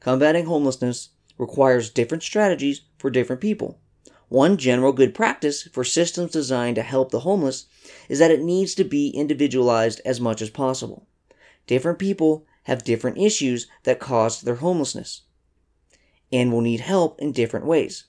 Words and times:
combating 0.00 0.46
homelessness 0.46 1.10
requires 1.36 1.90
different 1.90 2.22
strategies 2.22 2.82
for 2.98 3.10
different 3.10 3.40
people. 3.40 3.78
One 4.28 4.58
general 4.58 4.92
good 4.92 5.14
practice 5.14 5.62
for 5.62 5.84
systems 5.84 6.32
designed 6.32 6.76
to 6.76 6.82
help 6.82 7.10
the 7.10 7.20
homeless 7.20 7.66
is 8.08 8.18
that 8.18 8.30
it 8.30 8.42
needs 8.42 8.74
to 8.74 8.84
be 8.84 9.08
individualized 9.08 10.00
as 10.04 10.20
much 10.20 10.42
as 10.42 10.50
possible. 10.50 11.06
Different 11.66 11.98
people 11.98 12.46
have 12.64 12.84
different 12.84 13.18
issues 13.18 13.66
that 13.84 13.98
caused 13.98 14.44
their 14.44 14.56
homelessness 14.56 15.22
and 16.30 16.52
will 16.52 16.60
need 16.60 16.80
help 16.80 17.18
in 17.20 17.32
different 17.32 17.66
ways. 17.66 18.04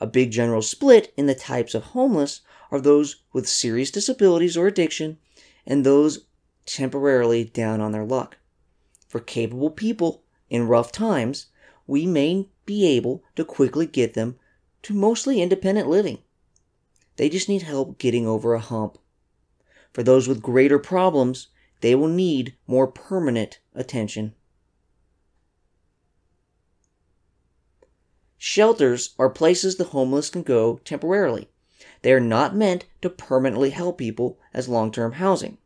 A 0.00 0.06
big 0.06 0.30
general 0.30 0.62
split 0.62 1.12
in 1.16 1.26
the 1.26 1.34
types 1.34 1.74
of 1.74 1.82
homeless 1.82 2.40
are 2.70 2.80
those 2.80 3.22
with 3.32 3.48
serious 3.48 3.90
disabilities 3.90 4.56
or 4.56 4.66
addiction 4.66 5.18
and 5.66 5.84
those 5.84 6.26
temporarily 6.66 7.44
down 7.44 7.80
on 7.80 7.92
their 7.92 8.04
luck. 8.04 8.36
For 9.08 9.20
capable 9.20 9.70
people 9.70 10.23
in 10.54 10.68
rough 10.68 10.92
times, 10.92 11.46
we 11.84 12.06
may 12.06 12.48
be 12.64 12.86
able 12.86 13.24
to 13.34 13.44
quickly 13.44 13.86
get 13.86 14.14
them 14.14 14.38
to 14.82 14.94
mostly 14.94 15.42
independent 15.42 15.88
living. 15.88 16.18
They 17.16 17.28
just 17.28 17.48
need 17.48 17.62
help 17.62 17.98
getting 17.98 18.24
over 18.28 18.54
a 18.54 18.60
hump. 18.60 18.98
For 19.92 20.04
those 20.04 20.28
with 20.28 20.42
greater 20.42 20.78
problems, 20.78 21.48
they 21.80 21.96
will 21.96 22.06
need 22.06 22.54
more 22.68 22.86
permanent 22.86 23.58
attention. 23.74 24.34
Shelters 28.38 29.16
are 29.18 29.30
places 29.30 29.74
the 29.74 29.84
homeless 29.84 30.30
can 30.30 30.44
go 30.44 30.78
temporarily. 30.84 31.48
They 32.02 32.12
are 32.12 32.20
not 32.20 32.54
meant 32.54 32.84
to 33.02 33.10
permanently 33.10 33.70
help 33.70 33.98
people 33.98 34.38
as 34.52 34.68
long 34.68 34.92
term 34.92 35.14
housing. 35.14 35.58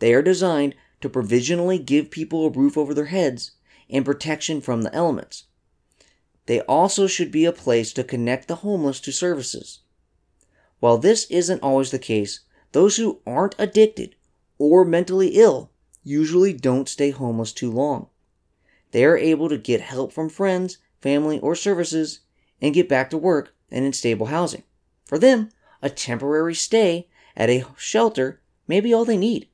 They 0.00 0.12
are 0.12 0.22
designed 0.22 0.74
to 1.02 1.08
provisionally 1.08 1.78
give 1.78 2.10
people 2.10 2.46
a 2.46 2.50
roof 2.50 2.76
over 2.76 2.94
their 2.94 3.06
heads 3.06 3.52
and 3.90 4.04
protection 4.04 4.60
from 4.60 4.82
the 4.82 4.94
elements. 4.94 5.44
They 6.46 6.60
also 6.62 7.06
should 7.06 7.30
be 7.30 7.44
a 7.44 7.52
place 7.52 7.92
to 7.92 8.04
connect 8.04 8.48
the 8.48 8.56
homeless 8.56 9.00
to 9.00 9.12
services. 9.12 9.80
While 10.80 10.98
this 10.98 11.26
isn't 11.30 11.62
always 11.62 11.90
the 11.90 11.98
case, 11.98 12.40
those 12.72 12.96
who 12.96 13.20
aren't 13.26 13.54
addicted 13.58 14.16
or 14.58 14.84
mentally 14.84 15.28
ill 15.28 15.70
usually 16.02 16.52
don't 16.52 16.88
stay 16.88 17.10
homeless 17.10 17.52
too 17.52 17.70
long. 17.70 18.08
They 18.90 19.04
are 19.04 19.16
able 19.16 19.48
to 19.48 19.58
get 19.58 19.80
help 19.80 20.12
from 20.12 20.28
friends, 20.28 20.78
family, 21.00 21.38
or 21.40 21.54
services 21.54 22.20
and 22.60 22.74
get 22.74 22.88
back 22.88 23.10
to 23.10 23.18
work 23.18 23.54
and 23.70 23.84
in 23.84 23.92
stable 23.92 24.26
housing. 24.26 24.62
For 25.04 25.18
them, 25.18 25.50
a 25.80 25.90
temporary 25.90 26.54
stay 26.54 27.08
at 27.36 27.50
a 27.50 27.64
shelter 27.76 28.40
may 28.66 28.80
be 28.80 28.92
all 28.92 29.04
they 29.04 29.16
need. 29.16 29.48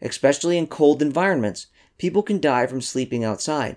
Especially 0.00 0.58
in 0.58 0.66
cold 0.66 1.02
environments, 1.02 1.68
people 1.98 2.22
can 2.22 2.40
die 2.40 2.66
from 2.66 2.80
sleeping 2.80 3.24
outside, 3.24 3.76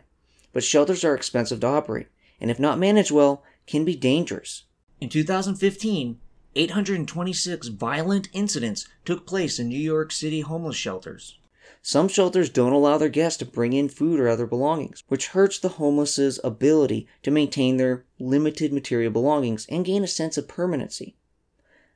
but 0.53 0.63
shelters 0.63 1.03
are 1.03 1.15
expensive 1.15 1.59
to 1.61 1.67
operate 1.67 2.07
and 2.41 2.49
if 2.49 2.59
not 2.59 2.79
managed 2.79 3.11
well, 3.11 3.43
can 3.67 3.85
be 3.85 3.95
dangerous. 3.95 4.63
In 4.99 5.09
2015, 5.09 6.19
826 6.55 7.67
violent 7.67 8.29
incidents 8.33 8.87
took 9.05 9.27
place 9.27 9.59
in 9.59 9.69
New 9.69 9.79
York 9.79 10.11
City 10.11 10.41
homeless 10.41 10.75
shelters. 10.75 11.37
Some 11.81 12.07
shelters 12.07 12.49
don't 12.49 12.73
allow 12.73 12.97
their 12.97 13.09
guests 13.09 13.37
to 13.37 13.45
bring 13.45 13.73
in 13.73 13.87
food 13.87 14.19
or 14.19 14.27
other 14.27 14.45
belongings, 14.45 15.03
which 15.07 15.27
hurts 15.27 15.59
the 15.59 15.69
homeless's 15.69 16.39
ability 16.43 17.07
to 17.23 17.31
maintain 17.31 17.77
their 17.77 18.03
limited 18.19 18.73
material 18.73 19.11
belongings 19.11 19.65
and 19.69 19.85
gain 19.85 20.03
a 20.03 20.07
sense 20.07 20.37
of 20.37 20.47
permanency. 20.47 21.15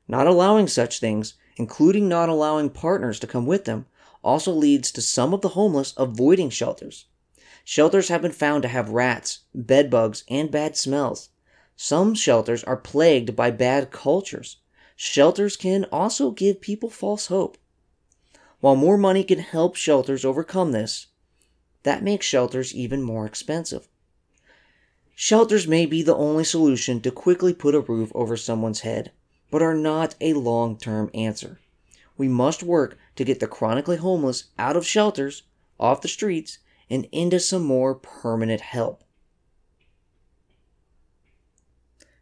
Not 0.07 0.27
allowing 0.27 0.67
such 0.67 0.99
things, 0.99 1.33
including 1.57 2.07
not 2.07 2.29
allowing 2.29 2.69
partners 2.69 3.19
to 3.19 3.27
come 3.27 3.45
with 3.45 3.65
them, 3.65 3.85
also 4.23 4.51
leads 4.51 4.91
to 4.91 5.01
some 5.01 5.33
of 5.33 5.41
the 5.41 5.49
homeless 5.49 5.93
avoiding 5.97 6.49
shelters. 6.49 7.05
Shelters 7.63 8.09
have 8.09 8.21
been 8.21 8.31
found 8.31 8.63
to 8.63 8.69
have 8.69 8.89
rats, 8.89 9.39
bedbugs, 9.53 10.23
and 10.29 10.51
bad 10.51 10.75
smells. 10.75 11.29
Some 11.75 12.13
shelters 12.13 12.63
are 12.63 12.77
plagued 12.77 13.35
by 13.35 13.51
bad 13.51 13.91
cultures. 13.91 14.57
Shelters 14.95 15.55
can 15.55 15.85
also 15.85 16.31
give 16.31 16.61
people 16.61 16.89
false 16.89 17.27
hope. 17.27 17.57
While 18.59 18.75
more 18.75 18.97
money 18.97 19.23
can 19.23 19.39
help 19.39 19.75
shelters 19.75 20.23
overcome 20.23 20.71
this, 20.71 21.07
that 21.83 22.03
makes 22.03 22.25
shelters 22.25 22.73
even 22.73 23.01
more 23.01 23.25
expensive. 23.25 23.87
Shelters 25.15 25.67
may 25.67 25.85
be 25.85 26.01
the 26.01 26.15
only 26.15 26.43
solution 26.43 27.01
to 27.01 27.11
quickly 27.11 27.53
put 27.53 27.75
a 27.75 27.81
roof 27.81 28.11
over 28.15 28.35
someone's 28.35 28.81
head, 28.81 29.11
but 29.51 29.61
are 29.61 29.75
not 29.75 30.15
a 30.21 30.33
long 30.33 30.77
term 30.77 31.09
answer. 31.13 31.59
We 32.17 32.27
must 32.27 32.63
work 32.63 32.97
to 33.15 33.23
get 33.23 33.39
the 33.39 33.47
chronically 33.47 33.97
homeless 33.97 34.45
out 34.57 34.77
of 34.77 34.85
shelters, 34.85 35.43
off 35.79 36.01
the 36.01 36.07
streets, 36.07 36.59
and 36.89 37.07
into 37.11 37.39
some 37.39 37.63
more 37.63 37.95
permanent 37.95 38.61
help. 38.61 39.03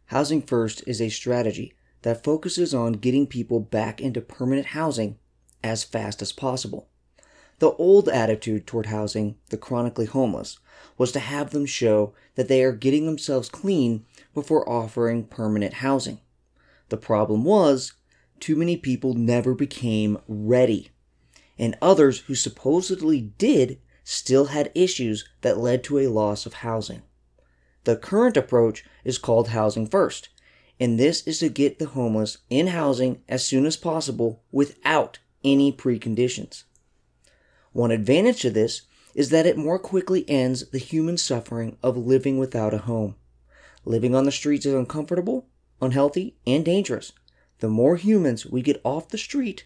Housing 0.06 0.42
First 0.42 0.82
is 0.86 1.00
a 1.00 1.08
strategy 1.08 1.74
that 2.02 2.24
focuses 2.24 2.74
on 2.74 2.92
getting 2.94 3.26
people 3.26 3.60
back 3.60 4.00
into 4.00 4.20
permanent 4.20 4.68
housing 4.68 5.18
as 5.62 5.84
fast 5.84 6.20
as 6.20 6.32
possible. 6.32 6.88
The 7.60 7.70
old 7.72 8.08
attitude 8.08 8.66
toward 8.66 8.86
housing 8.86 9.36
the 9.50 9.56
chronically 9.56 10.06
homeless 10.06 10.58
was 10.98 11.12
to 11.12 11.20
have 11.20 11.50
them 11.50 11.64
show 11.64 12.12
that 12.34 12.48
they 12.48 12.62
are 12.64 12.72
getting 12.72 13.06
themselves 13.06 13.48
clean 13.48 14.04
before 14.34 14.68
offering 14.68 15.24
permanent 15.24 15.74
housing. 15.74 16.18
The 16.88 16.96
problem 16.96 17.44
was, 17.44 17.92
too 18.42 18.56
many 18.56 18.76
people 18.76 19.14
never 19.14 19.54
became 19.54 20.18
ready, 20.26 20.90
and 21.58 21.78
others 21.80 22.18
who 22.20 22.34
supposedly 22.34 23.20
did 23.20 23.78
still 24.02 24.46
had 24.46 24.72
issues 24.74 25.24
that 25.42 25.58
led 25.58 25.84
to 25.84 26.00
a 26.00 26.08
loss 26.08 26.44
of 26.44 26.54
housing. 26.54 27.02
The 27.84 27.96
current 27.96 28.36
approach 28.36 28.84
is 29.04 29.16
called 29.16 29.48
Housing 29.48 29.86
First, 29.86 30.28
and 30.80 30.98
this 30.98 31.24
is 31.26 31.38
to 31.38 31.48
get 31.48 31.78
the 31.78 31.86
homeless 31.86 32.38
in 32.50 32.66
housing 32.68 33.22
as 33.28 33.46
soon 33.46 33.64
as 33.64 33.76
possible 33.76 34.42
without 34.50 35.20
any 35.44 35.72
preconditions. 35.72 36.64
One 37.72 37.92
advantage 37.92 38.42
to 38.42 38.50
this 38.50 38.82
is 39.14 39.30
that 39.30 39.46
it 39.46 39.56
more 39.56 39.78
quickly 39.78 40.28
ends 40.28 40.68
the 40.70 40.78
human 40.78 41.16
suffering 41.16 41.76
of 41.80 41.96
living 41.96 42.38
without 42.38 42.74
a 42.74 42.78
home. 42.78 43.14
Living 43.84 44.16
on 44.16 44.24
the 44.24 44.32
streets 44.32 44.66
is 44.66 44.74
uncomfortable, 44.74 45.46
unhealthy, 45.80 46.36
and 46.44 46.64
dangerous. 46.64 47.12
The 47.62 47.68
more 47.68 47.94
humans 47.94 48.44
we 48.44 48.60
get 48.60 48.80
off 48.82 49.10
the 49.10 49.16
street, 49.16 49.62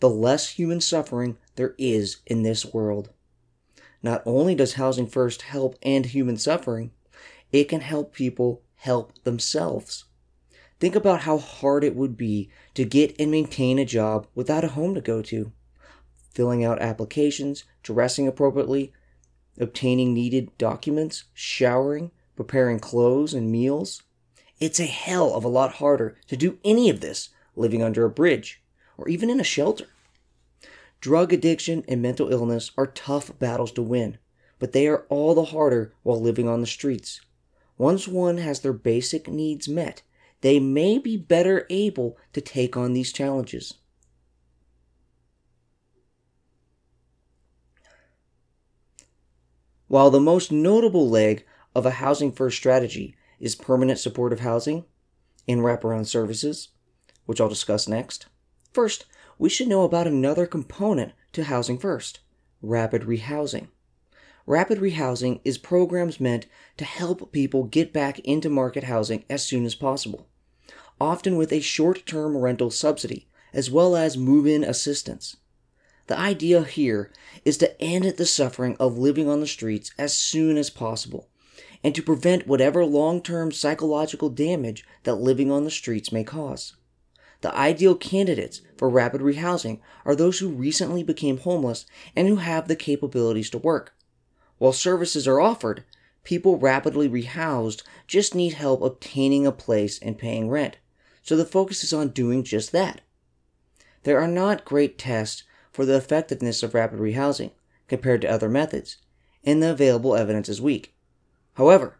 the 0.00 0.10
less 0.10 0.50
human 0.50 0.82
suffering 0.82 1.38
there 1.56 1.74
is 1.78 2.18
in 2.26 2.42
this 2.42 2.66
world. 2.66 3.08
Not 4.02 4.22
only 4.26 4.54
does 4.54 4.74
Housing 4.74 5.06
First 5.06 5.40
help 5.40 5.78
end 5.80 6.04
human 6.04 6.36
suffering, 6.36 6.90
it 7.50 7.64
can 7.64 7.80
help 7.80 8.12
people 8.12 8.60
help 8.74 9.24
themselves. 9.24 10.04
Think 10.78 10.94
about 10.94 11.20
how 11.20 11.38
hard 11.38 11.84
it 11.84 11.96
would 11.96 12.18
be 12.18 12.50
to 12.74 12.84
get 12.84 13.18
and 13.18 13.30
maintain 13.30 13.78
a 13.78 13.86
job 13.86 14.26
without 14.34 14.62
a 14.62 14.68
home 14.68 14.94
to 14.94 15.00
go 15.00 15.22
to. 15.22 15.50
Filling 16.34 16.62
out 16.62 16.82
applications, 16.82 17.64
dressing 17.82 18.28
appropriately, 18.28 18.92
obtaining 19.58 20.12
needed 20.12 20.50
documents, 20.58 21.24
showering, 21.32 22.10
preparing 22.36 22.78
clothes 22.78 23.32
and 23.32 23.50
meals. 23.50 24.02
It's 24.60 24.78
a 24.78 24.84
hell 24.84 25.32
of 25.32 25.44
a 25.44 25.48
lot 25.48 25.76
harder 25.76 26.18
to 26.26 26.36
do 26.36 26.58
any 26.62 26.90
of 26.90 27.00
this 27.00 27.30
living 27.58 27.82
under 27.82 28.04
a 28.04 28.10
bridge 28.10 28.62
or 28.96 29.08
even 29.08 29.30
in 29.30 29.40
a 29.40 29.44
shelter. 29.44 29.86
Drug 31.00 31.32
addiction 31.32 31.84
and 31.86 32.02
mental 32.02 32.32
illness 32.32 32.72
are 32.76 32.86
tough 32.86 33.38
battles 33.38 33.72
to 33.72 33.82
win, 33.82 34.18
but 34.58 34.72
they 34.72 34.88
are 34.88 35.06
all 35.08 35.34
the 35.34 35.46
harder 35.46 35.94
while 36.02 36.20
living 36.20 36.48
on 36.48 36.60
the 36.60 36.66
streets. 36.66 37.20
Once 37.76 38.08
one 38.08 38.38
has 38.38 38.60
their 38.60 38.72
basic 38.72 39.28
needs 39.28 39.68
met, 39.68 40.02
they 40.40 40.58
may 40.58 40.98
be 40.98 41.16
better 41.16 41.66
able 41.70 42.16
to 42.32 42.40
take 42.40 42.76
on 42.76 42.92
these 42.92 43.12
challenges. 43.12 43.74
While 49.86 50.10
the 50.10 50.20
most 50.20 50.52
notable 50.52 51.08
leg 51.08 51.46
of 51.74 51.86
a 51.86 51.92
housing 51.92 52.32
first 52.32 52.56
strategy 52.56 53.16
is 53.40 53.54
permanent 53.54 53.98
supportive 53.98 54.40
housing 54.40 54.84
and 55.46 55.60
wraparound 55.60 56.06
services, 56.06 56.68
which 57.28 57.42
I'll 57.42 57.48
discuss 57.50 57.86
next, 57.86 58.24
first, 58.72 59.04
we 59.38 59.50
should 59.50 59.68
know 59.68 59.82
about 59.82 60.06
another 60.06 60.46
component 60.46 61.12
to 61.32 61.44
Housing 61.44 61.76
First 61.76 62.20
rapid 62.62 63.02
rehousing. 63.02 63.68
Rapid 64.46 64.78
rehousing 64.78 65.40
is 65.44 65.58
programs 65.58 66.18
meant 66.18 66.46
to 66.78 66.86
help 66.86 67.30
people 67.30 67.64
get 67.64 67.92
back 67.92 68.18
into 68.20 68.48
market 68.48 68.84
housing 68.84 69.24
as 69.28 69.44
soon 69.44 69.66
as 69.66 69.74
possible, 69.74 70.26
often 70.98 71.36
with 71.36 71.52
a 71.52 71.60
short 71.60 72.06
term 72.06 72.34
rental 72.34 72.70
subsidy 72.70 73.28
as 73.52 73.70
well 73.70 73.94
as 73.94 74.16
move 74.16 74.46
in 74.46 74.64
assistance. 74.64 75.36
The 76.06 76.18
idea 76.18 76.64
here 76.64 77.12
is 77.44 77.58
to 77.58 77.78
end 77.78 78.04
the 78.04 78.24
suffering 78.24 78.74
of 78.80 78.96
living 78.96 79.28
on 79.28 79.40
the 79.40 79.46
streets 79.46 79.90
as 79.98 80.16
soon 80.16 80.56
as 80.56 80.70
possible 80.70 81.28
and 81.84 81.94
to 81.94 82.02
prevent 82.02 82.46
whatever 82.46 82.86
long 82.86 83.20
term 83.20 83.52
psychological 83.52 84.30
damage 84.30 84.86
that 85.02 85.16
living 85.16 85.52
on 85.52 85.64
the 85.64 85.70
streets 85.70 86.10
may 86.10 86.24
cause. 86.24 86.74
The 87.40 87.54
ideal 87.54 87.94
candidates 87.94 88.62
for 88.76 88.88
rapid 88.88 89.20
rehousing 89.20 89.80
are 90.04 90.16
those 90.16 90.40
who 90.40 90.48
recently 90.48 91.02
became 91.04 91.38
homeless 91.38 91.86
and 92.16 92.26
who 92.26 92.36
have 92.36 92.66
the 92.66 92.76
capabilities 92.76 93.48
to 93.50 93.58
work. 93.58 93.94
While 94.58 94.72
services 94.72 95.28
are 95.28 95.40
offered, 95.40 95.84
people 96.24 96.58
rapidly 96.58 97.08
rehoused 97.08 97.82
just 98.08 98.34
need 98.34 98.54
help 98.54 98.82
obtaining 98.82 99.46
a 99.46 99.52
place 99.52 100.00
and 100.00 100.18
paying 100.18 100.48
rent, 100.48 100.78
so 101.22 101.36
the 101.36 101.44
focus 101.44 101.84
is 101.84 101.92
on 101.92 102.08
doing 102.08 102.42
just 102.42 102.72
that. 102.72 103.02
There 104.02 104.20
are 104.20 104.28
not 104.28 104.64
great 104.64 104.98
tests 104.98 105.44
for 105.70 105.86
the 105.86 105.96
effectiveness 105.96 106.62
of 106.64 106.74
rapid 106.74 106.98
rehousing 106.98 107.52
compared 107.86 108.20
to 108.22 108.30
other 108.30 108.48
methods, 108.48 108.96
and 109.44 109.62
the 109.62 109.70
available 109.70 110.16
evidence 110.16 110.48
is 110.48 110.60
weak. 110.60 110.94
However, 111.54 111.98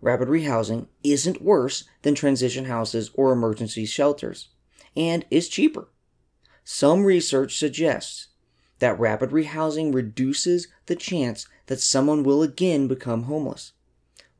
rapid 0.00 0.28
rehousing 0.28 0.88
isn't 1.04 1.40
worse 1.40 1.84
than 2.02 2.16
transition 2.16 2.64
houses 2.64 3.10
or 3.14 3.32
emergency 3.32 3.86
shelters, 3.86 4.48
and 4.96 5.24
is 5.30 5.48
cheaper. 5.48 5.88
Some 6.64 7.04
research 7.04 7.58
suggests 7.58 8.28
that 8.78 8.98
rapid 8.98 9.30
rehousing 9.30 9.94
reduces 9.94 10.68
the 10.86 10.96
chance 10.96 11.46
that 11.66 11.80
someone 11.80 12.22
will 12.22 12.42
again 12.42 12.88
become 12.88 13.24
homeless. 13.24 13.72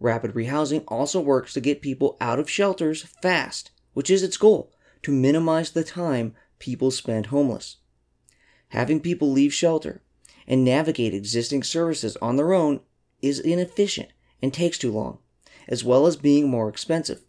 Rapid 0.00 0.32
rehousing 0.32 0.82
also 0.88 1.20
works 1.20 1.52
to 1.54 1.60
get 1.60 1.80
people 1.80 2.16
out 2.20 2.40
of 2.40 2.50
shelters 2.50 3.02
fast, 3.22 3.70
which 3.94 4.10
is 4.10 4.22
its 4.22 4.36
goal 4.36 4.72
to 5.02 5.12
minimize 5.12 5.70
the 5.70 5.84
time 5.84 6.34
people 6.58 6.90
spend 6.90 7.26
homeless. 7.26 7.76
Having 8.68 9.00
people 9.00 9.30
leave 9.30 9.54
shelter 9.54 10.02
and 10.46 10.64
navigate 10.64 11.14
existing 11.14 11.62
services 11.62 12.16
on 12.22 12.36
their 12.36 12.52
own 12.52 12.80
is 13.20 13.38
inefficient 13.38 14.10
and 14.40 14.52
takes 14.52 14.78
too 14.78 14.90
long, 14.90 15.18
as 15.68 15.84
well 15.84 16.06
as 16.06 16.16
being 16.16 16.48
more 16.48 16.68
expensive 16.68 17.22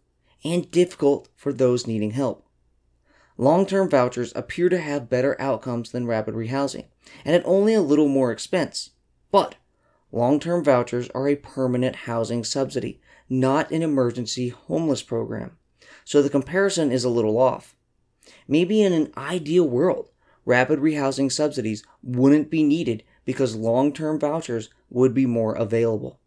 and 0.44 0.70
difficult 0.70 1.28
for 1.36 1.52
those 1.52 1.86
needing 1.86 2.10
help. 2.10 2.43
Long 3.36 3.66
term 3.66 3.90
vouchers 3.90 4.32
appear 4.36 4.68
to 4.68 4.78
have 4.78 5.10
better 5.10 5.40
outcomes 5.40 5.90
than 5.90 6.06
rapid 6.06 6.34
rehousing, 6.34 6.86
and 7.24 7.34
at 7.34 7.44
only 7.44 7.74
a 7.74 7.82
little 7.82 8.08
more 8.08 8.30
expense. 8.30 8.90
But 9.32 9.56
long 10.12 10.38
term 10.38 10.62
vouchers 10.62 11.08
are 11.10 11.26
a 11.26 11.34
permanent 11.34 11.96
housing 11.96 12.44
subsidy, 12.44 13.00
not 13.28 13.72
an 13.72 13.82
emergency 13.82 14.50
homeless 14.50 15.02
program, 15.02 15.56
so 16.04 16.22
the 16.22 16.30
comparison 16.30 16.92
is 16.92 17.02
a 17.02 17.10
little 17.10 17.36
off. 17.36 17.74
Maybe 18.46 18.82
in 18.82 18.92
an 18.92 19.12
ideal 19.16 19.68
world, 19.68 20.10
rapid 20.44 20.78
rehousing 20.78 21.32
subsidies 21.32 21.84
wouldn't 22.02 22.50
be 22.50 22.62
needed 22.62 23.02
because 23.24 23.56
long 23.56 23.92
term 23.92 24.20
vouchers 24.20 24.70
would 24.90 25.12
be 25.12 25.26
more 25.26 25.54
available. 25.54 26.20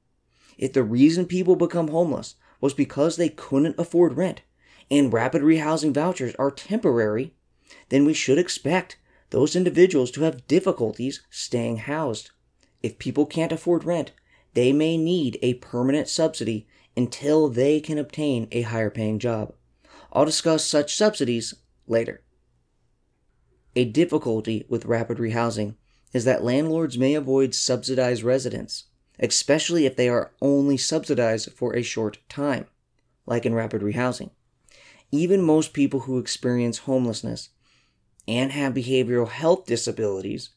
If 0.57 0.73
the 0.73 0.83
reason 0.83 1.25
people 1.25 1.55
become 1.55 1.87
homeless 1.87 2.35
was 2.59 2.73
because 2.73 3.15
they 3.15 3.29
couldn't 3.29 3.79
afford 3.79 4.17
rent, 4.17 4.41
and 4.89 5.11
rapid 5.11 5.41
rehousing 5.41 5.93
vouchers 5.93 6.33
are 6.39 6.51
temporary, 6.51 7.33
then 7.89 8.05
we 8.05 8.13
should 8.13 8.37
expect 8.37 8.97
those 9.29 9.55
individuals 9.55 10.11
to 10.11 10.21
have 10.23 10.47
difficulties 10.47 11.21
staying 11.29 11.77
housed. 11.77 12.31
If 12.81 12.99
people 12.99 13.25
can't 13.25 13.51
afford 13.51 13.83
rent, 13.83 14.11
they 14.53 14.71
may 14.71 14.97
need 14.97 15.37
a 15.41 15.55
permanent 15.55 16.07
subsidy 16.07 16.67
until 16.95 17.49
they 17.49 17.79
can 17.79 17.97
obtain 17.97 18.47
a 18.51 18.63
higher 18.63 18.89
paying 18.89 19.19
job. 19.19 19.53
I'll 20.11 20.25
discuss 20.25 20.65
such 20.65 20.95
subsidies 20.95 21.53
later. 21.85 22.23
A 23.75 23.85
difficulty 23.85 24.65
with 24.67 24.85
rapid 24.85 25.17
rehousing 25.17 25.75
is 26.13 26.25
that 26.25 26.43
landlords 26.43 26.97
may 26.97 27.13
avoid 27.13 27.53
subsidized 27.53 28.23
residents, 28.23 28.85
especially 29.19 29.85
if 29.85 29.95
they 29.95 30.09
are 30.09 30.31
only 30.41 30.77
subsidized 30.77 31.51
for 31.51 31.75
a 31.75 31.83
short 31.83 32.17
time, 32.29 32.65
like 33.25 33.45
in 33.45 33.53
rapid 33.53 33.81
rehousing. 33.81 34.31
Even 35.11 35.41
most 35.41 35.73
people 35.73 36.01
who 36.01 36.17
experience 36.17 36.79
homelessness 36.79 37.49
and 38.27 38.51
have 38.51 38.73
behavioral 38.73 39.29
health 39.29 39.65
disabilities 39.65 40.49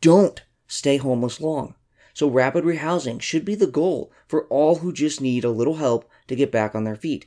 don't 0.00 0.42
stay 0.66 0.96
homeless 0.96 1.40
long. 1.40 1.74
So, 2.14 2.28
rapid 2.28 2.64
rehousing 2.64 3.20
should 3.20 3.44
be 3.44 3.54
the 3.54 3.66
goal 3.66 4.12
for 4.26 4.46
all 4.46 4.76
who 4.76 4.92
just 4.92 5.20
need 5.20 5.44
a 5.44 5.50
little 5.50 5.76
help 5.76 6.08
to 6.26 6.36
get 6.36 6.50
back 6.50 6.74
on 6.74 6.84
their 6.84 6.96
feet. 6.96 7.26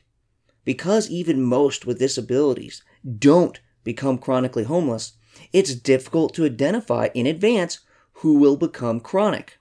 Because 0.64 1.10
even 1.10 1.42
most 1.42 1.86
with 1.86 1.98
disabilities 1.98 2.82
don't 3.18 3.60
become 3.84 4.18
chronically 4.18 4.64
homeless, 4.64 5.14
it's 5.52 5.74
difficult 5.74 6.34
to 6.34 6.44
identify 6.44 7.08
in 7.14 7.26
advance 7.26 7.80
who 8.16 8.34
will 8.34 8.56
become 8.56 9.00
chronic. 9.00 9.58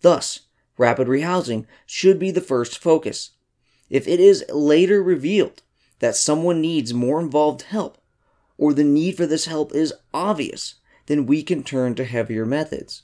Thus, 0.00 0.40
rapid 0.76 1.08
rehousing 1.08 1.66
should 1.86 2.18
be 2.18 2.30
the 2.30 2.40
first 2.40 2.78
focus. 2.78 3.30
If 3.88 4.08
it 4.08 4.20
is 4.20 4.44
later 4.52 5.02
revealed 5.02 5.62
that 6.02 6.16
someone 6.16 6.60
needs 6.60 6.92
more 6.92 7.20
involved 7.20 7.62
help, 7.62 7.96
or 8.58 8.74
the 8.74 8.82
need 8.82 9.16
for 9.16 9.24
this 9.24 9.44
help 9.44 9.72
is 9.72 9.94
obvious, 10.12 10.74
then 11.06 11.26
we 11.26 11.44
can 11.44 11.62
turn 11.62 11.94
to 11.94 12.04
heavier 12.04 12.44
methods. 12.44 13.02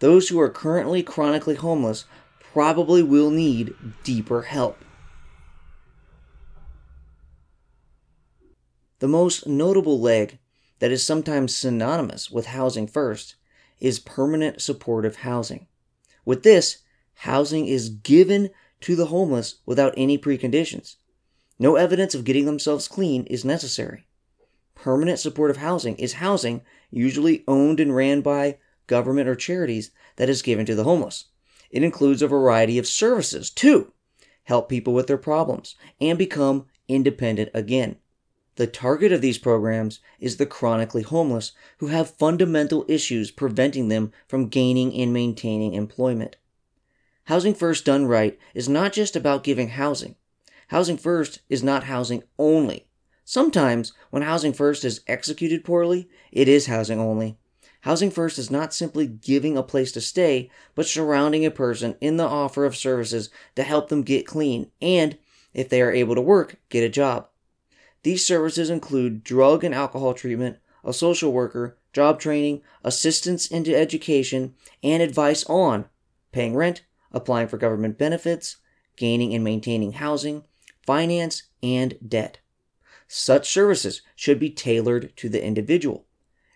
Those 0.00 0.28
who 0.28 0.38
are 0.38 0.50
currently 0.50 1.02
chronically 1.02 1.54
homeless 1.54 2.04
probably 2.38 3.02
will 3.02 3.30
need 3.30 3.72
deeper 4.04 4.42
help. 4.42 4.84
The 8.98 9.08
most 9.08 9.46
notable 9.46 9.98
leg 9.98 10.38
that 10.80 10.92
is 10.92 11.02
sometimes 11.02 11.56
synonymous 11.56 12.30
with 12.30 12.44
housing 12.44 12.86
first 12.86 13.36
is 13.80 14.00
permanent 14.00 14.60
supportive 14.60 15.16
housing. 15.16 15.66
With 16.26 16.42
this, 16.42 16.82
housing 17.14 17.66
is 17.66 17.88
given 17.88 18.50
to 18.82 18.96
the 18.96 19.06
homeless 19.06 19.54
without 19.64 19.94
any 19.96 20.18
preconditions. 20.18 20.96
No 21.58 21.76
evidence 21.76 22.14
of 22.14 22.24
getting 22.24 22.44
themselves 22.44 22.88
clean 22.88 23.24
is 23.26 23.44
necessary. 23.44 24.06
Permanent 24.74 25.18
supportive 25.18 25.56
housing 25.56 25.96
is 25.96 26.14
housing 26.14 26.60
usually 26.90 27.44
owned 27.48 27.80
and 27.80 27.96
ran 27.96 28.20
by 28.20 28.58
government 28.86 29.28
or 29.28 29.34
charities 29.34 29.90
that 30.16 30.28
is 30.28 30.42
given 30.42 30.66
to 30.66 30.74
the 30.74 30.84
homeless. 30.84 31.26
It 31.70 31.82
includes 31.82 32.22
a 32.22 32.28
variety 32.28 32.78
of 32.78 32.86
services 32.86 33.50
to 33.50 33.92
help 34.44 34.68
people 34.68 34.94
with 34.94 35.06
their 35.06 35.18
problems 35.18 35.74
and 36.00 36.18
become 36.18 36.66
independent 36.88 37.50
again. 37.54 37.96
The 38.56 38.66
target 38.66 39.12
of 39.12 39.20
these 39.20 39.38
programs 39.38 40.00
is 40.20 40.36
the 40.36 40.46
chronically 40.46 41.02
homeless 41.02 41.52
who 41.78 41.88
have 41.88 42.10
fundamental 42.16 42.84
issues 42.88 43.30
preventing 43.30 43.88
them 43.88 44.12
from 44.28 44.48
gaining 44.48 44.94
and 44.94 45.12
maintaining 45.12 45.74
employment. 45.74 46.36
Housing 47.24 47.54
First 47.54 47.84
done 47.84 48.06
right 48.06 48.38
is 48.54 48.68
not 48.68 48.92
just 48.92 49.16
about 49.16 49.44
giving 49.44 49.70
housing, 49.70 50.14
Housing 50.68 50.96
First 50.96 51.40
is 51.48 51.62
not 51.62 51.84
housing 51.84 52.24
only. 52.38 52.88
Sometimes, 53.24 53.92
when 54.10 54.22
Housing 54.22 54.52
First 54.52 54.84
is 54.84 55.00
executed 55.06 55.64
poorly, 55.64 56.08
it 56.32 56.48
is 56.48 56.66
housing 56.66 56.98
only. 56.98 57.38
Housing 57.82 58.10
First 58.10 58.36
is 58.36 58.50
not 58.50 58.74
simply 58.74 59.06
giving 59.06 59.56
a 59.56 59.62
place 59.62 59.92
to 59.92 60.00
stay, 60.00 60.50
but 60.74 60.86
surrounding 60.86 61.46
a 61.46 61.52
person 61.52 61.96
in 62.00 62.16
the 62.16 62.26
offer 62.26 62.64
of 62.64 62.74
services 62.74 63.30
to 63.54 63.62
help 63.62 63.88
them 63.88 64.02
get 64.02 64.26
clean 64.26 64.70
and, 64.82 65.16
if 65.54 65.68
they 65.68 65.80
are 65.80 65.92
able 65.92 66.16
to 66.16 66.20
work, 66.20 66.56
get 66.68 66.82
a 66.82 66.88
job. 66.88 67.28
These 68.02 68.26
services 68.26 68.70
include 68.70 69.22
drug 69.22 69.62
and 69.62 69.74
alcohol 69.74 70.14
treatment, 70.14 70.58
a 70.84 70.92
social 70.92 71.32
worker, 71.32 71.76
job 71.92 72.18
training, 72.18 72.62
assistance 72.82 73.46
into 73.46 73.76
education, 73.76 74.54
and 74.82 75.02
advice 75.02 75.44
on 75.44 75.86
paying 76.32 76.56
rent, 76.56 76.82
applying 77.12 77.48
for 77.48 77.56
government 77.56 77.98
benefits, 77.98 78.56
gaining 78.96 79.32
and 79.32 79.44
maintaining 79.44 79.92
housing, 79.92 80.44
finance, 80.86 81.44
and 81.62 81.98
debt. 82.06 82.38
Such 83.08 83.50
services 83.50 84.02
should 84.14 84.38
be 84.38 84.50
tailored 84.50 85.12
to 85.16 85.28
the 85.28 85.44
individual. 85.44 86.06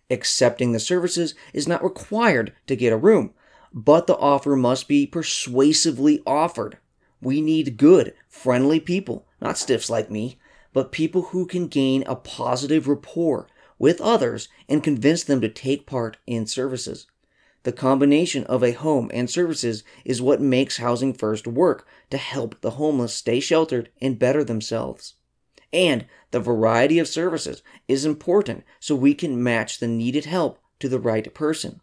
Accepting 0.08 0.72
the 0.72 0.80
services 0.80 1.34
is 1.52 1.68
not 1.68 1.84
required 1.84 2.52
to 2.66 2.76
get 2.76 2.92
a 2.92 2.96
room, 2.96 3.32
but 3.72 4.06
the 4.06 4.16
offer 4.16 4.56
must 4.56 4.88
be 4.88 5.06
persuasively 5.06 6.22
offered. 6.26 6.78
We 7.20 7.40
need 7.40 7.76
good, 7.76 8.14
friendly 8.28 8.80
people, 8.80 9.26
not 9.40 9.58
stiffs 9.58 9.90
like 9.90 10.10
me, 10.10 10.38
but 10.72 10.92
people 10.92 11.22
who 11.22 11.46
can 11.46 11.68
gain 11.68 12.02
a 12.06 12.16
positive 12.16 12.88
rapport 12.88 13.46
with 13.78 14.00
others 14.00 14.48
and 14.68 14.82
convince 14.82 15.22
them 15.22 15.40
to 15.40 15.48
take 15.48 15.86
part 15.86 16.16
in 16.26 16.46
services. 16.46 17.06
The 17.62 17.72
combination 17.72 18.44
of 18.44 18.62
a 18.62 18.72
home 18.72 19.10
and 19.12 19.28
services 19.28 19.84
is 20.04 20.22
what 20.22 20.40
makes 20.40 20.78
Housing 20.78 21.12
First 21.12 21.46
work 21.46 21.86
to 22.08 22.16
help 22.16 22.60
the 22.60 22.72
homeless 22.72 23.14
stay 23.14 23.38
sheltered 23.38 23.90
and 24.00 24.18
better 24.18 24.42
themselves. 24.42 25.14
And 25.72 26.06
the 26.30 26.40
variety 26.40 26.98
of 26.98 27.06
services 27.06 27.62
is 27.86 28.04
important 28.04 28.64
so 28.80 28.94
we 28.94 29.14
can 29.14 29.42
match 29.42 29.78
the 29.78 29.86
needed 29.86 30.24
help 30.24 30.58
to 30.78 30.88
the 30.88 30.98
right 30.98 31.32
person. 31.34 31.80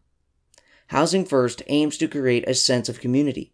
Housing 0.88 1.26
First 1.26 1.62
aims 1.68 1.98
to 1.98 2.08
create 2.08 2.48
a 2.48 2.56
sense 2.56 2.90
of 2.90 3.00
community. 3.00 3.54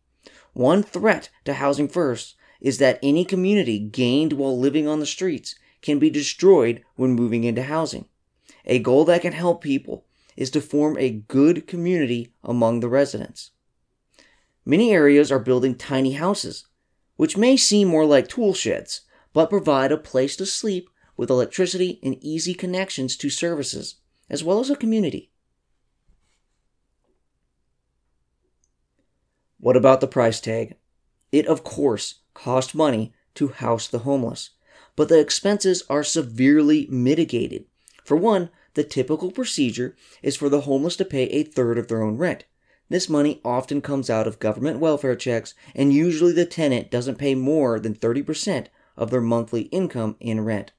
One 0.54 0.82
threat 0.82 1.30
to 1.46 1.56
Housing 1.56 1.90
First 1.90 2.36
is 2.62 2.78
that 2.78 3.00
any 3.04 3.26
community 3.26 3.80
gained 3.80 4.34
while 4.34 4.58
living 4.58 4.88
on 4.88 5.00
the 5.02 5.06
streets 5.06 5.56
can 5.82 6.00
be 6.00 6.10
destroyed 6.10 6.82
when 6.96 7.12
moving 7.12 7.44
into 7.44 7.64
housing. 7.64 8.06
A 8.66 8.80
goal 8.80 9.04
that 9.06 9.22
can 9.22 9.34
help 9.34 9.62
people 9.62 10.06
is 10.36 10.50
to 10.52 10.62
form 10.62 10.98
a 10.98 11.10
good 11.10 11.68
community 11.68 12.34
among 12.44 12.80
the 12.80 12.90
residents. 12.90 13.52
Many 14.66 14.92
areas 14.92 15.32
are 15.32 15.40
building 15.40 15.76
tiny 15.76 16.14
houses, 16.14 16.66
which 17.16 17.38
may 17.38 17.58
seem 17.58 17.88
more 17.88 18.06
like 18.06 18.28
tool 18.28 18.54
sheds, 18.54 19.02
but 19.34 19.50
provide 19.50 19.92
a 19.92 19.98
place 19.98 20.36
to 20.38 20.46
sleep 20.46 20.90
with 21.18 21.30
electricity 21.30 22.00
and 22.02 22.18
easy 22.24 22.54
connections 22.54 23.16
to 23.18 23.30
services, 23.30 23.96
as 24.30 24.44
well 24.44 24.60
as 24.60 24.70
a 24.70 24.76
community. 24.76 25.32
What 29.60 29.78
about 29.78 30.02
the 30.02 30.08
price 30.08 30.42
tag? 30.42 30.76
It, 31.32 31.48
of 31.48 31.64
course, 31.64 32.16
costs 32.34 32.76
money 32.76 33.14
to 33.36 33.50
house 33.50 33.88
the 33.88 34.00
homeless, 34.00 34.52
but 34.96 35.10
the 35.10 35.20
expenses 35.20 35.84
are 35.90 36.04
severely 36.04 36.88
mitigated. 36.90 37.66
For 38.04 38.18
one, 38.18 38.50
the 38.74 38.84
typical 38.84 39.32
procedure 39.32 39.96
is 40.22 40.36
for 40.36 40.50
the 40.50 40.62
homeless 40.62 40.96
to 40.98 41.06
pay 41.06 41.24
a 41.26 41.44
third 41.44 41.78
of 41.78 41.88
their 41.88 42.02
own 42.02 42.18
rent. 42.18 42.46
This 42.90 43.10
money 43.10 43.42
often 43.44 43.82
comes 43.82 44.10
out 44.10 44.28
of 44.28 44.40
government 44.40 44.80
welfare 44.80 45.16
checks, 45.16 45.54
and 45.74 45.94
usually 45.94 46.34
the 46.34 46.46
tenant 46.46 46.92
doesn't 46.92 47.18
pay 47.18 47.34
more 47.36 47.80
than 47.80 47.96
30% 47.96 48.68
of 48.98 49.10
their 49.10 49.22
monthly 49.22 49.64
income 49.64 50.16
in 50.20 50.42
rent. 50.42 50.72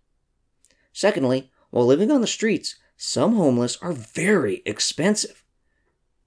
Secondly, 0.92 1.50
while 1.70 1.86
living 1.86 2.10
on 2.10 2.20
the 2.20 2.26
streets, 2.26 2.76
some 2.96 3.34
homeless 3.34 3.76
are 3.82 3.92
very 3.92 4.62
expensive. 4.64 5.42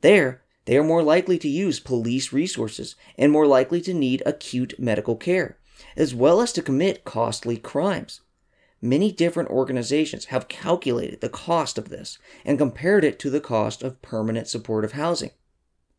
There, 0.02 0.44
they 0.66 0.78
are 0.78 0.84
more 0.84 1.04
likely 1.04 1.38
to 1.40 1.48
use 1.48 1.80
police 1.80 2.34
resources 2.34 2.96
and 3.18 3.32
more 3.32 3.48
likely 3.48 3.80
to 3.82 3.94
need 3.94 4.22
acute 4.26 4.78
medical 4.78 5.16
care, 5.16 5.58
as 5.96 6.14
well 6.14 6.42
as 6.42 6.52
to 6.54 6.62
commit 6.62 7.06
costly 7.06 7.56
crimes. 7.56 8.22
Many 8.82 9.12
different 9.12 9.50
organizations 9.50 10.26
have 10.26 10.48
calculated 10.48 11.22
the 11.22 11.30
cost 11.30 11.78
of 11.78 11.90
this 11.90 12.20
and 12.46 12.58
compared 12.58 13.04
it 13.04 13.18
to 13.20 13.30
the 13.30 13.42
cost 13.42 13.82
of 13.82 14.02
permanent 14.02 14.48
supportive 14.48 14.92
housing. 14.92 15.32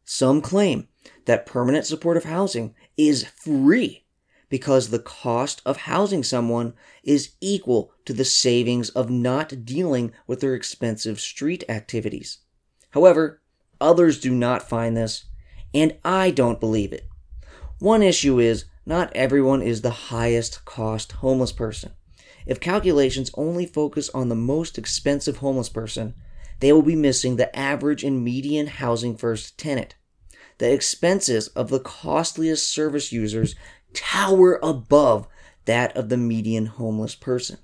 Some 0.05 0.41
claim 0.41 0.89
that 1.25 1.45
permanent 1.45 1.87
supportive 1.87 2.25
housing 2.25 2.75
is 2.97 3.25
free 3.25 4.05
because 4.49 4.89
the 4.89 4.99
cost 4.99 5.61
of 5.67 5.77
housing 5.79 6.23
someone 6.23 6.73
is 7.03 7.33
equal 7.41 7.93
to 8.05 8.13
the 8.13 8.25
savings 8.25 8.89
of 8.91 9.11
not 9.11 9.65
dealing 9.65 10.13
with 10.27 10.41
their 10.41 10.55
expensive 10.55 11.21
street 11.21 11.65
activities. 11.69 12.39
However, 12.91 13.43
others 13.81 14.19
do 14.19 14.35
not 14.35 14.67
find 14.67 14.97
this, 14.97 15.25
and 15.75 15.97
I 16.05 16.31
don't 16.31 16.61
believe 16.61 16.93
it. 16.93 17.07
One 17.79 18.03
issue 18.03 18.39
is 18.39 18.65
not 18.87 19.15
everyone 19.15 19.61
is 19.61 19.83
the 19.83 19.91
highest 19.91 20.65
cost 20.65 21.13
homeless 21.13 21.53
person. 21.53 21.93
If 22.49 22.61
calculations 22.61 23.31
only 23.35 23.67
focus 23.67 24.09
on 24.15 24.31
the 24.31 24.35
most 24.35 24.79
expensive 24.79 25.37
homeless 25.37 25.69
person, 25.69 26.15
they 26.61 26.73
will 26.73 26.83
be 26.83 26.97
missing 26.97 27.37
the 27.37 27.55
average 27.57 28.03
and 28.03 28.25
median 28.25 28.67
housing 28.67 29.19
first 29.19 29.59
tenant. 29.59 29.97
The 30.57 30.73
expenses 30.73 31.49
of 31.49 31.69
the 31.69 31.79
costliest 31.79 32.69
service 32.69 33.13
users 33.13 33.55
tower 33.93 34.59
above 34.63 35.29
that 35.67 35.95
of 35.95 36.09
the 36.09 36.17
median 36.17 36.67
homeless 36.67 37.15
person. 37.15 37.59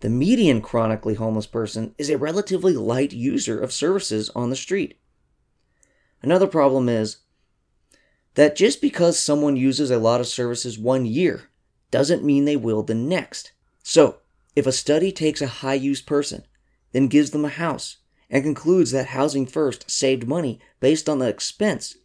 The 0.00 0.08
median 0.08 0.62
chronically 0.62 1.14
homeless 1.14 1.48
person 1.48 1.94
is 1.98 2.08
a 2.08 2.16
relatively 2.16 2.74
light 2.74 3.12
user 3.12 3.58
of 3.58 3.72
services 3.72 4.30
on 4.36 4.50
the 4.50 4.56
street. 4.56 5.00
Another 6.22 6.46
problem 6.46 6.88
is 6.88 7.18
that 8.34 8.54
just 8.54 8.80
because 8.80 9.18
someone 9.18 9.56
uses 9.56 9.90
a 9.90 9.98
lot 9.98 10.20
of 10.20 10.28
services 10.28 10.78
one 10.78 11.06
year 11.06 11.50
doesn't 11.90 12.24
mean 12.24 12.44
they 12.44 12.56
will 12.56 12.84
the 12.84 12.94
next. 12.94 13.52
So, 13.82 14.20
if 14.54 14.66
a 14.66 14.72
study 14.72 15.12
takes 15.12 15.40
a 15.40 15.46
high 15.46 15.74
use 15.74 16.00
person, 16.00 16.44
then 16.92 17.08
gives 17.08 17.30
them 17.30 17.44
a 17.44 17.48
house, 17.48 17.98
and 18.30 18.44
concludes 18.44 18.90
that 18.92 19.08
Housing 19.08 19.46
First 19.46 19.90
saved 19.90 20.26
money 20.26 20.60
based 20.80 21.08
on 21.08 21.18
the 21.18 21.28
expense 21.28 21.96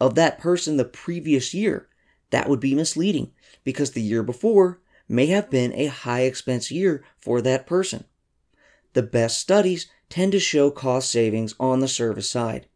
of 0.00 0.14
that 0.16 0.38
person 0.38 0.76
the 0.76 0.84
previous 0.84 1.54
year, 1.54 1.88
that 2.30 2.48
would 2.48 2.60
be 2.60 2.74
misleading 2.74 3.32
because 3.62 3.92
the 3.92 4.02
year 4.02 4.22
before 4.22 4.80
may 5.08 5.26
have 5.26 5.50
been 5.50 5.72
a 5.74 5.86
high 5.86 6.22
expense 6.22 6.70
year 6.70 7.04
for 7.18 7.40
that 7.40 7.66
person. 7.66 8.04
The 8.92 9.02
best 9.02 9.38
studies 9.38 9.88
tend 10.08 10.32
to 10.32 10.40
show 10.40 10.70
cost 10.70 11.10
savings 11.10 11.54
on 11.58 11.80
the 11.80 11.88
service 11.88 12.30
side, 12.30 12.68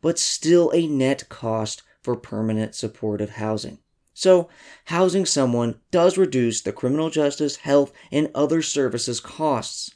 but 0.00 0.18
still 0.18 0.70
a 0.70 0.86
net 0.86 1.28
cost 1.28 1.82
for 2.02 2.16
permanent 2.16 2.74
supportive 2.74 3.30
housing. 3.30 3.78
So, 4.18 4.48
housing 4.86 5.24
someone 5.26 5.78
does 5.92 6.18
reduce 6.18 6.60
the 6.60 6.72
criminal 6.72 7.08
justice, 7.08 7.54
health, 7.54 7.92
and 8.10 8.32
other 8.34 8.62
services 8.62 9.20
costs, 9.20 9.94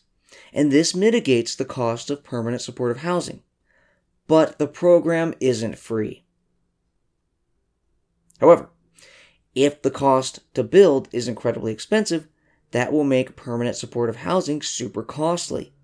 and 0.52 0.70
this 0.70 0.94
mitigates 0.94 1.56
the 1.56 1.64
cost 1.64 2.08
of 2.08 2.22
permanent 2.22 2.62
supportive 2.62 2.98
housing. 2.98 3.42
But 4.28 4.60
the 4.60 4.68
program 4.68 5.34
isn't 5.40 5.76
free. 5.76 6.24
However, 8.38 8.70
if 9.56 9.82
the 9.82 9.90
cost 9.90 10.38
to 10.54 10.62
build 10.62 11.08
is 11.10 11.26
incredibly 11.26 11.72
expensive, 11.72 12.28
that 12.70 12.92
will 12.92 13.02
make 13.02 13.34
permanent 13.34 13.74
supportive 13.74 14.18
housing 14.18 14.62
super 14.62 15.02
costly. 15.02 15.74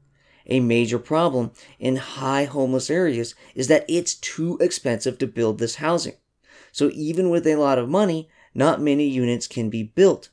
A 0.47 0.61
major 0.61 1.01
problem 1.01 1.51
in 1.81 1.97
high 1.97 2.45
homeless 2.45 2.89
areas 2.89 3.35
is 3.57 3.67
that 3.67 3.85
it's 3.89 4.15
too 4.15 4.59
expensive 4.61 5.19
to 5.19 5.27
build 5.27 5.59
this 5.59 5.75
housing. 5.75 6.15
So 6.73 6.91
even 6.93 7.31
with 7.31 7.47
a 7.47 7.57
lot 7.57 7.79
of 7.79 7.89
money, 7.89 8.29
not 8.55 8.81
many 8.81 9.07
units 9.07 9.47
can 9.47 9.71
be 9.71 9.83
built. 9.83 10.31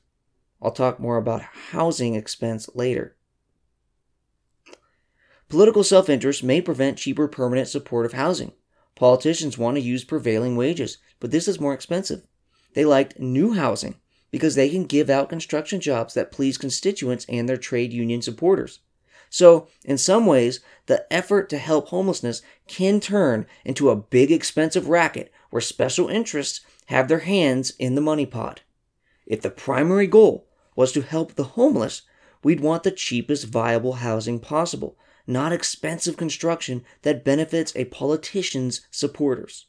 I'll 0.61 0.71
talk 0.71 0.99
more 0.99 1.17
about 1.17 1.41
housing 1.41 2.15
expense 2.15 2.69
later. 2.73 3.15
Political 5.49 5.83
self 5.83 6.09
interest 6.09 6.43
may 6.43 6.61
prevent 6.61 6.97
cheaper 6.97 7.27
permanent 7.27 7.67
supportive 7.67 8.13
housing. 8.13 8.51
Politicians 8.95 9.57
want 9.57 9.77
to 9.77 9.81
use 9.81 10.03
prevailing 10.03 10.55
wages, 10.55 10.97
but 11.19 11.31
this 11.31 11.47
is 11.47 11.59
more 11.59 11.73
expensive. 11.73 12.23
They 12.73 12.85
liked 12.85 13.19
new 13.19 13.53
housing 13.53 13.95
because 14.31 14.55
they 14.55 14.69
can 14.69 14.85
give 14.85 15.09
out 15.09 15.29
construction 15.29 15.79
jobs 15.79 16.13
that 16.13 16.31
please 16.31 16.57
constituents 16.57 17.25
and 17.29 17.47
their 17.47 17.57
trade 17.57 17.93
union 17.93 18.21
supporters. 18.21 18.79
So, 19.29 19.67
in 19.83 19.97
some 19.97 20.25
ways, 20.25 20.61
the 20.85 21.11
effort 21.11 21.49
to 21.49 21.57
help 21.57 21.89
homelessness 21.89 22.41
can 22.67 22.99
turn 22.99 23.45
into 23.63 23.89
a 23.89 23.95
big 23.95 24.31
expensive 24.31 24.87
racket 24.87 25.31
where 25.55 25.61
special 25.61 26.09
interests 26.09 26.59
have 26.87 27.07
their 27.07 27.19
hands 27.19 27.71
in 27.79 27.95
the 27.95 28.01
money 28.01 28.25
pot. 28.25 28.63
If 29.25 29.39
the 29.39 29.49
primary 29.49 30.05
goal 30.05 30.49
was 30.75 30.91
to 30.91 31.01
help 31.01 31.35
the 31.35 31.55
homeless, 31.55 32.01
we'd 32.43 32.59
want 32.59 32.83
the 32.83 32.91
cheapest 32.91 33.45
viable 33.45 33.93
housing 33.93 34.37
possible, 34.37 34.97
not 35.25 35.53
expensive 35.53 36.17
construction 36.17 36.83
that 37.03 37.23
benefits 37.23 37.73
a 37.73 37.85
politician's 37.85 38.81
supporters. 38.91 39.67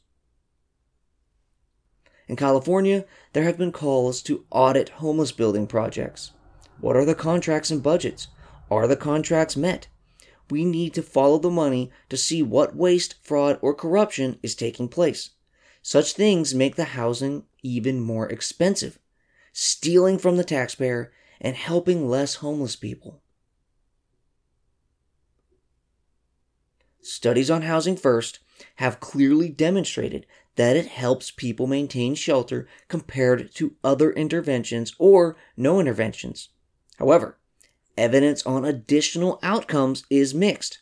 In 2.27 2.35
California, 2.35 3.05
there 3.31 3.45
have 3.45 3.57
been 3.57 3.71
calls 3.71 4.21
to 4.23 4.43
audit 4.51 4.89
homeless 4.89 5.31
building 5.31 5.67
projects. 5.67 6.33
What 6.81 6.97
are 6.97 7.05
the 7.05 7.15
contracts 7.15 7.71
and 7.71 7.81
budgets? 7.81 8.27
Are 8.69 8.87
the 8.87 8.97
contracts 8.97 9.55
met? 9.55 9.87
We 10.49 10.65
need 10.65 10.93
to 10.95 11.01
follow 11.01 11.39
the 11.39 11.49
money 11.49 11.91
to 12.09 12.17
see 12.17 12.43
what 12.43 12.75
waste, 12.75 13.15
fraud, 13.23 13.57
or 13.61 13.73
corruption 13.73 14.37
is 14.43 14.53
taking 14.53 14.89
place. 14.89 15.29
Such 15.87 16.11
things 16.11 16.53
make 16.53 16.75
the 16.75 16.83
housing 16.83 17.45
even 17.63 18.01
more 18.01 18.27
expensive, 18.27 18.99
stealing 19.53 20.17
from 20.17 20.35
the 20.35 20.43
taxpayer 20.43 21.13
and 21.39 21.55
helping 21.55 22.09
less 22.09 22.35
homeless 22.35 22.75
people. 22.75 23.21
Studies 27.01 27.49
on 27.49 27.61
Housing 27.61 27.95
First 27.95 28.39
have 28.75 28.99
clearly 28.99 29.47
demonstrated 29.47 30.25
that 30.57 30.75
it 30.75 30.87
helps 30.87 31.31
people 31.31 31.67
maintain 31.67 32.15
shelter 32.15 32.67
compared 32.89 33.55
to 33.55 33.77
other 33.81 34.11
interventions 34.11 34.93
or 34.99 35.37
no 35.55 35.79
interventions. 35.79 36.49
However, 36.99 37.37
evidence 37.95 38.45
on 38.45 38.65
additional 38.65 39.39
outcomes 39.41 40.03
is 40.09 40.33
mixed. 40.33 40.79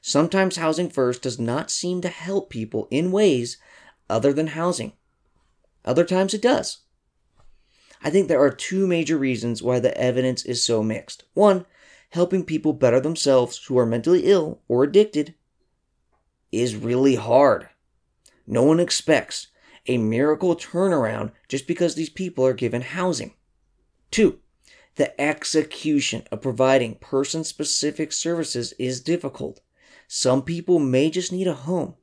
Sometimes 0.00 0.56
Housing 0.56 0.88
First 0.88 1.20
does 1.20 1.38
not 1.38 1.70
seem 1.70 2.00
to 2.00 2.08
help 2.08 2.48
people 2.48 2.88
in 2.90 3.12
ways 3.12 3.58
other 4.08 4.32
than 4.32 4.48
housing. 4.48 4.92
Other 5.84 6.04
times 6.04 6.34
it 6.34 6.42
does. 6.42 6.78
I 8.02 8.10
think 8.10 8.28
there 8.28 8.40
are 8.40 8.50
two 8.50 8.86
major 8.86 9.18
reasons 9.18 9.62
why 9.62 9.80
the 9.80 9.96
evidence 9.98 10.44
is 10.44 10.62
so 10.62 10.82
mixed. 10.82 11.24
One, 11.34 11.66
helping 12.10 12.44
people 12.44 12.72
better 12.72 13.00
themselves 13.00 13.64
who 13.64 13.78
are 13.78 13.86
mentally 13.86 14.24
ill 14.24 14.60
or 14.68 14.84
addicted 14.84 15.34
is 16.52 16.76
really 16.76 17.16
hard. 17.16 17.68
No 18.46 18.62
one 18.62 18.80
expects 18.80 19.48
a 19.86 19.98
miracle 19.98 20.54
turnaround 20.56 21.32
just 21.48 21.66
because 21.66 21.94
these 21.94 22.10
people 22.10 22.46
are 22.46 22.54
given 22.54 22.82
housing. 22.82 23.34
Two, 24.10 24.38
the 24.96 25.18
execution 25.20 26.24
of 26.30 26.42
providing 26.42 26.96
person 26.96 27.44
specific 27.44 28.12
services 28.12 28.72
is 28.78 29.00
difficult. 29.00 29.60
Some 30.06 30.42
people 30.42 30.78
may 30.78 31.10
just 31.10 31.32
need 31.32 31.46
a 31.46 31.54
home, 31.54 31.94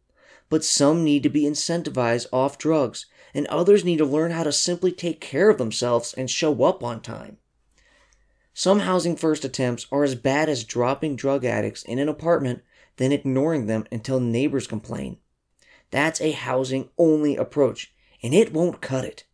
but 0.49 0.63
some 0.63 1.03
need 1.03 1.23
to 1.23 1.29
be 1.29 1.43
incentivized 1.43 2.27
off 2.31 2.57
drugs, 2.57 3.05
and 3.33 3.47
others 3.47 3.83
need 3.83 3.97
to 3.97 4.05
learn 4.05 4.31
how 4.31 4.43
to 4.43 4.51
simply 4.51 4.91
take 4.91 5.19
care 5.19 5.49
of 5.49 5.57
themselves 5.57 6.13
and 6.13 6.29
show 6.29 6.63
up 6.63 6.83
on 6.83 7.01
time. 7.01 7.37
Some 8.53 8.79
housing 8.79 9.17
first 9.17 9.43
attempts 9.43 9.85
are 9.91 10.03
as 10.03 10.15
bad 10.15 10.47
as 10.47 10.63
dropping 10.63 11.17
drug 11.17 11.43
addicts 11.43 11.83
in 11.83 11.99
an 11.99 12.07
apartment, 12.07 12.63
then 12.95 13.11
ignoring 13.11 13.65
them 13.65 13.85
until 13.91 14.19
neighbors 14.19 14.67
complain. 14.67 15.17
That's 15.91 16.21
a 16.21 16.31
housing 16.31 16.89
only 16.97 17.35
approach, 17.35 17.93
and 18.23 18.33
it 18.33 18.53
won't 18.53 18.81
cut 18.81 19.03
it. 19.03 19.25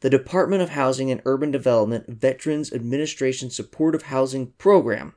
The 0.00 0.10
Department 0.10 0.60
of 0.60 0.70
Housing 0.70 1.10
and 1.10 1.22
Urban 1.24 1.50
Development 1.50 2.06
Veterans 2.06 2.70
Administration 2.74 3.48
Supportive 3.48 4.02
Housing 4.02 4.48
Program 4.58 5.14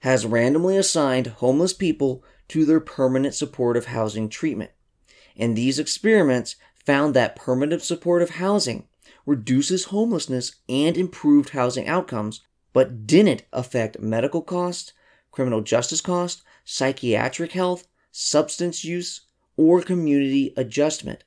has 0.00 0.26
randomly 0.26 0.76
assigned 0.76 1.28
homeless 1.28 1.72
people 1.72 2.24
to 2.48 2.64
their 2.64 2.80
permanent 2.80 3.34
supportive 3.34 3.86
housing 3.86 4.28
treatment. 4.28 4.70
and 5.36 5.56
these 5.56 5.78
experiments 5.78 6.56
found 6.84 7.14
that 7.14 7.36
permanent 7.36 7.82
supportive 7.82 8.30
housing 8.30 8.86
reduces 9.26 9.86
homelessness 9.86 10.56
and 10.68 10.96
improved 10.96 11.50
housing 11.50 11.88
outcomes, 11.88 12.42
but 12.72 13.06
didn't 13.06 13.42
affect 13.52 14.00
medical 14.00 14.42
costs, 14.42 14.92
criminal 15.30 15.62
justice 15.62 16.00
costs, 16.00 16.42
psychiatric 16.64 17.52
health, 17.52 17.88
substance 18.12 18.84
use, 18.84 19.22
or 19.56 19.82
community 19.82 20.52
adjustment. 20.56 21.24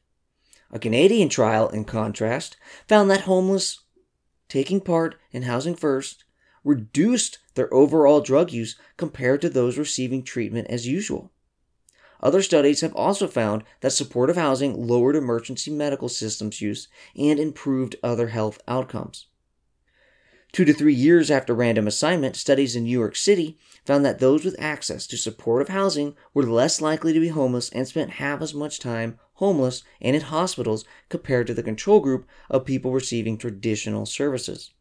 A 0.72 0.80
Canadian 0.80 1.30
trial, 1.30 1.70
in 1.70 1.86
contrast, 1.86 2.58
found 2.88 3.10
that 3.10 3.22
homeless 3.22 3.80
taking 4.50 4.82
part 4.82 5.16
in 5.32 5.44
Housing 5.44 5.76
First 5.76 6.24
reduced 6.64 7.40
their 7.58 7.74
overall 7.74 8.22
drug 8.22 8.54
use 8.54 8.78
compared 8.96 9.42
to 9.42 9.50
those 9.50 9.78
receiving 9.78 10.24
treatment 10.24 10.68
as 10.70 10.88
usual. 10.88 11.34
Other 12.22 12.42
studies 12.42 12.82
have 12.82 12.96
also 12.96 13.28
found 13.28 13.64
that 13.82 13.92
supportive 13.92 14.38
housing 14.38 14.88
lowered 14.88 15.16
emergency 15.16 15.70
medical 15.70 16.10
systems 16.10 16.62
use 16.62 16.88
and 17.16 17.40
improved 17.40 17.98
other 18.02 18.30
health 18.30 18.60
outcomes. 18.68 19.28
Two 20.54 20.66
to 20.66 20.74
three 20.74 20.94
years 20.94 21.30
after 21.30 21.54
random 21.54 21.88
assignment, 21.88 22.36
studies 22.36 22.76
in 22.76 22.86
New 22.86 22.98
York 22.98 23.16
City 23.16 23.60
found 23.86 24.06
that 24.06 24.20
those 24.20 24.46
with 24.46 24.56
access 24.58 25.06
to 25.08 25.18
supportive 25.18 25.68
housing 25.68 26.16
were 26.34 26.44
less 26.44 26.82
likely 26.82 27.14
to 27.14 27.20
be 27.20 27.28
homeless 27.28 27.70
and 27.70 27.88
spent 27.88 28.12
half 28.12 28.42
as 28.42 28.54
much 28.54 28.80
time 28.80 29.20
homeless 29.36 29.84
and 30.02 30.16
in 30.16 30.22
hospitals 30.24 30.86
compared 31.10 31.46
to 31.48 31.54
the 31.54 31.62
control 31.62 32.00
group 32.00 32.26
of 32.50 32.66
people 32.66 32.92
receiving 32.92 33.38
traditional 33.38 34.06
services. 34.06 34.72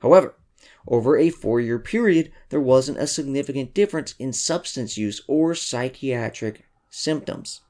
However, 0.00 0.36
over 0.86 1.16
a 1.16 1.30
four 1.30 1.60
year 1.60 1.78
period, 1.78 2.30
there 2.50 2.60
wasn't 2.60 2.98
a 2.98 3.06
significant 3.06 3.74
difference 3.74 4.14
in 4.18 4.32
substance 4.32 4.96
use 4.96 5.20
or 5.26 5.54
psychiatric 5.54 6.66
symptoms. 6.90 7.60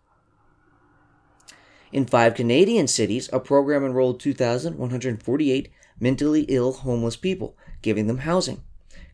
In 1.93 2.05
five 2.05 2.35
Canadian 2.35 2.89
cities, 2.89 3.31
a 3.33 3.41
program 3.41 3.85
enrolled 3.85 4.21
2,148 4.21 5.71
mentally 5.99 6.43
ill 6.49 6.73
homeless 6.73 7.17
people, 7.17 7.57
giving 7.81 8.07
them 8.07 8.19
housing. 8.19 8.63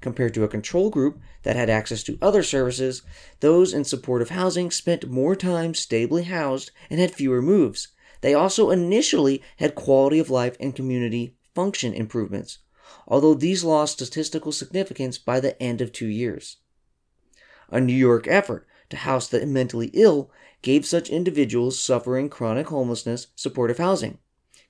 Compared 0.01 0.35
to 0.35 0.43
a 0.43 0.49
control 0.49 0.91
group 0.91 1.21
that 1.45 1.55
had 1.55 1.71
access 1.71 2.03
to 2.03 2.19
other 2.21 2.43
services, 2.43 3.03
those 3.41 3.73
in 3.73 3.85
supportive 3.85 4.31
housing 4.31 4.71
spent 4.71 5.09
more 5.09 5.37
time 5.37 5.75
stably 5.75 6.25
housed 6.25 6.73
and 6.91 6.99
had 6.99 7.13
fewer 7.13 7.41
moves. 7.41 7.89
They 8.21 8.35
also 8.35 8.71
initially 8.71 9.43
had 9.59 9.75
quality 9.75 10.19
of 10.19 10.31
life 10.31 10.57
and 10.59 10.75
community 10.75 11.37
function 11.55 11.93
improvements, 11.93 12.59
although 13.07 13.35
these 13.35 13.65
lost 13.65 13.95
statistical 13.95 14.53
significance 14.53 15.19
by 15.19 15.41
the 15.41 15.61
end 15.63 15.81
of 15.81 15.93
two 15.93 16.07
years. 16.07 16.59
A 17.71 17.81
New 17.81 17.95
York 17.95 18.27
effort 18.29 18.67
to 18.91 18.97
house 18.97 19.29
the 19.29 19.45
mentally 19.47 19.91
ill 19.95 20.31
gave 20.61 20.87
such 20.87 21.11
individuals 21.11 21.79
suffering 21.79 22.29
chronic 22.29 22.69
homelessness 22.69 23.29
supportive 23.35 23.79
housing. 23.79 24.19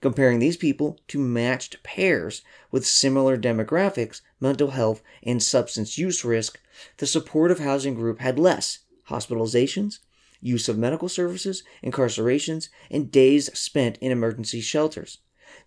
Comparing 0.00 0.40
these 0.40 0.56
people 0.56 0.98
to 1.08 1.18
matched 1.18 1.82
pairs 1.82 2.42
with 2.70 2.86
similar 2.86 3.36
demographics, 3.38 4.20
mental 4.40 4.70
health, 4.70 5.02
and 5.22 5.42
substance 5.42 5.96
use 5.96 6.24
risk, 6.24 6.60
the 6.96 7.06
supportive 7.06 7.60
housing 7.60 7.94
group 7.94 8.18
had 8.18 8.38
less 8.38 8.80
hospitalizations, 9.08 9.98
use 10.40 10.68
of 10.68 10.76
medical 10.76 11.08
services, 11.08 11.62
incarcerations, 11.84 12.68
and 12.90 13.12
days 13.12 13.48
spent 13.56 13.96
in 13.98 14.10
emergency 14.10 14.60
shelters. 14.60 15.18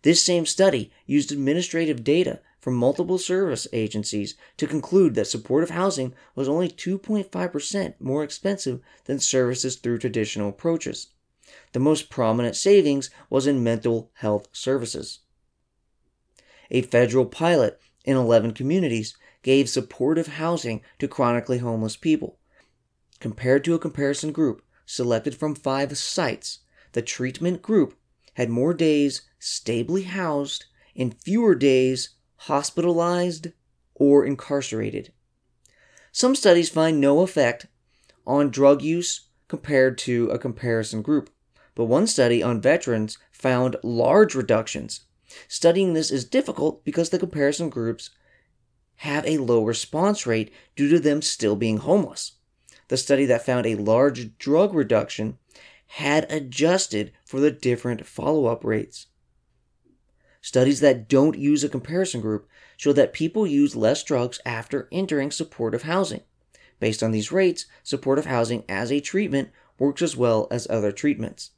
This 0.02 0.22
same 0.22 0.46
study 0.46 0.92
used 1.06 1.32
administrative 1.32 2.04
data 2.04 2.42
from 2.60 2.76
multiple 2.76 3.18
service 3.18 3.68
agencies 3.74 4.36
to 4.58 4.68
conclude 4.68 5.16
that 5.16 5.28
supportive 5.28 5.70
housing 5.70 6.14
was 6.34 6.50
only 6.50 6.68
2.5% 6.68 7.94
more 8.00 8.24
expensive 8.24 8.80
than 9.06 9.20
services 9.20 9.76
through 9.76 10.00
traditional 10.00 10.50
approaches. 10.50 11.08
The 11.74 11.80
most 11.80 12.10
prominent 12.10 12.56
savings 12.56 13.10
was 13.30 13.46
in 13.46 13.64
mental 13.64 14.10
health 14.16 14.48
services. 14.52 15.20
A 16.72 16.82
federal 16.82 17.26
pilot 17.26 17.80
in 18.04 18.18
11 18.18 18.54
communities 18.54 19.16
gave 19.44 19.70
supportive 19.70 20.28
housing 20.28 20.82
to 20.98 21.08
chronically 21.08 21.60
homeless 21.60 21.96
people. 21.96 22.40
Compared 23.20 23.64
to 23.64 23.76
a 23.76 23.80
comparison 23.80 24.32
group 24.32 24.64
selected 24.86 25.36
from 25.36 25.54
five 25.54 25.96
sites, 25.98 26.60
the 26.94 27.02
treatment 27.04 27.62
group 27.62 27.96
had 28.36 28.50
more 28.50 28.74
days 28.74 29.24
stably 29.40 30.04
housed 30.04 30.66
and 30.96 31.20
fewer 31.22 31.56
days 31.56 32.16
hospitalized, 32.38 33.48
or 33.96 34.26
incarcerated. 34.26 35.12
Some 36.12 36.36
studies 36.36 36.70
find 36.70 37.00
no 37.00 37.22
effect 37.22 37.68
on 38.26 38.50
drug 38.50 38.82
use 38.82 39.28
compared 39.48 39.98
to 40.00 40.30
a 40.30 40.40
comparison 40.40 41.02
group, 41.02 41.30
but 41.76 41.86
one 41.86 42.08
study 42.08 42.44
on 42.44 42.62
veterans 42.62 43.18
found 43.32 43.78
large 43.84 44.36
reductions. 44.36 45.02
Studying 45.48 45.94
this 45.94 46.12
is 46.12 46.26
difficult 46.26 46.86
because 46.86 47.10
the 47.10 47.20
comparison 47.20 47.70
groups 47.70 48.12
have 48.98 49.26
a 49.26 49.38
low 49.40 49.64
response 49.64 50.26
rate 50.26 50.54
due 50.76 50.90
to 50.90 51.00
them 51.00 51.22
still 51.22 51.56
being 51.56 51.78
homeless. 51.78 52.34
The 52.88 52.98
study 52.98 53.26
that 53.26 53.46
found 53.46 53.66
a 53.66 53.76
large 53.76 54.38
drug 54.38 54.74
reduction 54.74 55.38
had 55.88 56.32
adjusted 56.32 57.12
for 57.26 57.40
the 57.40 57.52
different 57.52 58.06
follow 58.06 58.48
up 58.48 58.64
rates. 58.64 59.08
Studies 60.42 60.80
that 60.80 61.10
don't 61.10 61.38
use 61.38 61.64
a 61.64 61.70
comparison 61.70 62.22
group 62.22 62.48
show 62.78 62.94
that 62.94 63.14
people 63.14 63.48
use 63.48 63.76
less 63.76 64.04
drugs 64.04 64.40
after 64.46 64.88
entering 64.92 65.32
supportive 65.32 65.84
housing. 65.84 66.22
Based 66.80 67.02
on 67.02 67.12
these 67.12 67.32
rates, 67.32 67.66
supportive 67.84 68.26
housing 68.26 68.64
as 68.70 68.92
a 68.92 69.00
treatment 69.00 69.50
works 69.80 70.02
as 70.02 70.16
well 70.16 70.48
as 70.52 70.68
other 70.70 70.92
treatments. 70.92 71.52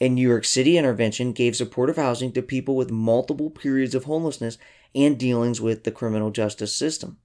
A 0.00 0.08
New 0.08 0.26
York 0.26 0.44
City 0.44 0.78
intervention 0.78 1.32
gave 1.32 1.56
supportive 1.56 1.96
housing 1.96 2.32
to 2.32 2.42
people 2.42 2.76
with 2.76 2.90
multiple 2.90 3.50
periods 3.50 3.94
of 3.94 4.04
homelessness 4.04 4.58
and 4.94 5.18
dealings 5.18 5.60
with 5.60 5.84
the 5.84 5.90
criminal 5.90 6.30
justice 6.30 6.74
system. 6.74 7.18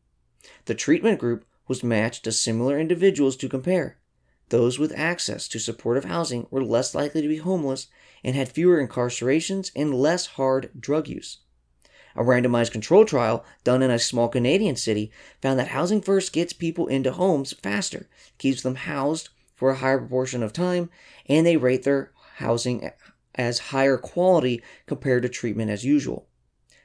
The 0.65 0.75
treatment 0.75 1.19
group 1.19 1.45
was 1.67 1.83
matched 1.83 2.23
to 2.25 2.31
similar 2.31 2.79
individuals 2.79 3.35
to 3.37 3.49
compare. 3.49 3.97
Those 4.53 4.77
with 4.77 4.93
access 4.95 5.47
to 5.47 5.57
supportive 5.57 6.05
housing 6.05 6.45
were 6.51 6.63
less 6.63 6.93
likely 6.93 7.23
to 7.23 7.27
be 7.27 7.37
homeless 7.37 7.87
and 8.23 8.35
had 8.35 8.49
fewer 8.49 8.77
incarcerations 8.87 9.71
and 9.75 9.95
less 9.95 10.27
hard 10.27 10.69
drug 10.79 11.07
use. 11.07 11.39
A 12.15 12.21
randomized 12.21 12.71
control 12.71 13.03
trial 13.03 13.43
done 13.63 13.81
in 13.81 13.89
a 13.89 13.97
small 13.97 14.29
Canadian 14.29 14.75
city 14.75 15.11
found 15.41 15.57
that 15.57 15.69
Housing 15.69 16.01
First 16.03 16.33
gets 16.33 16.53
people 16.53 16.85
into 16.85 17.13
homes 17.13 17.53
faster, 17.63 18.07
keeps 18.37 18.61
them 18.61 18.75
housed 18.75 19.29
for 19.55 19.71
a 19.71 19.75
higher 19.77 19.97
proportion 19.97 20.43
of 20.43 20.53
time, 20.53 20.91
and 21.25 21.47
they 21.47 21.57
rate 21.57 21.81
their 21.81 22.11
housing 22.35 22.91
as 23.33 23.57
higher 23.57 23.97
quality 23.97 24.61
compared 24.85 25.23
to 25.23 25.29
treatment 25.29 25.71
as 25.71 25.83
usual. 25.83 26.27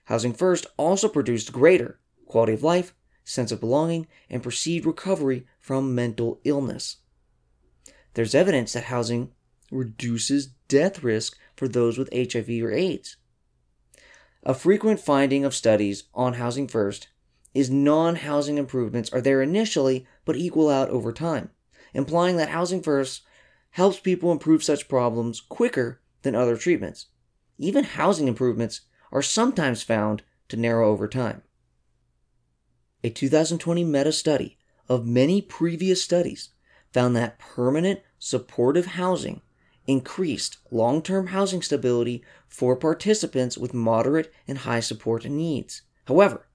Housing 0.04 0.32
First 0.32 0.66
also 0.78 1.06
produced 1.06 1.52
greater 1.52 2.00
quality 2.24 2.54
of 2.54 2.62
life, 2.62 2.94
sense 3.24 3.52
of 3.52 3.60
belonging, 3.60 4.06
and 4.30 4.42
perceived 4.42 4.86
recovery 4.86 5.46
from 5.60 5.94
mental 5.94 6.40
illness. 6.44 6.96
There's 8.14 8.34
evidence 8.34 8.72
that 8.72 8.84
housing 8.84 9.32
reduces 9.70 10.48
death 10.68 11.02
risk 11.02 11.38
for 11.56 11.68
those 11.68 11.98
with 11.98 12.12
HIV 12.12 12.48
or 12.62 12.72
AIDS. 12.72 13.16
A 14.42 14.54
frequent 14.54 15.00
finding 15.00 15.44
of 15.44 15.54
studies 15.54 16.04
on 16.14 16.34
Housing 16.34 16.68
First 16.68 17.08
is 17.54 17.70
non 17.70 18.16
housing 18.16 18.58
improvements 18.58 19.10
are 19.12 19.20
there 19.20 19.42
initially 19.42 20.06
but 20.24 20.36
equal 20.36 20.70
out 20.70 20.88
over 20.90 21.12
time, 21.12 21.50
implying 21.92 22.36
that 22.36 22.50
Housing 22.50 22.82
First 22.82 23.22
helps 23.70 24.00
people 24.00 24.32
improve 24.32 24.62
such 24.62 24.88
problems 24.88 25.40
quicker 25.40 26.00
than 26.22 26.34
other 26.34 26.56
treatments. 26.56 27.06
Even 27.58 27.84
housing 27.84 28.28
improvements 28.28 28.82
are 29.12 29.22
sometimes 29.22 29.82
found 29.82 30.22
to 30.48 30.56
narrow 30.56 30.90
over 30.90 31.08
time. 31.08 31.42
A 33.04 33.10
2020 33.10 33.84
meta 33.84 34.12
study 34.12 34.58
of 34.88 35.06
many 35.06 35.42
previous 35.42 36.02
studies 36.02 36.50
found 36.92 37.14
that 37.16 37.38
permanent 37.38 38.00
supportive 38.18 38.86
housing 38.86 39.40
increased 39.86 40.58
long 40.70 41.02
term 41.02 41.28
housing 41.28 41.62
stability 41.62 42.22
for 42.46 42.76
participants 42.76 43.56
with 43.58 43.74
moderate 43.74 44.32
and 44.46 44.58
high 44.58 44.80
support 44.80 45.24
needs. 45.24 45.82
However, 46.06 46.46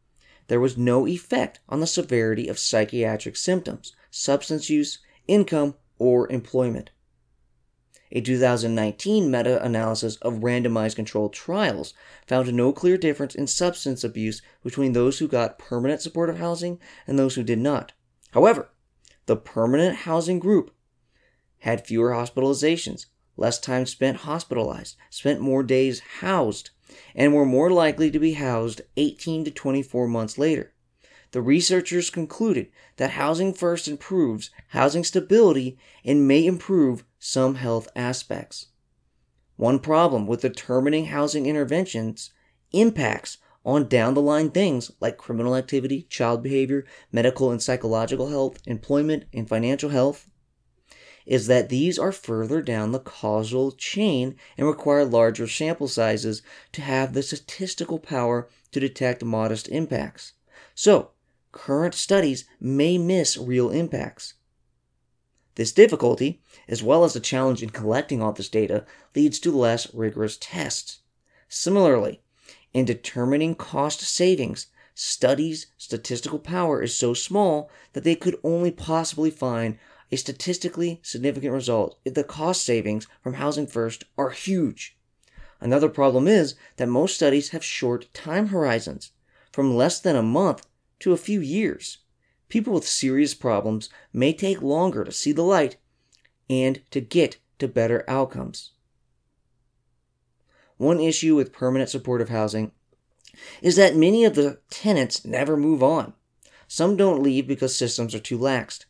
there 0.47 0.59
was 0.59 0.77
no 0.77 1.07
effect 1.07 1.59
on 1.69 1.79
the 1.79 1.87
severity 1.87 2.47
of 2.47 2.59
psychiatric 2.59 3.35
symptoms, 3.35 3.95
substance 4.11 4.69
use, 4.69 4.99
income, 5.27 5.75
or 5.97 6.31
employment. 6.31 6.91
A 8.11 8.21
2019 8.21 9.31
meta 9.31 9.63
analysis 9.63 10.17
of 10.17 10.41
randomized 10.41 10.95
controlled 10.95 11.33
trials 11.33 11.95
found 12.27 12.53
no 12.53 12.71
clear 12.71 12.95
difference 12.95 13.33
in 13.33 13.47
substance 13.47 14.03
abuse 14.03 14.41
between 14.63 14.93
those 14.93 15.17
who 15.17 15.27
got 15.27 15.57
permanent 15.57 16.01
supportive 16.01 16.37
housing 16.37 16.79
and 17.07 17.17
those 17.17 17.33
who 17.33 17.41
did 17.41 17.57
not. 17.57 17.93
However, 18.31 18.69
the 19.25 19.35
permanent 19.35 19.95
housing 19.97 20.39
group 20.39 20.71
had 21.59 21.85
fewer 21.85 22.11
hospitalizations, 22.11 23.05
less 23.37 23.59
time 23.59 23.85
spent 23.85 24.17
hospitalized, 24.17 24.97
spent 25.09 25.39
more 25.39 25.63
days 25.63 26.01
housed, 26.19 26.71
and 27.15 27.33
were 27.33 27.45
more 27.45 27.71
likely 27.71 28.11
to 28.11 28.19
be 28.19 28.33
housed 28.33 28.81
18 28.97 29.45
to 29.45 29.51
24 29.51 30.07
months 30.07 30.37
later. 30.37 30.73
the 31.33 31.41
researchers 31.41 32.11
concluded 32.11 32.67
that 32.97 33.11
housing 33.11 33.53
first 33.53 33.87
improves 33.87 34.51
housing 34.69 35.03
stability 35.03 35.77
and 36.05 36.27
may 36.27 36.45
improve 36.45 37.03
some 37.19 37.55
health 37.55 37.87
aspects. 37.95 38.67
One 39.57 39.79
problem 39.79 40.27
with 40.27 40.41
determining 40.41 41.05
housing 41.05 41.47
interventions 41.47 42.31
impacts 42.71 43.39
on 43.65 43.87
down 43.87 44.13
the 44.13 44.21
line 44.21 44.49
things 44.49 44.91
like 44.99 45.17
criminal 45.17 45.55
activity, 45.55 46.03
child 46.09 46.43
behavior, 46.43 46.85
medical 47.11 47.51
and 47.51 47.61
psychological 47.61 48.29
health, 48.29 48.59
employment, 48.65 49.25
and 49.33 49.47
financial 49.47 49.89
health 49.89 50.29
is 51.25 51.47
that 51.47 51.69
these 51.69 51.97
are 51.97 52.11
further 52.11 52.61
down 52.61 52.91
the 52.91 52.99
causal 52.99 53.71
chain 53.71 54.35
and 54.57 54.67
require 54.67 55.05
larger 55.05 55.47
sample 55.47 55.87
sizes 55.87 56.41
to 56.71 56.81
have 56.81 57.13
the 57.13 57.23
statistical 57.23 57.99
power 57.99 58.49
to 58.71 58.79
detect 58.79 59.23
modest 59.23 59.67
impacts. 59.69 60.33
So, 60.75 61.11
current 61.51 61.93
studies 61.93 62.45
may 62.59 62.97
miss 62.97 63.37
real 63.37 63.69
impacts. 63.69 64.33
This 65.55 65.71
difficulty, 65.71 66.41
as 66.67 66.81
well 66.81 67.03
as 67.03 67.13
the 67.13 67.19
challenge 67.19 67.61
in 67.61 67.69
collecting 67.69 68.21
all 68.21 68.33
this 68.33 68.49
data, 68.49 68.85
leads 69.15 69.39
to 69.39 69.55
less 69.55 69.93
rigorous 69.93 70.35
tests. 70.37 70.99
Similarly, 71.47 72.22
in 72.73 72.85
determining 72.85 73.55
cost 73.55 74.01
savings, 74.01 74.67
studies' 74.95 75.67
statistical 75.77 76.39
power 76.39 76.81
is 76.81 76.95
so 76.95 77.13
small 77.13 77.69
that 77.93 78.03
they 78.03 78.15
could 78.15 78.37
only 78.43 78.71
possibly 78.71 79.29
find 79.29 79.77
a 80.11 80.15
statistically 80.15 80.99
significant 81.03 81.53
result 81.53 81.97
if 82.05 82.13
the 82.13 82.23
cost 82.23 82.63
savings 82.63 83.07
from 83.21 83.35
Housing 83.35 83.67
First 83.67 84.03
are 84.17 84.29
huge. 84.29 84.97
Another 85.59 85.89
problem 85.89 86.27
is 86.27 86.55
that 86.77 86.87
most 86.87 87.15
studies 87.15 87.49
have 87.49 87.63
short 87.63 88.13
time 88.13 88.47
horizons, 88.47 89.11
from 89.51 89.75
less 89.75 89.99
than 89.99 90.15
a 90.15 90.21
month 90.21 90.67
to 90.99 91.13
a 91.13 91.17
few 91.17 91.39
years. 91.39 91.99
People 92.49 92.73
with 92.73 92.87
serious 92.87 93.33
problems 93.33 93.89
may 94.11 94.33
take 94.33 94.61
longer 94.61 95.03
to 95.03 95.11
see 95.11 95.31
the 95.31 95.41
light 95.41 95.77
and 96.49 96.81
to 96.91 97.01
get 97.01 97.37
to 97.59 97.67
better 97.67 98.03
outcomes. 98.07 98.71
One 100.77 100.99
issue 100.99 101.35
with 101.35 101.53
permanent 101.53 101.89
supportive 101.89 102.29
housing 102.29 102.71
is 103.61 103.75
that 103.75 103.95
many 103.95 104.25
of 104.25 104.35
the 104.35 104.59
tenants 104.69 105.25
never 105.25 105.57
move 105.57 105.81
on. 105.81 106.13
Some 106.67 106.97
don't 106.97 107.21
leave 107.21 107.47
because 107.47 107.75
systems 107.75 108.15
are 108.15 108.19
too 108.19 108.37
laxed, 108.37 108.85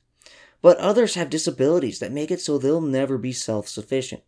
but 0.62 0.78
others 0.78 1.16
have 1.16 1.30
disabilities 1.30 2.00
that 2.00 2.12
make 2.12 2.32
it 2.32 2.40
so 2.42 2.58
they'll 2.58 2.82
never 2.82 3.18
be 3.18 3.34
self 3.34 3.68
sufficient. 3.68 4.24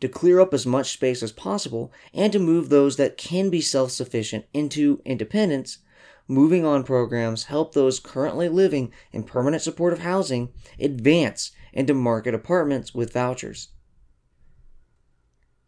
To 0.00 0.08
clear 0.08 0.40
up 0.40 0.52
as 0.52 0.66
much 0.66 0.92
space 0.92 1.22
as 1.22 1.30
possible 1.30 1.92
and 2.12 2.32
to 2.32 2.40
move 2.40 2.68
those 2.68 2.96
that 2.96 3.16
can 3.16 3.50
be 3.50 3.60
self 3.60 3.92
sufficient 3.92 4.46
into 4.52 5.00
independence, 5.04 5.78
moving 6.26 6.64
on 6.64 6.82
programs 6.82 7.44
help 7.44 7.72
those 7.72 8.00
currently 8.00 8.48
living 8.48 8.92
in 9.12 9.22
permanent 9.22 9.62
supportive 9.62 10.00
housing 10.00 10.48
advance 10.80 11.52
into 11.72 11.94
market 11.94 12.34
apartments 12.34 12.92
with 12.92 13.12
vouchers. 13.12 13.68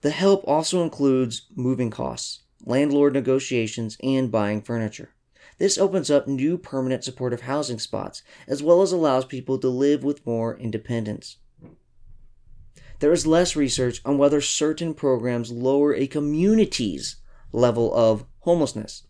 The 0.05 0.11
help 0.11 0.45
also 0.47 0.83
includes 0.83 1.47
moving 1.57 1.89
costs, 1.89 2.41
landlord 2.67 3.15
negotiations, 3.15 3.97
and 4.03 4.31
buying 4.31 4.61
furniture. 4.61 5.15
This 5.57 5.79
opens 5.79 6.11
up 6.11 6.29
new 6.29 6.59
permanent 6.59 7.05
supportive 7.05 7.41
housing 7.41 7.79
spots, 7.79 8.23
as 8.47 8.63
well 8.63 8.83
as 8.83 8.93
allows 8.93 9.25
people 9.25 9.59
to 9.59 9.69
live 9.71 10.05
with 10.05 10.27
more 10.27 10.59
independence. 10.59 11.39
There 12.99 13.13
is 13.13 13.27
less 13.27 13.57
research 13.57 14.03
on 14.05 14.19
whether 14.19 14.43
certain 14.43 14.93
programs 14.93 15.51
lower 15.51 15.95
a 15.95 16.07
community's 16.07 17.17
level 17.51 17.95
of 17.95 18.27
homelessness. 18.41 19.05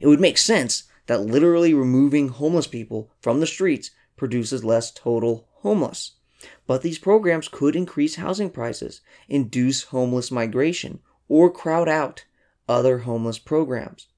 It 0.00 0.08
would 0.08 0.20
make 0.20 0.36
sense 0.36 0.82
that 1.06 1.20
literally 1.20 1.74
removing 1.74 2.26
homeless 2.26 2.66
people 2.66 3.12
from 3.20 3.38
the 3.38 3.46
streets 3.46 3.92
produces 4.16 4.64
less 4.64 4.90
total 4.90 5.46
homeless. 5.58 6.16
But 6.66 6.82
these 6.82 6.98
programs 6.98 7.48
could 7.48 7.76
increase 7.76 8.16
housing 8.16 8.50
prices, 8.50 9.00
induce 9.28 9.84
homeless 9.84 10.30
migration, 10.30 11.00
or 11.28 11.50
crowd 11.50 11.88
out 11.88 12.24
other 12.68 12.98
homeless 12.98 13.38
programs. 13.38 14.08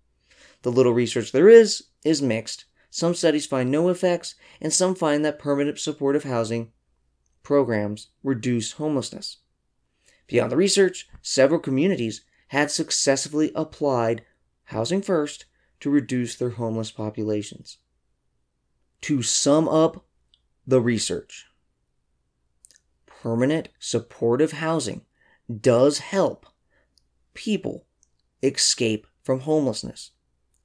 The 0.62 0.72
little 0.72 0.92
research 0.92 1.32
there 1.32 1.48
is 1.48 1.84
is 2.04 2.22
mixed. 2.22 2.64
Some 2.90 3.14
studies 3.14 3.46
find 3.46 3.70
no 3.70 3.88
effects, 3.88 4.34
and 4.60 4.72
some 4.72 4.94
find 4.94 5.24
that 5.24 5.38
permanent 5.38 5.78
supportive 5.78 6.24
housing 6.24 6.72
programs 7.42 8.08
reduce 8.22 8.72
homelessness. 8.72 9.38
Beyond 10.26 10.52
the 10.52 10.56
research, 10.56 11.08
several 11.22 11.58
communities 11.58 12.22
had 12.48 12.70
successfully 12.70 13.50
applied 13.54 14.24
Housing 14.64 15.02
First 15.02 15.46
to 15.80 15.90
reduce 15.90 16.36
their 16.36 16.50
homeless 16.50 16.90
populations. 16.90 17.78
To 19.02 19.22
sum 19.22 19.68
up 19.68 20.06
the 20.66 20.80
research, 20.80 21.46
permanent 23.22 23.68
supportive 23.78 24.50
housing 24.52 25.02
does 25.60 25.98
help 25.98 26.44
people 27.34 27.86
escape 28.42 29.06
from 29.22 29.40
homelessness. 29.40 30.10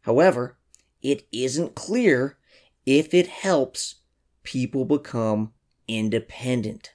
However, 0.02 0.58
it 1.04 1.28
isn't 1.32 1.76
clear 1.76 2.40
if 2.84 3.14
it 3.14 3.28
helps 3.28 3.98
people 4.42 4.86
become 4.86 5.54
independent. 5.88 6.94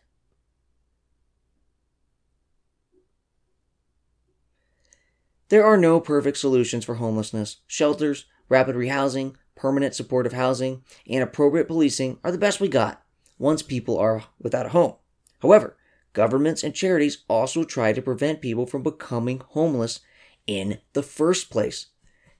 There 5.48 5.64
are 5.64 5.77
no 5.77 6.01
perfect 6.01 6.38
solutions 6.38 6.85
for 6.85 6.96
homelessness. 6.96 7.59
Shelters, 7.68 8.25
rapid 8.48 8.75
rehousing, 8.75 9.37
permanent 9.55 9.94
supportive 9.94 10.33
housing, 10.33 10.83
and 11.09 11.22
appropriate 11.22 11.68
policing 11.68 12.18
are 12.25 12.33
the 12.33 12.38
best 12.38 12.59
we 12.59 12.66
got 12.66 13.05
once 13.38 13.62
people 13.62 13.96
are 13.96 14.25
without 14.40 14.66
a 14.66 14.70
home. 14.70 14.94
However, 15.42 15.76
governments 16.12 16.62
and 16.62 16.72
charities 16.72 17.24
also 17.28 17.64
try 17.64 17.92
to 17.92 18.00
prevent 18.00 18.40
people 18.40 18.64
from 18.64 18.85
becoming 18.85 19.42
homeless 19.44 20.00
in 20.46 20.78
the 20.92 21.02
first 21.02 21.50
place. 21.50 21.87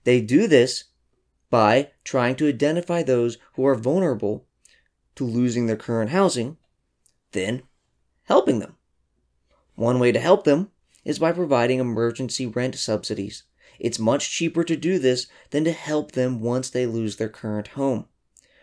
They 0.05 0.21
do 0.21 0.47
this 0.47 0.85
by 1.49 1.91
trying 2.03 2.35
to 2.37 2.47
identify 2.47 3.03
those 3.03 3.37
who 3.55 3.65
are 3.65 3.75
vulnerable 3.75 4.47
to 5.15 5.25
losing 5.25 5.67
their 5.67 5.75
current 5.75 6.11
housing, 6.11 6.57
then 7.33 7.63
helping 8.23 8.59
them. 8.59 8.77
One 9.75 9.99
way 9.99 10.11
to 10.11 10.19
help 10.19 10.45
them 10.45 10.71
is 11.03 11.19
by 11.19 11.33
providing 11.33 11.79
emergency 11.79 12.47
rent 12.47 12.75
subsidies. 12.75 13.43
It's 13.79 13.99
much 13.99 14.31
cheaper 14.31 14.63
to 14.63 14.77
do 14.77 14.97
this 14.97 15.27
than 15.49 15.65
to 15.65 15.71
help 15.71 16.13
them 16.13 16.39
once 16.39 16.69
they 16.69 16.85
lose 16.85 17.17
their 17.17 17.29
current 17.29 17.69
home. 17.69 18.05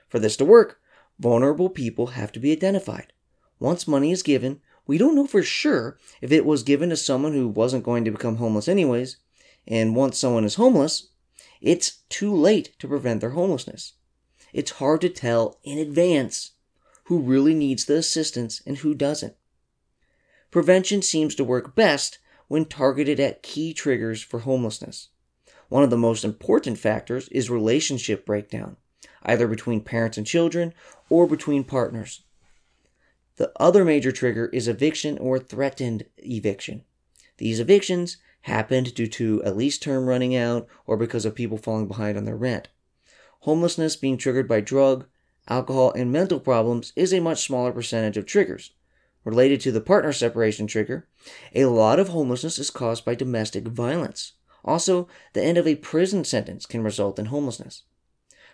For 0.09 0.19
this 0.19 0.37
to 0.39 0.45
work, 0.45 0.81
vulnerable 1.19 1.69
people 1.69 2.09
have 2.09 2.33
to 2.33 2.41
be 2.41 2.53
identified. 2.53 3.13
Once 3.61 3.87
money 3.87 4.11
is 4.11 4.23
given, 4.23 4.61
we 4.87 4.99
don't 4.99 5.15
know 5.15 5.27
for 5.27 5.43
sure 5.43 5.99
if 6.21 6.33
it 6.33 6.45
was 6.45 6.65
given 6.65 6.89
to 6.89 6.97
someone 6.97 7.33
who 7.33 7.47
wasn't 7.47 7.85
going 7.85 8.05
to 8.05 8.11
become 8.11 8.37
homeless 8.37 8.67
anyways, 8.67 9.19
and 9.69 9.95
once 9.95 10.19
someone 10.19 10.45
is 10.45 10.57
homeless, 10.57 11.09
it's 11.61 11.99
too 12.09 12.35
late 12.35 12.77
to 12.79 12.89
prevent 12.89 13.21
their 13.21 13.31
homelessness. 13.31 13.93
It's 14.53 14.73
hard 14.73 15.03
to 15.03 15.09
tell 15.11 15.61
in 15.63 15.79
advance 15.79 16.53
who 17.05 17.21
really 17.21 17.55
needs 17.55 17.85
the 17.85 17.97
assistance 17.97 18.63
and 18.67 18.79
who 18.79 18.95
doesn't. 18.95 19.37
Prevention 20.51 21.03
seems 21.03 21.35
to 21.37 21.45
work 21.45 21.77
best 21.77 22.19
when 22.49 22.65
targeted 22.65 23.21
at 23.21 23.43
key 23.43 23.73
triggers 23.73 24.23
for 24.23 24.41
homelessness. 24.41 25.09
One 25.69 25.85
of 25.85 25.91
the 25.91 25.97
most 25.97 26.25
important 26.25 26.79
factors 26.79 27.29
is 27.29 27.51
relationship 27.51 28.27
breakdown, 28.27 28.77
either 29.23 29.47
between 29.47 29.83
parents 29.83 30.19
and 30.19 30.27
children 30.27 30.75
or 31.09 31.29
between 31.29 31.63
partners. 31.63 32.23
The 33.37 33.53
other 33.57 33.85
major 33.85 34.13
trigger 34.13 34.47
is 34.47 34.69
eviction 34.69 35.19
or 35.19 35.39
threatened 35.39 36.05
eviction. 36.19 36.85
These 37.39 37.61
evictions 37.61 38.19
happened 38.43 38.95
due 38.95 39.07
to 39.07 39.43
a 39.45 39.53
lease 39.53 39.79
term 39.79 40.07
running 40.07 40.37
out 40.37 40.67
or 40.87 40.97
because 40.97 41.25
of 41.25 41.35
people 41.35 41.59
falling 41.59 41.89
behind 41.89 42.17
on 42.19 42.25
their 42.25 42.37
rent. 42.37 42.69
Homelessness 43.41 43.97
being 43.97 44.19
triggered 44.19 44.47
by 44.47 44.61
drug, 44.61 45.07
alcohol, 45.49 45.93
and 45.93 46.13
mental 46.13 46.41
problems 46.41 46.93
is 46.97 47.13
a 47.13 47.21
much 47.21 47.45
smaller 47.45 47.73
percentage 47.73 48.17
of 48.17 48.27
triggers. 48.27 48.73
Related 49.25 49.61
to 49.61 49.73
the 49.73 49.81
partner 49.81 50.13
separation 50.13 50.67
trigger, 50.67 51.07
a 51.55 51.67
lot 51.67 51.99
of 51.99 52.09
homelessness 52.09 52.59
is 52.59 52.71
caused 52.71 53.05
by 53.05 53.15
domestic 53.15 53.67
violence. 53.69 54.33
Also, 54.65 55.09
the 55.33 55.43
end 55.43 55.59
of 55.59 55.67
a 55.67 55.75
prison 55.77 56.25
sentence 56.25 56.67
can 56.67 56.83
result 56.83 57.19
in 57.19 57.27
homelessness. 57.27 57.83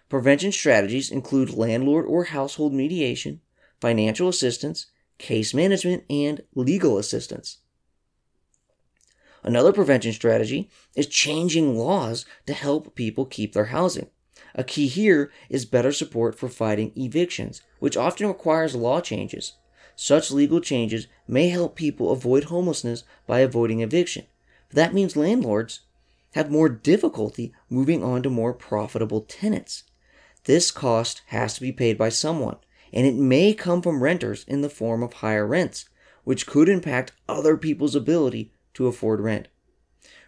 Prevention 0.09 0.53
strategies 0.53 1.11
include 1.11 1.51
landlord 1.51 2.07
or 2.07 2.25
household 2.25 2.73
mediation, 2.73 3.41
financial 3.81 4.29
assistance, 4.29 4.87
case 5.19 5.55
management, 5.55 6.05
and 6.11 6.43
legal 6.55 6.99
assistance. 6.99 7.59
Another 9.43 9.73
prevention 9.73 10.13
strategy 10.13 10.69
is 10.95 11.07
changing 11.07 11.77
laws 11.77 12.27
to 12.47 12.53
help 12.53 12.95
people 12.95 13.25
keep 13.25 13.53
their 13.53 13.67
housing. 13.67 14.09
A 14.55 14.65
key 14.65 14.89
here 14.89 15.31
is 15.49 15.65
better 15.65 15.93
support 15.93 16.39
for 16.39 16.49
fighting 16.49 16.93
evictions, 16.97 17.63
which 17.79 17.97
often 17.97 18.27
requires 18.27 18.75
law 18.75 19.01
changes. 19.01 19.53
Such 19.95 20.31
legal 20.31 20.61
changes 20.61 21.07
may 21.29 21.49
help 21.49 21.77
people 21.77 22.11
avoid 22.11 22.45
homelessness 22.45 23.05
by 23.27 23.41
avoiding 23.41 23.81
eviction. 23.81 24.27
But 24.69 24.77
that 24.77 24.95
means 24.95 25.17
landlords 25.17 25.81
have 26.33 26.51
more 26.51 26.69
difficulty 26.69 27.55
moving 27.71 28.03
on 28.03 28.23
to 28.23 28.31
more 28.31 28.53
profitable 28.53 29.23
tenants. 29.23 29.85
this 30.47 30.71
cost 30.71 31.23
has 31.27 31.55
to 31.55 31.61
be 31.61 31.73
paid 31.73 31.99
by 31.99 32.09
someone, 32.09 32.57
and 32.97 33.07
it 33.07 33.15
may 33.15 33.53
come 33.53 33.83
from 33.83 34.03
renters 34.03 34.43
in 34.49 34.63
the 34.63 34.71
form 34.71 35.03
of 35.03 35.13
higher 35.13 35.47
rents, 35.47 35.85
which 36.25 36.47
could 36.47 36.67
impact 36.67 37.13
other 37.29 37.55
people's 37.55 37.95
ability 37.95 38.51
to 38.73 38.87
afford 38.87 39.21
rent. 39.21 39.49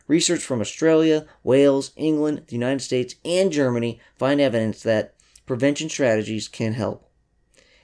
Research 0.07 0.43
from 0.43 0.61
Australia, 0.61 1.25
Wales, 1.43 1.93
England, 1.97 2.43
the 2.47 2.53
United 2.53 2.81
States, 2.81 3.15
and 3.25 3.51
Germany 3.51 3.99
find 4.19 4.39
evidence 4.39 4.83
that 4.83 5.15
prevention 5.47 5.89
strategies 5.89 6.47
can 6.47 6.75
help. 6.75 7.11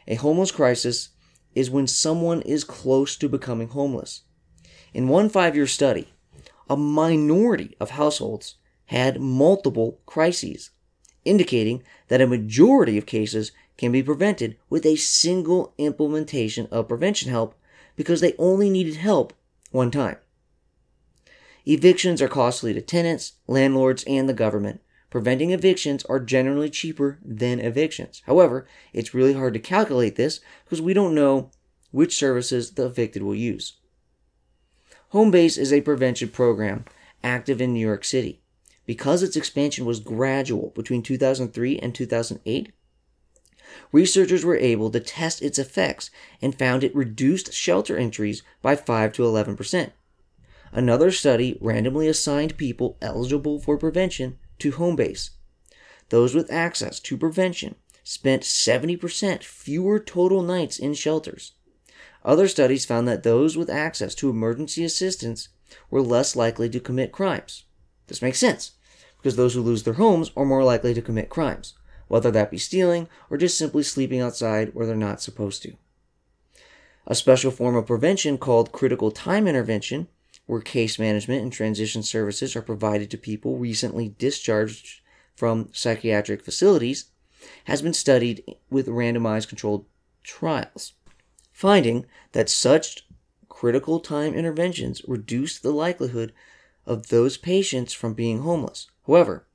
A 0.07 0.17
homeless 0.17 0.51
crisis 0.51 1.09
is 1.55 1.71
when 1.71 1.87
someone 1.87 2.43
is 2.43 2.63
close 2.63 3.17
to 3.17 3.27
becoming 3.27 3.69
homeless. 3.69 4.25
In 4.93 5.09
one 5.09 5.31
five 5.31 5.57
year 5.57 5.67
study, 5.67 6.13
a 6.69 6.77
minority 6.77 7.75
of 7.81 7.91
households 7.91 8.57
had 8.87 9.19
multiple 9.19 10.01
crises, 10.05 10.73
indicating 11.25 11.83
that 12.09 12.21
a 12.21 12.27
majority 12.27 12.99
of 12.99 13.07
cases 13.07 13.51
can 13.77 13.93
be 13.93 14.03
prevented 14.03 14.57
with 14.71 14.87
a 14.87 14.97
single 14.97 15.75
implementation 15.79 16.67
of 16.71 16.89
prevention 16.89 17.31
help 17.31 17.55
because 17.97 18.21
they 18.21 18.35
only 18.39 18.71
needed 18.71 18.97
help 18.97 19.33
one 19.71 19.91
time. 19.91 20.17
Evictions 21.67 22.21
are 22.21 22.29
costly 22.29 22.75
to 22.75 22.81
tenants, 22.81 23.33
landlords, 23.47 24.05
and 24.05 24.29
the 24.29 24.35
government. 24.35 24.81
Preventing 25.11 25.51
evictions 25.51 26.05
are 26.07 26.21
generally 26.21 26.69
cheaper 26.69 27.19
than 27.25 27.61
evictions. 27.61 28.23
However, 28.27 28.67
it's 28.93 29.15
really 29.15 29.33
hard 29.33 29.55
to 29.55 29.61
calculate 29.61 30.17
this 30.17 30.41
because 30.65 30.83
we 30.83 30.93
don't 30.93 31.15
know 31.15 31.51
which 31.91 32.17
services 32.17 32.73
the 32.73 32.87
evicted 32.87 33.23
will 33.23 33.35
use. 33.35 33.75
Homebase 35.13 35.57
is 35.57 35.73
a 35.73 35.81
prevention 35.81 36.29
program 36.29 36.85
active 37.23 37.61
in 37.61 37.73
New 37.73 37.81
York 37.87 38.05
City. 38.05 38.41
Because 38.87 39.23
its 39.23 39.37
expansion 39.37 39.87
was 39.87 40.01
gradual 40.01 40.73
between 40.75 41.03
2003 41.03 41.79
and 41.79 41.95
2008, 41.95 42.73
researchers 43.93 44.45
were 44.45 44.57
able 44.57 44.91
to 44.91 45.01
test 45.01 45.43
its 45.43 45.59
effects 45.59 46.11
and 46.41 46.59
found 46.59 46.85
it 46.85 46.95
reduced 46.95 47.53
shelter 47.53 47.97
entries 47.97 48.43
by 48.63 48.77
5 48.77 49.13
to 49.15 49.25
11 49.25 49.57
percent. 49.57 49.93
Another 50.73 51.11
study 51.11 51.57
randomly 51.61 52.09
assigned 52.09 52.57
people 52.57 52.97
eligible 53.01 53.61
for 53.61 53.79
prevention 53.79 54.39
to 54.59 54.73
home 54.73 54.97
base. 54.97 55.31
Those 56.09 56.35
with 56.35 56.53
access 56.53 56.99
to 57.01 57.17
prevention 57.17 57.77
spent 58.03 58.43
70% 58.43 59.43
fewer 59.43 59.99
total 59.99 60.43
nights 60.43 60.79
in 60.79 60.95
shelters. 60.95 61.53
Other 62.25 62.49
studies 62.49 62.85
found 62.85 63.07
that 63.09 63.23
those 63.23 63.57
with 63.57 63.71
access 63.71 64.15
to 64.17 64.31
emergency 64.31 64.85
assistance 64.85 65.49
were 65.91 66.03
less 66.03 66.37
likely 66.37 66.69
to 66.71 66.81
commit 66.81 67.13
crimes. 67.13 67.65
This 68.07 68.23
makes 68.23 68.39
sense, 68.39 68.73
because 69.17 69.37
those 69.37 69.55
who 69.55 69.63
lose 69.63 69.83
their 69.83 69.95
homes 69.95 70.31
are 70.37 70.45
more 70.45 70.65
likely 70.65 70.93
to 70.95 71.03
commit 71.03 71.29
crimes, 71.29 71.75
whether 72.15 72.31
that 72.31 72.49
be 72.49 72.59
stealing 72.59 73.09
or 73.29 73.37
just 73.37 73.59
simply 73.59 73.83
sleeping 73.83 74.21
outside 74.21 74.73
where 74.73 74.87
they're 74.87 74.95
not 74.95 75.21
supposed 75.21 75.61
to. 75.61 75.75
A 77.09 77.15
special 77.17 77.51
form 77.51 77.75
of 77.75 77.89
prevention 77.89 78.39
called 78.39 78.71
critical 78.71 79.11
time 79.11 79.49
intervention 79.49 80.07
where 80.47 80.61
case 80.61 80.97
management 80.97 81.43
and 81.43 81.53
transition 81.53 82.05
services 82.05 82.55
are 82.55 82.63
provided 82.63 83.11
to 83.11 83.19
people 83.19 83.59
recently 83.59 84.15
discharged 84.17 85.01
from 85.35 85.71
psychiatric 85.73 86.45
facilities, 86.45 87.07
has 87.65 87.83
been 87.83 87.93
studied 87.93 88.45
with 88.71 88.87
randomized 88.87 89.49
controlled 89.49 89.85
trials, 90.23 90.93
finding 91.51 92.07
that 92.31 92.49
such 92.49 93.09
critical 93.49 93.99
time 93.99 94.35
interventions 94.35 95.03
reduce 95.09 95.59
the 95.59 95.73
likelihood 95.73 96.33
of 96.87 97.09
those 97.09 97.37
patients 97.37 97.93
from 97.93 98.15
being 98.15 98.43
homeless. 98.43 98.87
However, 99.05 99.49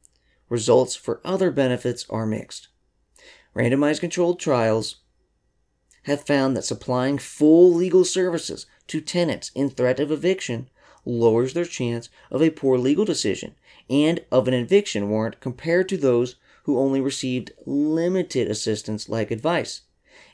results 0.49 0.95
for 0.95 1.21
other 1.23 1.51
benefits 1.51 2.05
are 2.09 2.25
mixed. 2.25 2.67
Randomized 3.55 3.99
controlled 3.99 4.39
trials 4.39 4.97
have 6.03 6.25
found 6.25 6.55
that 6.55 6.65
supplying 6.65 7.17
full 7.17 7.73
legal 7.73 8.03
services 8.03 8.65
to 8.87 9.01
tenants 9.01 9.51
in 9.53 9.69
threat 9.69 9.99
of 9.99 10.11
eviction 10.11 10.69
lowers 11.05 11.53
their 11.53 11.65
chance 11.65 12.09
of 12.29 12.41
a 12.41 12.49
poor 12.49 12.77
legal 12.77 13.05
decision 13.05 13.55
and 13.89 14.23
of 14.31 14.47
an 14.47 14.53
eviction 14.53 15.09
warrant 15.09 15.39
compared 15.39 15.89
to 15.89 15.97
those 15.97 16.35
who 16.63 16.79
only 16.79 17.01
received 17.01 17.51
limited 17.65 18.49
assistance 18.49 19.09
like 19.09 19.31
advice. 19.31 19.81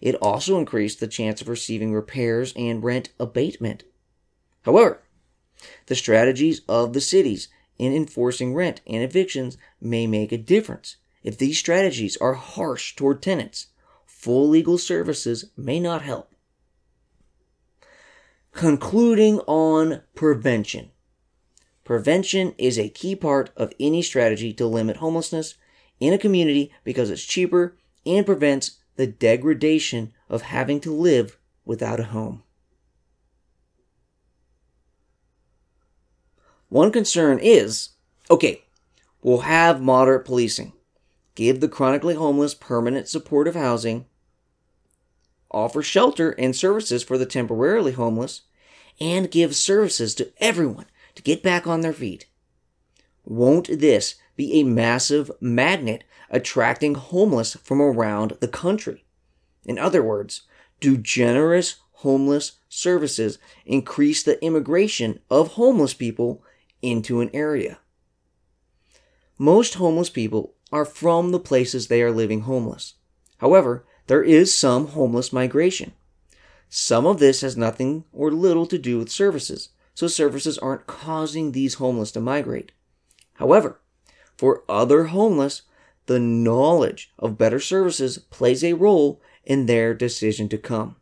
It 0.02 0.16
also 0.16 0.60
increased 0.60 1.00
the 1.00 1.08
chance 1.08 1.42
of 1.42 1.48
receiving 1.48 1.94
repairs 1.94 2.54
and 2.56 2.84
rent 2.84 3.10
abatement. 3.20 3.84
However, 4.64 5.02
the 5.86 5.96
strategies 5.96 6.62
of 6.68 6.94
the 6.94 7.02
cities 7.02 7.48
in 7.78 7.94
enforcing 7.94 8.54
rent 8.54 8.82
and 8.88 9.04
evictions 9.04 9.58
may 9.82 10.08
make 10.08 10.32
a 10.32 10.38
difference. 10.38 10.98
If 11.24 11.38
these 11.38 11.58
strategies 11.58 12.18
are 12.18 12.34
harsh 12.34 12.96
toward 12.96 13.22
tenants, 13.22 13.68
full 14.06 14.48
legal 14.48 14.78
services 14.78 15.46
may 15.58 15.80
not 15.80 16.02
help 16.02 16.36
concluding 18.56 19.40
on 19.42 20.02
prevention. 20.16 20.90
Prevention 21.84 22.56
is 22.58 22.80
a 22.80 22.90
key 22.90 23.16
part 23.16 23.52
of 23.58 23.74
any 23.80 24.02
strategy 24.02 24.54
to 24.54 24.66
limit 24.66 24.98
homelessness 24.98 25.56
in 26.00 26.14
a 26.14 26.18
community 26.18 26.72
because 26.86 27.10
it's 27.10 27.24
cheaper 27.24 27.76
and 28.06 28.26
prevents 28.26 28.80
the 28.96 29.06
degradation 29.06 30.14
of 30.30 30.44
having 30.44 30.80
to 30.80 30.94
live 30.94 31.38
without 31.66 32.00
a 32.00 32.06
home. 32.06 32.44
One 36.76 36.92
concern 36.92 37.40
is 37.40 37.92
okay, 38.30 38.66
we'll 39.22 39.48
have 39.48 39.82
moderate 39.82 40.26
policing, 40.26 40.74
give 41.34 41.62
the 41.62 41.70
chronically 41.70 42.16
homeless 42.16 42.54
permanent 42.54 43.08
supportive 43.08 43.56
housing, 43.56 44.08
offer 45.50 45.82
shelter 45.82 46.32
and 46.32 46.54
services 46.54 47.02
for 47.02 47.18
the 47.18 47.26
temporarily 47.26 47.94
homeless, 47.94 48.42
and 49.00 49.32
give 49.32 49.56
services 49.56 50.14
to 50.16 50.34
everyone 50.40 50.88
to 51.16 51.24
get 51.24 51.42
back 51.42 51.66
on 51.66 51.80
their 51.80 51.94
feet. 51.94 52.26
Won't 53.24 53.80
this 53.80 54.16
be 54.36 54.60
a 54.60 54.64
massive 54.64 55.32
magnet 55.40 56.04
attracting 56.30 56.96
homeless 56.96 57.56
from 57.64 57.82
around 57.82 58.34
the 58.42 58.50
country? 58.50 59.06
In 59.64 59.80
other 59.80 60.04
words, 60.04 60.42
do 60.82 60.98
generous 60.98 61.78
homeless 62.00 62.60
services 62.68 63.40
increase 63.66 64.24
the 64.24 64.44
immigration 64.44 65.22
of 65.30 65.54
homeless 65.54 65.94
people 65.94 66.44
into 66.82 67.22
an 67.22 67.30
area? 67.34 67.80
Most 69.38 69.76
homeless 69.76 70.10
people 70.10 70.54
are 70.72 70.86
from 70.86 71.32
the 71.32 71.40
places 71.40 71.88
they 71.88 72.02
are 72.02 72.12
living 72.12 72.42
homeless. 72.42 72.96
However, 73.40 73.86
there 74.08 74.24
is 74.24 74.56
some 74.56 74.88
homeless 74.88 75.34
migration. 75.34 75.94
Some 76.70 77.06
of 77.06 77.20
this 77.20 77.42
has 77.42 77.58
nothing 77.58 78.06
or 78.12 78.32
little 78.32 78.66
to 78.68 78.78
do 78.78 78.98
with 78.98 79.10
services, 79.10 79.70
so 79.94 80.08
services 80.08 80.58
aren't 80.58 80.88
causing 80.88 81.52
these 81.52 81.76
homeless 81.76 82.12
to 82.14 82.20
migrate. 82.20 82.72
However, 83.36 83.80
for 84.38 84.64
other 84.68 85.06
homeless, 85.06 85.64
the 86.06 86.20
knowledge 86.20 87.14
of 87.18 87.38
better 87.38 87.60
services 87.60 88.18
plays 88.18 88.64
a 88.64 88.74
role 88.74 89.22
in 89.44 89.66
their 89.66 89.94
decision 89.94 90.50
to 90.50 90.58
come. 90.58 90.98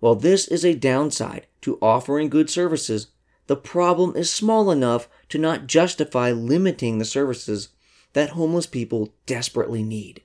While 0.00 0.14
this 0.14 0.46
is 0.46 0.64
a 0.64 0.74
downside 0.74 1.46
to 1.62 1.78
offering 1.82 2.28
good 2.28 2.48
services, 2.48 3.08
the 3.46 3.56
problem 3.56 4.14
is 4.14 4.32
small 4.32 4.70
enough 4.70 5.08
to 5.30 5.38
not 5.38 5.66
justify 5.66 6.30
limiting 6.30 6.98
the 6.98 7.04
services 7.04 7.70
that 8.12 8.30
homeless 8.30 8.66
people 8.66 9.14
desperately 9.26 9.82
need. 9.82 10.22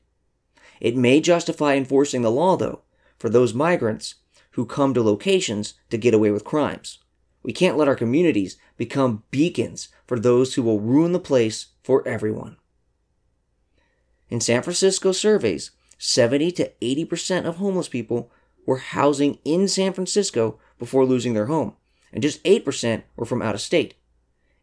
It 0.79 0.95
may 0.95 1.21
justify 1.21 1.75
enforcing 1.75 2.21
the 2.21 2.31
law, 2.31 2.57
though, 2.57 2.81
for 3.17 3.29
those 3.29 3.53
migrants 3.53 4.15
who 4.51 4.65
come 4.65 4.93
to 4.93 5.01
locations 5.01 5.73
to 5.89 5.97
get 5.97 6.13
away 6.13 6.31
with 6.31 6.43
crimes. 6.43 6.99
We 7.41 7.53
can't 7.53 7.77
let 7.77 7.87
our 7.87 7.95
communities 7.95 8.57
become 8.77 9.23
beacons 9.31 9.89
for 10.07 10.19
those 10.19 10.53
who 10.53 10.63
will 10.63 10.79
ruin 10.79 11.11
the 11.11 11.19
place 11.19 11.67
for 11.83 12.07
everyone. 12.07 12.57
In 14.29 14.39
San 14.39 14.61
Francisco 14.61 15.11
surveys, 15.11 15.71
70 15.97 16.51
to 16.53 16.71
80% 16.81 17.45
of 17.45 17.57
homeless 17.57 17.87
people 17.87 18.31
were 18.65 18.77
housing 18.77 19.39
in 19.43 19.67
San 19.67 19.93
Francisco 19.93 20.59
before 20.79 21.05
losing 21.05 21.33
their 21.33 21.47
home, 21.47 21.75
and 22.11 22.21
just 22.21 22.43
8% 22.43 23.03
were 23.15 23.25
from 23.25 23.41
out 23.41 23.55
of 23.55 23.61
state. 23.61 23.95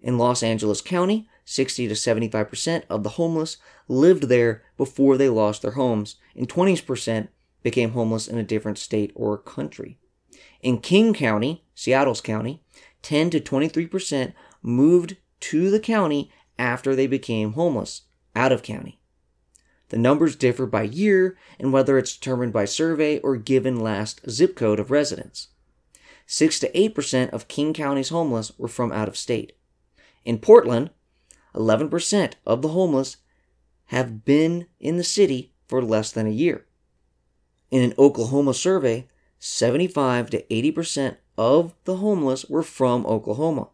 In 0.00 0.18
Los 0.18 0.42
Angeles 0.42 0.80
County, 0.80 1.28
60 1.44 1.88
to 1.88 1.94
75% 1.94 2.84
of 2.88 3.02
the 3.02 3.10
homeless 3.10 3.56
lived 3.88 4.24
there 4.24 4.62
before 4.76 5.16
they 5.16 5.28
lost 5.28 5.62
their 5.62 5.72
homes, 5.72 6.16
and 6.34 6.48
20% 6.48 7.28
became 7.62 7.90
homeless 7.90 8.28
in 8.28 8.38
a 8.38 8.42
different 8.42 8.78
state 8.78 9.12
or 9.14 9.36
country. 9.36 9.98
In 10.62 10.78
King 10.78 11.12
County, 11.12 11.64
Seattle's 11.74 12.20
county, 12.20 12.62
10 13.02 13.30
to 13.30 13.40
23% 13.40 14.32
moved 14.62 15.16
to 15.40 15.70
the 15.70 15.80
county 15.80 16.30
after 16.58 16.94
they 16.94 17.06
became 17.06 17.54
homeless, 17.54 18.02
out 18.36 18.52
of 18.52 18.62
county. 18.62 18.99
The 19.90 19.98
numbers 19.98 20.36
differ 20.36 20.66
by 20.66 20.82
year 20.84 21.36
and 21.58 21.72
whether 21.72 21.98
it's 21.98 22.16
determined 22.16 22.52
by 22.52 22.64
survey 22.64 23.18
or 23.18 23.36
given 23.36 23.80
last 23.80 24.20
zip 24.30 24.56
code 24.56 24.80
of 24.80 24.90
residence. 24.90 25.48
6 26.26 26.60
to 26.60 26.70
8% 26.72 27.30
of 27.30 27.48
King 27.48 27.74
County's 27.74 28.10
homeless 28.10 28.52
were 28.56 28.68
from 28.68 28.92
out 28.92 29.08
of 29.08 29.16
state. 29.16 29.52
In 30.24 30.38
Portland, 30.38 30.90
11% 31.56 32.34
of 32.46 32.62
the 32.62 32.68
homeless 32.68 33.16
have 33.86 34.24
been 34.24 34.66
in 34.78 34.96
the 34.96 35.04
city 35.04 35.52
for 35.66 35.82
less 35.82 36.12
than 36.12 36.28
a 36.28 36.30
year. 36.30 36.66
In 37.72 37.82
an 37.82 37.94
Oklahoma 37.98 38.54
survey, 38.54 39.08
75 39.40 40.30
to 40.30 40.42
80% 40.44 41.16
of 41.36 41.74
the 41.84 41.96
homeless 41.96 42.44
were 42.44 42.62
from 42.62 43.04
Oklahoma. 43.06 43.70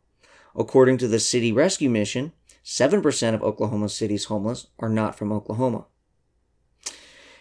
According 0.55 0.97
to 0.99 1.09
the 1.09 1.21
City 1.21 1.53
Rescue 1.53 1.91
Mission, 1.91 2.33
7% 2.65 3.35
of 3.35 3.43
Oklahoma 3.43 3.91
City's 3.91 4.25
homeless 4.25 4.69
are 4.79 4.89
not 4.89 5.15
from 5.15 5.31
Oklahoma. 5.31 5.85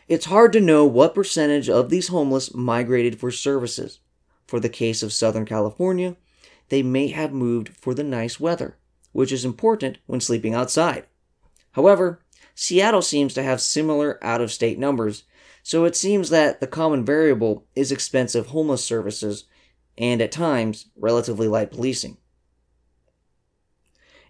It's 0.08 0.26
hard 0.26 0.54
to 0.54 0.62
know 0.62 0.86
what 0.86 1.16
percentage 1.16 1.68
of 1.68 1.90
these 1.90 2.10
homeless 2.10 2.54
migrated 2.54 3.20
for 3.20 3.32
services. 3.32 4.00
For 4.46 4.60
the 4.60 4.70
case 4.70 5.02
of 5.02 5.12
Southern 5.12 5.46
California, 5.46 6.16
they 6.70 6.84
may 6.84 7.08
have 7.08 7.34
moved 7.34 7.70
for 7.70 7.96
the 7.96 8.04
nice 8.04 8.40
weather, 8.40 8.78
which 9.14 9.32
is 9.32 9.44
important 9.44 9.98
when 10.06 10.22
sleeping 10.22 10.54
outside. 10.54 11.08
However, 11.72 12.22
Seattle 12.54 13.02
seems 13.02 13.34
to 13.34 13.44
have 13.44 13.60
similar 13.60 14.24
out 14.24 14.42
of 14.42 14.52
state 14.52 14.78
numbers, 14.78 15.24
so 15.64 15.86
it 15.86 15.96
seems 15.96 16.30
that 16.30 16.62
the 16.62 16.68
common 16.68 17.04
variable 17.04 17.66
is 17.76 17.92
expensive 17.92 18.48
homeless 18.48 18.84
services 18.84 19.46
and 19.98 20.22
at 20.22 20.32
times 20.32 20.86
relatively 20.96 21.48
light 21.48 21.72
policing. 21.72 22.18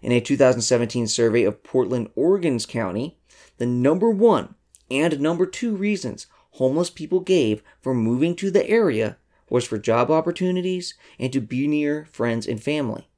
In 0.00 0.10
a 0.10 0.20
2017 0.20 1.06
survey 1.06 1.44
of 1.44 1.62
Portland, 1.62 2.08
Oregon's 2.14 2.64
county, 2.64 3.18
the 3.58 3.66
number 3.66 4.10
one 4.10 4.55
and 4.90 5.20
number 5.20 5.46
two 5.46 5.74
reasons 5.74 6.26
homeless 6.52 6.90
people 6.90 7.20
gave 7.20 7.62
for 7.80 7.94
moving 7.94 8.34
to 8.36 8.50
the 8.50 8.68
area 8.68 9.16
was 9.48 9.66
for 9.66 9.78
job 9.78 10.10
opportunities 10.10 10.94
and 11.18 11.32
to 11.32 11.40
be 11.40 11.66
near 11.66 12.06
friends 12.06 12.46
and 12.46 12.62
family, 12.62 13.08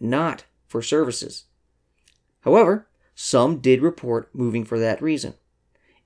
not 0.00 0.44
for 0.66 0.82
services. 0.82 1.44
However, 2.40 2.86
some 3.14 3.58
did 3.58 3.82
report 3.82 4.34
moving 4.34 4.64
for 4.64 4.78
that 4.78 5.02
reason. 5.02 5.34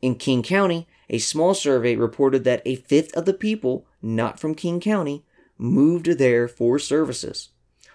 In 0.01 0.15
King 0.15 0.43
County, 0.43 0.89
a 1.11 1.19
small 1.19 1.55
survey 1.55 1.97
reported 1.97 2.45
that 2.45 2.63
a 2.65 2.77
fifth 2.77 3.15
of 3.17 3.27
the 3.27 3.35
people 3.35 3.87
not 4.01 4.41
from 4.41 4.55
King 4.55 4.81
County 4.81 5.25
moved 5.59 6.07
there 6.07 6.49
for 6.49 6.79
services. 6.79 7.51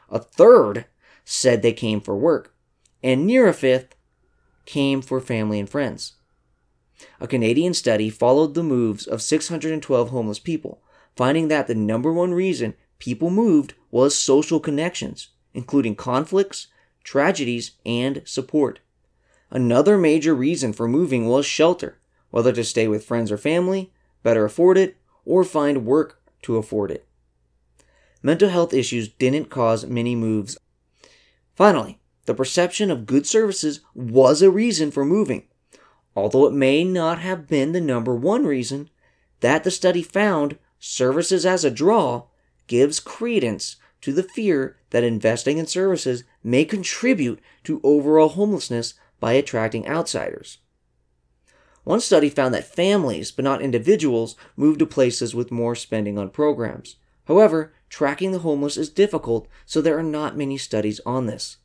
A 0.10 0.20
third 0.20 0.86
said 1.24 1.62
they 1.62 1.74
came 1.74 2.00
for 2.00 2.16
work, 2.16 2.54
and 3.02 3.26
near 3.26 3.48
a 3.48 3.54
fifth 3.54 3.96
came 4.66 5.02
for 5.02 5.20
family 5.20 5.60
and 5.60 5.70
friends. 5.70 6.14
A 7.20 7.28
Canadian 7.28 7.74
study 7.74 8.10
followed 8.10 8.54
the 8.54 8.64
moves 8.64 9.06
of 9.06 9.22
612 9.22 10.10
homeless 10.10 10.40
people, 10.40 10.82
finding 11.16 11.48
that 11.48 11.68
the 11.68 11.76
number 11.76 12.12
one 12.12 12.34
reason 12.34 12.76
people 13.00 13.30
moved 13.30 13.74
was 13.92 14.18
social 14.18 14.60
connections, 14.60 15.30
including 15.54 15.96
conflicts, 15.96 16.68
tragedies, 17.04 17.72
and 17.86 18.22
support. 18.26 18.80
Another 19.52 19.98
major 19.98 20.34
reason 20.34 20.74
for 20.74 20.88
moving 20.88 21.28
was 21.28 21.46
shelter, 21.46 22.00
whether 22.32 22.52
to 22.52 22.64
stay 22.64 22.88
with 22.88 23.06
friends 23.06 23.32
or 23.32 23.38
family, 23.38 23.92
better 24.24 24.46
afford 24.46 24.78
it, 24.78 24.98
or 25.26 25.44
find 25.44 25.86
work 25.86 26.22
to 26.42 26.58
afford 26.58 26.92
it. 26.92 27.06
Mental 28.22 28.50
health 28.50 28.74
issues 28.74 29.08
didn't 29.08 29.50
cause 29.50 29.86
many 29.86 30.16
moves. 30.16 30.58
Finally, 31.56 32.00
the 32.26 32.34
perception 32.34 32.90
of 32.90 33.06
good 33.06 33.28
services 33.28 33.82
was 33.94 34.42
a 34.42 34.50
reason 34.50 34.90
for 34.92 35.06
moving, 35.06 35.44
although 36.16 36.46
it 36.46 36.54
may 36.54 36.84
not 36.84 37.20
have 37.20 37.48
been 37.48 37.72
the 37.72 37.82
number 37.82 38.16
one 38.16 38.46
reason, 38.46 38.90
that 39.42 39.64
the 39.64 39.72
study 39.72 40.02
found 40.02 40.58
services 40.80 41.46
as 41.46 41.64
a 41.64 41.72
draw 41.72 42.24
gives 42.68 43.00
credence 43.00 43.76
to 44.02 44.14
the 44.14 44.24
fear 44.24 44.78
that 44.92 45.04
investing 45.04 45.58
in 45.58 45.68
services 45.68 46.24
may 46.44 46.64
contribute 46.64 47.40
to 47.64 47.82
overall 47.84 48.30
homelessness 48.30 48.94
by 49.20 49.34
attracting 49.34 49.88
outsiders. 49.88 50.60
One 51.84 52.00
study 52.00 52.30
found 52.30 52.54
that 52.54 52.74
families, 52.74 53.32
but 53.32 53.46
not 53.46 53.62
individuals, 53.62 54.36
move 54.56 54.78
to 54.80 54.86
places 54.86 55.36
with 55.36 55.52
more 55.52 55.76
spending 55.76 56.18
on 56.18 56.30
programs. 56.30 56.96
However, 57.26 57.74
tracking 57.90 58.32
the 58.32 58.40
homeless 58.40 58.78
is 58.78 58.90
difficult, 58.90 59.48
so 59.66 59.82
there 59.82 59.98
are 59.98 60.04
not 60.04 60.38
many 60.38 60.58
studies 60.58 61.00
on 61.06 61.26
this. 61.26 61.58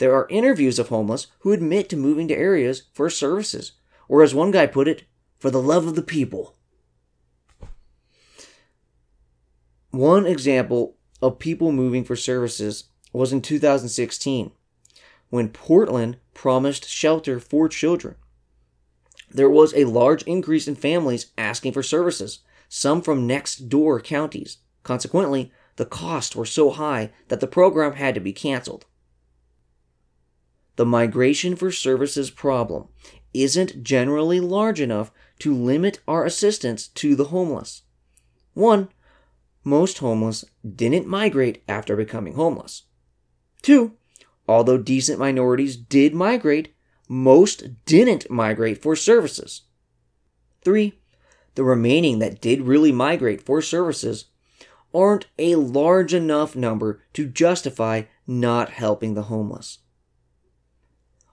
There 0.00 0.14
are 0.14 0.26
interviews 0.30 0.78
of 0.78 0.88
homeless 0.88 1.26
who 1.40 1.52
admit 1.52 1.90
to 1.90 1.96
moving 1.96 2.26
to 2.28 2.34
areas 2.34 2.84
for 2.94 3.10
services, 3.10 3.72
or 4.08 4.22
as 4.22 4.34
one 4.34 4.50
guy 4.50 4.66
put 4.66 4.88
it, 4.88 5.04
for 5.38 5.50
the 5.50 5.60
love 5.60 5.86
of 5.86 5.94
the 5.94 6.02
people. 6.02 6.56
One 9.90 10.24
example 10.24 10.96
of 11.20 11.38
people 11.38 11.70
moving 11.70 12.02
for 12.04 12.16
services 12.16 12.84
was 13.12 13.30
in 13.30 13.42
2016 13.42 14.52
when 15.28 15.50
Portland 15.50 16.16
promised 16.32 16.88
shelter 16.88 17.38
for 17.38 17.68
children. 17.68 18.14
There 19.30 19.50
was 19.50 19.74
a 19.74 19.84
large 19.84 20.22
increase 20.22 20.66
in 20.66 20.76
families 20.76 21.26
asking 21.36 21.72
for 21.72 21.82
services, 21.82 22.38
some 22.70 23.02
from 23.02 23.26
next 23.26 23.68
door 23.68 24.00
counties. 24.00 24.56
Consequently, 24.82 25.52
the 25.76 25.84
costs 25.84 26.34
were 26.34 26.46
so 26.46 26.70
high 26.70 27.10
that 27.28 27.40
the 27.40 27.46
program 27.46 27.92
had 27.92 28.14
to 28.14 28.20
be 28.20 28.32
canceled 28.32 28.86
the 30.80 30.86
migration 30.86 31.56
for 31.56 31.70
services 31.70 32.30
problem 32.30 32.88
isn't 33.34 33.84
generally 33.84 34.40
large 34.40 34.80
enough 34.80 35.12
to 35.38 35.54
limit 35.54 36.00
our 36.08 36.24
assistance 36.24 36.88
to 36.88 37.14
the 37.14 37.26
homeless. 37.26 37.82
One, 38.54 38.88
most 39.62 39.98
homeless 39.98 40.42
didn't 40.64 41.06
migrate 41.06 41.62
after 41.68 41.96
becoming 41.96 42.32
homeless. 42.32 42.84
Two, 43.60 43.92
although 44.48 44.78
decent 44.78 45.18
minorities 45.18 45.76
did 45.76 46.14
migrate, 46.14 46.74
most 47.06 47.84
didn't 47.84 48.30
migrate 48.30 48.80
for 48.80 48.96
services. 48.96 49.64
Three, 50.62 50.98
the 51.56 51.64
remaining 51.64 52.20
that 52.20 52.40
did 52.40 52.62
really 52.62 52.90
migrate 52.90 53.42
for 53.42 53.60
services 53.60 54.30
aren't 54.94 55.26
a 55.38 55.56
large 55.56 56.14
enough 56.14 56.56
number 56.56 57.02
to 57.12 57.26
justify 57.26 58.04
not 58.26 58.70
helping 58.70 59.12
the 59.12 59.24
homeless. 59.24 59.80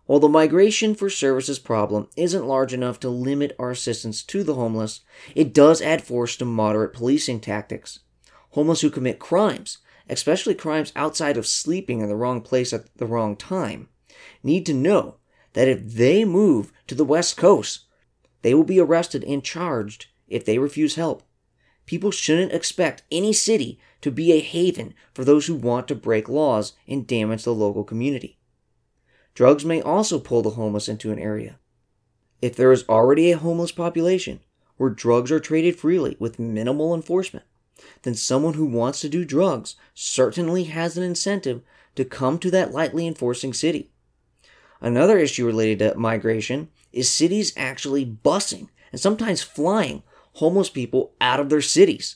While 0.07 0.21
the 0.21 0.29
migration 0.29 0.95
for 0.95 1.09
services 1.09 1.59
problem 1.59 2.07
isn't 2.15 2.47
large 2.47 2.73
enough 2.73 2.97
to 3.01 3.09
limit 3.09 3.53
our 3.59 3.71
assistance 3.71 4.23
to 4.23 4.41
the 4.41 4.53
homeless, 4.53 5.01
it 5.35 5.53
does 5.53 5.81
add 5.81 6.01
force 6.01 6.37
to 6.37 6.45
moderate 6.45 6.93
policing 6.93 7.41
tactics. 7.41 7.99
Homeless 8.51 8.79
who 8.79 8.89
commit 8.89 9.19
crimes, 9.19 9.79
especially 10.09 10.55
crimes 10.55 10.93
outside 10.95 11.35
of 11.35 11.45
sleeping 11.45 11.99
in 11.99 12.07
the 12.07 12.15
wrong 12.15 12.39
place 12.39 12.71
at 12.71 12.85
the 12.97 13.05
wrong 13.05 13.35
time, 13.35 13.89
need 14.43 14.65
to 14.67 14.73
know 14.73 15.17
that 15.51 15.67
if 15.67 15.85
they 15.85 16.23
move 16.23 16.71
to 16.87 16.95
the 16.95 17.03
West 17.03 17.35
Coast, 17.35 17.81
they 18.43 18.53
will 18.53 18.63
be 18.63 18.79
arrested 18.79 19.25
and 19.25 19.43
charged 19.43 20.05
if 20.29 20.45
they 20.45 20.57
refuse 20.57 20.95
help. 20.95 21.23
People 21.85 22.11
shouldn't 22.11 22.53
expect 22.53 23.03
any 23.11 23.33
city 23.33 23.77
to 23.99 24.09
be 24.09 24.31
a 24.31 24.39
haven 24.39 24.93
for 25.13 25.25
those 25.25 25.47
who 25.47 25.55
want 25.55 25.89
to 25.89 25.95
break 25.95 26.29
laws 26.29 26.73
and 26.87 27.05
damage 27.05 27.43
the 27.43 27.53
local 27.53 27.83
community. 27.83 28.36
Drugs 29.37 29.63
may 29.63 29.83
also 29.83 30.17
pull 30.17 30.41
the 30.41 30.57
homeless 30.57 30.89
into 30.89 31.11
an 31.11 31.19
area. 31.19 31.59
If 32.41 32.55
there 32.55 32.71
is 32.71 32.89
already 32.89 33.31
a 33.31 33.37
homeless 33.37 33.71
population 33.71 34.39
where 34.77 34.89
drugs 34.89 35.31
are 35.31 35.39
traded 35.39 35.75
freely 35.75 36.17
with 36.17 36.39
minimal 36.39 36.95
enforcement, 36.95 37.45
then 38.01 38.15
someone 38.15 38.55
who 38.55 38.65
wants 38.65 38.99
to 39.01 39.09
do 39.09 39.23
drugs 39.23 39.75
certainly 39.93 40.63
has 40.63 40.97
an 40.97 41.03
incentive 41.03 41.61
to 41.93 42.03
come 42.03 42.39
to 42.39 42.49
that 42.49 42.71
lightly 42.71 43.05
enforcing 43.05 43.53
city. 43.53 43.91
Another 44.81 45.19
issue 45.19 45.45
related 45.45 45.77
to 45.77 45.99
migration 45.99 46.69
is 46.91 47.07
cities 47.07 47.53
actually 47.55 48.07
busing 48.07 48.69
and 48.91 48.99
sometimes 48.99 49.43
flying 49.43 50.01
homeless 50.33 50.71
people 50.71 51.13
out 51.21 51.39
of 51.39 51.49
their 51.49 51.61
cities. 51.61 52.15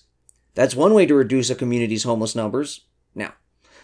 That's 0.56 0.74
one 0.74 0.96
way 0.96 1.06
to 1.06 1.14
reduce 1.14 1.52
a 1.52 1.56
community's 1.56 2.02
homeless 2.02 2.36
numbers. 2.36 2.86
Now, 3.14 3.34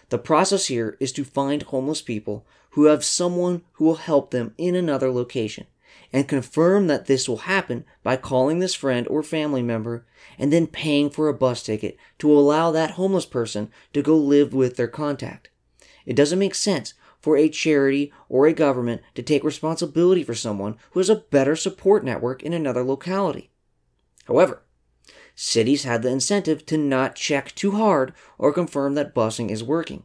the 0.09 0.17
process 0.17 0.67
here 0.67 0.97
is 0.99 1.11
to 1.13 1.23
find 1.23 1.63
homeless 1.63 2.01
people 2.01 2.45
who 2.71 2.85
have 2.85 3.03
someone 3.03 3.63
who 3.73 3.85
will 3.85 3.95
help 3.95 4.31
them 4.31 4.53
in 4.57 4.75
another 4.75 5.11
location 5.11 5.67
and 6.13 6.27
confirm 6.27 6.87
that 6.87 7.07
this 7.07 7.27
will 7.27 7.37
happen 7.37 7.83
by 8.03 8.15
calling 8.15 8.59
this 8.59 8.73
friend 8.73 9.07
or 9.09 9.23
family 9.23 9.61
member 9.61 10.05
and 10.37 10.53
then 10.53 10.67
paying 10.67 11.09
for 11.09 11.27
a 11.27 11.33
bus 11.33 11.63
ticket 11.63 11.97
to 12.19 12.31
allow 12.31 12.71
that 12.71 12.91
homeless 12.91 13.25
person 13.25 13.69
to 13.93 14.01
go 14.01 14.15
live 14.15 14.53
with 14.53 14.77
their 14.77 14.87
contact. 14.87 15.49
It 16.05 16.15
doesn't 16.15 16.39
make 16.39 16.55
sense 16.55 16.93
for 17.19 17.35
a 17.35 17.49
charity 17.49 18.13
or 18.29 18.47
a 18.47 18.53
government 18.53 19.01
to 19.15 19.21
take 19.21 19.43
responsibility 19.43 20.23
for 20.23 20.35
someone 20.35 20.77
who 20.91 20.99
has 20.99 21.09
a 21.09 21.15
better 21.15 21.55
support 21.55 22.03
network 22.05 22.43
in 22.43 22.53
another 22.53 22.83
locality. 22.83 23.49
However, 24.25 24.63
cities 25.39 25.83
have 25.83 26.01
the 26.01 26.09
incentive 26.09 26.65
to 26.65 26.77
not 26.77 27.15
check 27.15 27.53
too 27.53 27.71
hard 27.71 28.11
or 28.39 28.51
confirm 28.51 28.95
that 28.95 29.13
busing 29.13 29.51
is 29.51 29.63
working. 29.63 30.03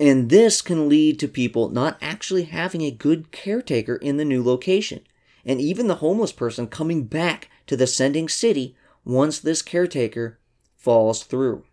And 0.00 0.30
this 0.30 0.62
can 0.62 0.88
lead 0.88 1.20
to 1.20 1.28
people 1.28 1.68
not 1.68 1.98
actually 2.00 2.44
having 2.44 2.80
a 2.80 2.90
good 2.90 3.30
caretaker 3.30 3.96
in 3.96 4.16
the 4.16 4.24
new 4.24 4.42
location, 4.42 5.00
and 5.44 5.60
even 5.60 5.86
the 5.86 5.96
homeless 5.96 6.32
person 6.32 6.66
coming 6.66 7.04
back 7.04 7.50
to 7.66 7.76
the 7.76 7.86
sending 7.86 8.26
city 8.26 8.74
once 9.04 9.38
this 9.38 9.60
caretaker 9.60 10.38
falls 10.76 11.22
through. 11.22 11.64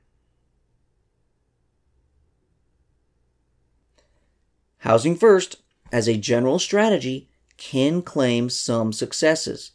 Housing 4.80 5.16
first, 5.16 5.62
as 5.94 6.10
a 6.10 6.18
general 6.18 6.60
strategy, 6.60 7.30
can 7.56 8.02
claim 8.02 8.50
some 8.50 8.92
successes. 8.92 9.72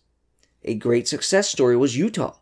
A 0.65 0.75
great 0.75 1.09
success 1.09 1.49
story 1.49 1.77
was 1.77 1.97
Utah. 1.97 2.35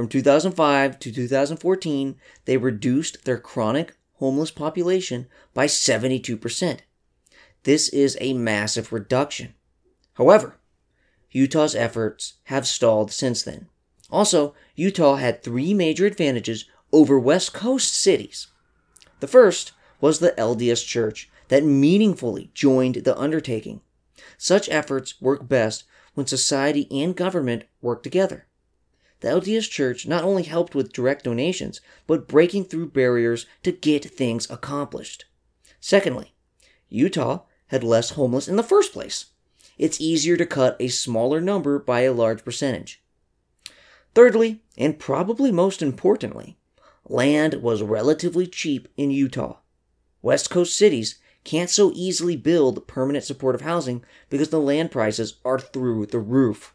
From 0.00 0.08
2005 0.08 0.98
to 0.98 1.12
2014, 1.12 2.16
they 2.46 2.56
reduced 2.56 3.26
their 3.26 3.36
chronic 3.36 3.98
homeless 4.14 4.50
population 4.50 5.26
by 5.52 5.66
72%. 5.66 6.78
This 7.64 7.90
is 7.90 8.16
a 8.18 8.32
massive 8.32 8.94
reduction. 8.94 9.52
However, 10.14 10.56
Utah's 11.30 11.74
efforts 11.74 12.38
have 12.44 12.66
stalled 12.66 13.12
since 13.12 13.42
then. 13.42 13.68
Also, 14.10 14.54
Utah 14.74 15.16
had 15.16 15.42
three 15.42 15.74
major 15.74 16.06
advantages 16.06 16.64
over 16.92 17.18
West 17.18 17.52
Coast 17.52 17.92
cities. 17.92 18.46
The 19.18 19.28
first 19.28 19.72
was 20.00 20.20
the 20.20 20.32
LDS 20.38 20.86
Church 20.86 21.28
that 21.48 21.62
meaningfully 21.62 22.50
joined 22.54 22.94
the 22.94 23.18
undertaking. 23.18 23.82
Such 24.38 24.70
efforts 24.70 25.20
work 25.20 25.46
best 25.46 25.84
when 26.14 26.26
society 26.26 26.88
and 26.90 27.14
government 27.14 27.64
work 27.82 28.02
together. 28.02 28.46
The 29.20 29.28
LDS 29.28 29.68
Church 29.68 30.06
not 30.06 30.24
only 30.24 30.44
helped 30.44 30.74
with 30.74 30.92
direct 30.92 31.24
donations, 31.24 31.80
but 32.06 32.26
breaking 32.26 32.64
through 32.64 32.90
barriers 32.90 33.46
to 33.62 33.72
get 33.72 34.04
things 34.04 34.50
accomplished. 34.50 35.26
Secondly, 35.78 36.34
Utah 36.88 37.42
had 37.68 37.84
less 37.84 38.10
homeless 38.10 38.48
in 38.48 38.56
the 38.56 38.62
first 38.62 38.92
place. 38.92 39.26
It's 39.78 40.00
easier 40.00 40.36
to 40.36 40.46
cut 40.46 40.76
a 40.80 40.88
smaller 40.88 41.40
number 41.40 41.78
by 41.78 42.00
a 42.00 42.12
large 42.12 42.44
percentage. 42.44 43.02
Thirdly, 44.14 44.62
and 44.76 44.98
probably 44.98 45.52
most 45.52 45.82
importantly, 45.82 46.58
land 47.06 47.54
was 47.62 47.82
relatively 47.82 48.46
cheap 48.46 48.88
in 48.96 49.10
Utah. 49.10 49.58
West 50.22 50.50
Coast 50.50 50.76
cities 50.76 51.18
can't 51.44 51.70
so 51.70 51.92
easily 51.94 52.36
build 52.36 52.86
permanent 52.86 53.24
supportive 53.24 53.62
housing 53.62 54.04
because 54.28 54.50
the 54.50 54.60
land 54.60 54.90
prices 54.90 55.36
are 55.44 55.58
through 55.58 56.06
the 56.06 56.18
roof. 56.18 56.74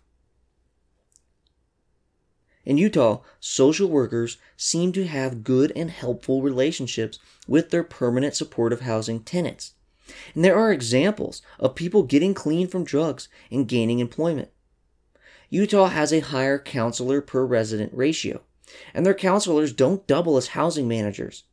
In 2.66 2.78
Utah, 2.78 3.22
social 3.40 3.88
workers 3.88 4.38
seem 4.58 4.92
to 4.94 5.06
have 5.06 5.44
good 5.44 5.72
and 5.76 5.92
helpful 5.92 6.42
relationships 6.42 7.20
with 7.48 7.70
their 7.70 7.84
permanent 7.84 8.36
supportive 8.36 8.82
housing 8.82 9.20
tenants. 9.20 9.74
And 10.34 10.44
there 10.44 10.58
are 10.58 10.72
examples 10.72 11.42
of 11.60 11.76
people 11.76 12.04
getting 12.04 12.34
clean 12.34 12.68
from 12.68 12.84
drugs 12.84 13.30
and 13.52 13.68
gaining 13.68 14.00
employment. 14.00 14.50
Utah 15.50 15.88
has 15.88 16.12
a 16.12 16.20
higher 16.20 16.58
counselor 16.58 17.22
per 17.22 17.46
resident 17.46 17.94
ratio, 17.94 18.42
and 18.94 19.06
their 19.06 19.14
counselors 19.14 19.72
don't 19.72 20.08
double 20.08 20.38
as 20.38 20.48
housing 20.48 20.88
managers. 20.88 21.44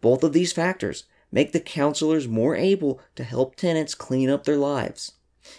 Both 0.00 0.24
of 0.24 0.32
these 0.32 0.52
factors 0.52 1.04
make 1.30 1.52
the 1.52 1.60
counselors 1.60 2.26
more 2.26 2.56
able 2.56 3.00
to 3.16 3.24
help 3.24 3.54
tenants 3.54 3.94
clean 3.94 4.30
up 4.30 4.44
their 4.44 4.56
lives. 4.56 5.12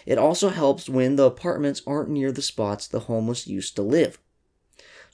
It 0.04 0.18
also 0.18 0.48
helps 0.48 0.88
when 0.88 1.16
the 1.16 1.24
apartments 1.24 1.82
aren't 1.86 2.10
near 2.10 2.32
the 2.32 2.42
spots 2.42 2.88
the 2.88 3.00
homeless 3.00 3.46
used 3.46 3.76
to 3.76 3.82
live. 3.82 4.18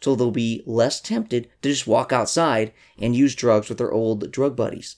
So 0.01 0.15
they'll 0.15 0.31
be 0.31 0.63
less 0.67 1.01
tempted 1.01 1.49
to 1.63 1.69
just 1.69 1.87
walk 1.87 2.13
outside 2.13 2.73
and 2.99 3.17
use 3.17 3.35
drugs 3.35 3.69
with 3.69 3.79
their 3.79 3.93
old 3.93 4.31
drug 4.31 4.55
buddies 4.55 4.97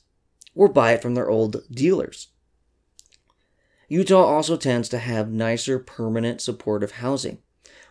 or 0.55 0.69
buy 0.69 0.93
it 0.93 1.03
from 1.03 1.15
their 1.15 1.31
old 1.31 1.65
dealers. 1.71 2.29
Utah 3.89 4.25
also 4.25 4.57
tends 4.57 4.89
to 4.91 4.99
have 4.99 5.31
nicer 5.31 5.79
permanent 5.79 6.41
supportive 6.41 6.93
housing, 6.93 7.39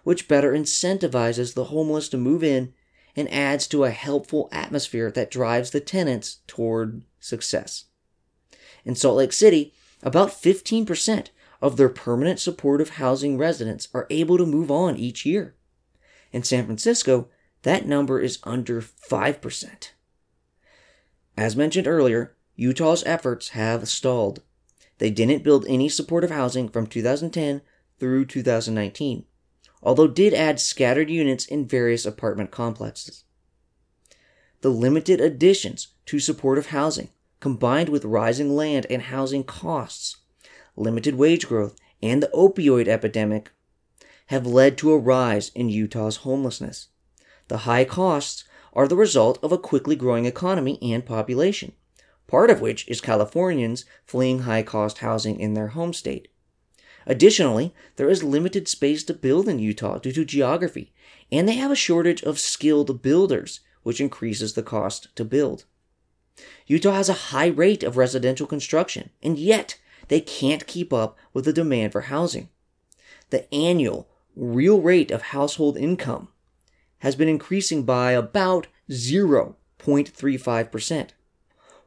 which 0.04 0.28
better 0.28 0.52
incentivizes 0.52 1.54
the 1.54 1.66
homeless 1.66 2.08
to 2.10 2.18
move 2.18 2.44
in 2.44 2.74
and 3.16 3.32
adds 3.34 3.68
to 3.68 3.84
a 3.84 3.90
helpful 3.90 4.48
atmosphere 4.52 5.10
that 5.10 5.32
drives 5.32 5.72
the 5.72 5.80
tenants 5.80 6.42
toward 6.46 7.04
success. 7.20 7.86
In 8.86 8.94
Salt 8.96 9.18
Lake 9.18 9.34
City, 9.34 9.74
about 10.04 10.30
15% 10.30 11.30
of 11.62 11.78
their 11.78 11.90
permanent 11.90 12.40
supportive 12.40 12.92
housing 12.92 13.38
residents 13.38 13.88
are 13.94 14.06
able 14.12 14.38
to 14.38 14.46
move 14.46 14.70
on 14.70 14.96
each 14.98 15.26
year. 15.26 15.56
In 16.32 16.44
San 16.44 16.66
Francisco, 16.66 17.30
that 17.64 17.86
number 17.86 18.20
is 18.20 18.40
under 18.44 18.82
5%. 18.82 19.90
As 21.36 21.56
mentioned 21.56 21.88
earlier, 21.88 22.36
Utah's 22.56 23.04
efforts 23.06 23.50
have 23.50 23.88
stalled. 23.88 24.42
They 24.98 25.12
didn't 25.12 25.44
build 25.44 25.66
any 25.68 25.90
supportive 25.90 26.32
housing 26.32 26.70
from 26.70 26.88
2010 26.88 27.62
through 28.00 28.26
2019, 28.26 29.26
although 29.84 30.08
did 30.08 30.34
add 30.34 30.60
scattered 30.60 31.10
units 31.10 31.46
in 31.46 31.68
various 31.68 32.06
apartment 32.06 32.52
complexes. 32.52 33.24
The 34.62 34.70
limited 34.70 35.22
additions 35.22 35.90
to 36.08 36.20
supportive 36.20 36.68
housing, 36.68 37.10
combined 37.40 37.90
with 37.90 38.06
rising 38.06 38.56
land 38.56 38.88
and 38.90 39.04
housing 39.04 39.44
costs, 39.44 40.18
limited 40.76 41.16
wage 41.16 41.48
growth, 41.48 41.76
and 42.02 42.24
the 42.24 42.32
opioid 42.34 42.88
epidemic, 42.88 43.52
have 44.28 44.46
led 44.46 44.78
to 44.78 44.92
a 44.92 44.98
rise 44.98 45.50
in 45.56 45.70
Utah's 45.70 46.18
homelessness. 46.18 46.88
The 47.48 47.60
high 47.60 47.86
costs 47.86 48.44
are 48.74 48.88
the 48.88 48.96
result 48.96 49.40
of 49.42 49.52
a 49.52 49.58
quickly 49.58 49.96
growing 49.96 50.26
economy 50.26 50.78
and 50.82 51.06
population, 51.06 51.74
part 52.28 52.50
of 52.50 52.62
which 52.62 52.88
is 52.88 53.02
Californians 53.02 53.86
fleeing 54.06 54.40
high 54.40 54.64
cost 54.64 55.00
housing 55.00 55.40
in 55.40 55.54
their 55.54 55.70
home 55.70 55.94
state. 55.94 56.28
Additionally, 57.06 57.74
there 57.96 58.10
is 58.10 58.24
limited 58.24 58.68
space 58.68 59.04
to 59.06 59.14
build 59.14 59.48
in 59.48 59.60
Utah 59.60 59.98
due 59.98 60.12
to 60.12 60.26
geography, 60.26 60.94
and 61.32 61.48
they 61.48 61.56
have 61.56 61.72
a 61.72 61.76
shortage 61.76 62.22
of 62.24 62.38
skilled 62.38 63.02
builders 63.02 63.62
which 63.84 64.02
increases 64.02 64.54
the 64.54 64.64
cost 64.64 65.08
to 65.16 65.24
build. 65.24 65.64
Utah 66.68 66.92
has 66.92 67.08
a 67.08 67.32
high 67.32 67.48
rate 67.48 67.82
of 67.82 67.96
residential 67.96 68.46
construction, 68.46 69.10
and 69.24 69.40
yet 69.40 69.80
they 70.10 70.20
can't 70.20 70.68
keep 70.68 70.92
up 70.92 71.18
with 71.34 71.46
the 71.46 71.54
demand 71.54 71.94
for 71.94 72.02
housing. 72.02 72.50
The 73.30 73.52
annual 73.54 74.10
real 74.38 74.82
rate 74.82 75.12
of 75.12 75.24
household 75.24 75.76
income 75.78 76.30
has 77.00 77.16
been 77.16 77.28
increasing 77.28 77.84
by 77.84 78.12
about 78.12 78.68
0.35%, 78.90 81.10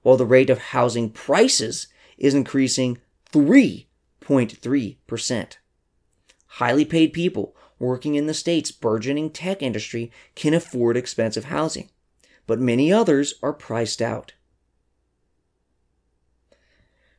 while 0.02 0.16
the 0.16 0.26
rate 0.26 0.50
of 0.50 0.58
housing 0.58 1.10
prices 1.10 1.86
is 2.18 2.34
increasing 2.34 2.98
3.3%. 3.32 5.56
Highly 6.46 6.84
paid 6.84 7.12
people 7.12 7.54
working 7.78 8.16
in 8.16 8.26
the 8.26 8.34
state's 8.34 8.72
burgeoning 8.72 9.30
tech 9.30 9.62
industry 9.62 10.10
can 10.34 10.52
afford 10.52 10.96
expensive 10.96 11.44
housing, 11.44 11.88
but 12.46 12.58
many 12.58 12.92
others 12.92 13.34
are 13.42 13.52
priced 13.52 14.02
out. 14.02 14.32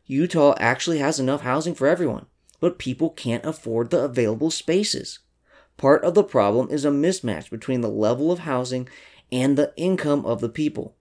Utah 0.05 0.55
actually 0.59 0.97
has 0.99 1.19
enough 1.19 1.41
housing 1.41 1.73
for 1.73 1.88
everyone, 1.88 2.27
but 2.62 2.80
people 2.80 3.09
can't 3.09 3.45
afford 3.45 3.89
the 3.89 4.01
available 4.01 4.49
spaces. 4.49 5.20
Part 5.76 6.05
of 6.05 6.14
the 6.14 6.24
problem 6.24 6.70
is 6.70 6.86
a 6.86 6.89
mismatch 6.89 7.49
between 7.49 7.82
the 7.82 7.89
level 7.89 8.32
of 8.32 8.39
housing 8.39 8.88
and 9.30 9.57
the 9.57 9.74
income 9.76 10.26
of 10.26 10.39
the 10.39 10.49
people. 10.49 10.95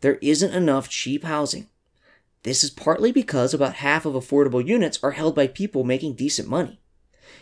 There 0.00 0.18
isn't 0.20 0.54
enough 0.54 0.88
cheap 0.88 1.22
housing. 1.22 1.68
This 2.42 2.64
is 2.64 2.70
partly 2.70 3.12
because 3.12 3.54
about 3.54 3.74
half 3.74 4.04
of 4.04 4.14
affordable 4.14 4.66
units 4.66 4.98
are 5.02 5.12
held 5.12 5.36
by 5.36 5.46
people 5.46 5.84
making 5.84 6.14
decent 6.14 6.48
money 6.48 6.80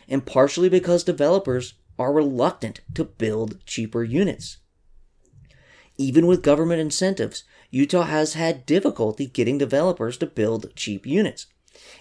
and 0.09 0.27
partially 0.27 0.69
because 0.69 1.05
developers 1.05 1.75
are 1.99 2.13
reluctant 2.13 2.81
to 2.95 3.05
build 3.05 3.65
cheaper 3.67 4.05
units. 4.05 4.59
Even 5.99 6.27
with 6.27 6.43
government 6.43 6.81
incentives, 6.81 7.45
Utah 7.71 8.03
has 8.03 8.35
had 8.35 8.67
difficulty 8.67 9.27
getting 9.27 9.59
developers 9.59 10.17
to 10.19 10.27
build 10.27 10.75
cheap 10.77 11.07
units. 11.07 11.47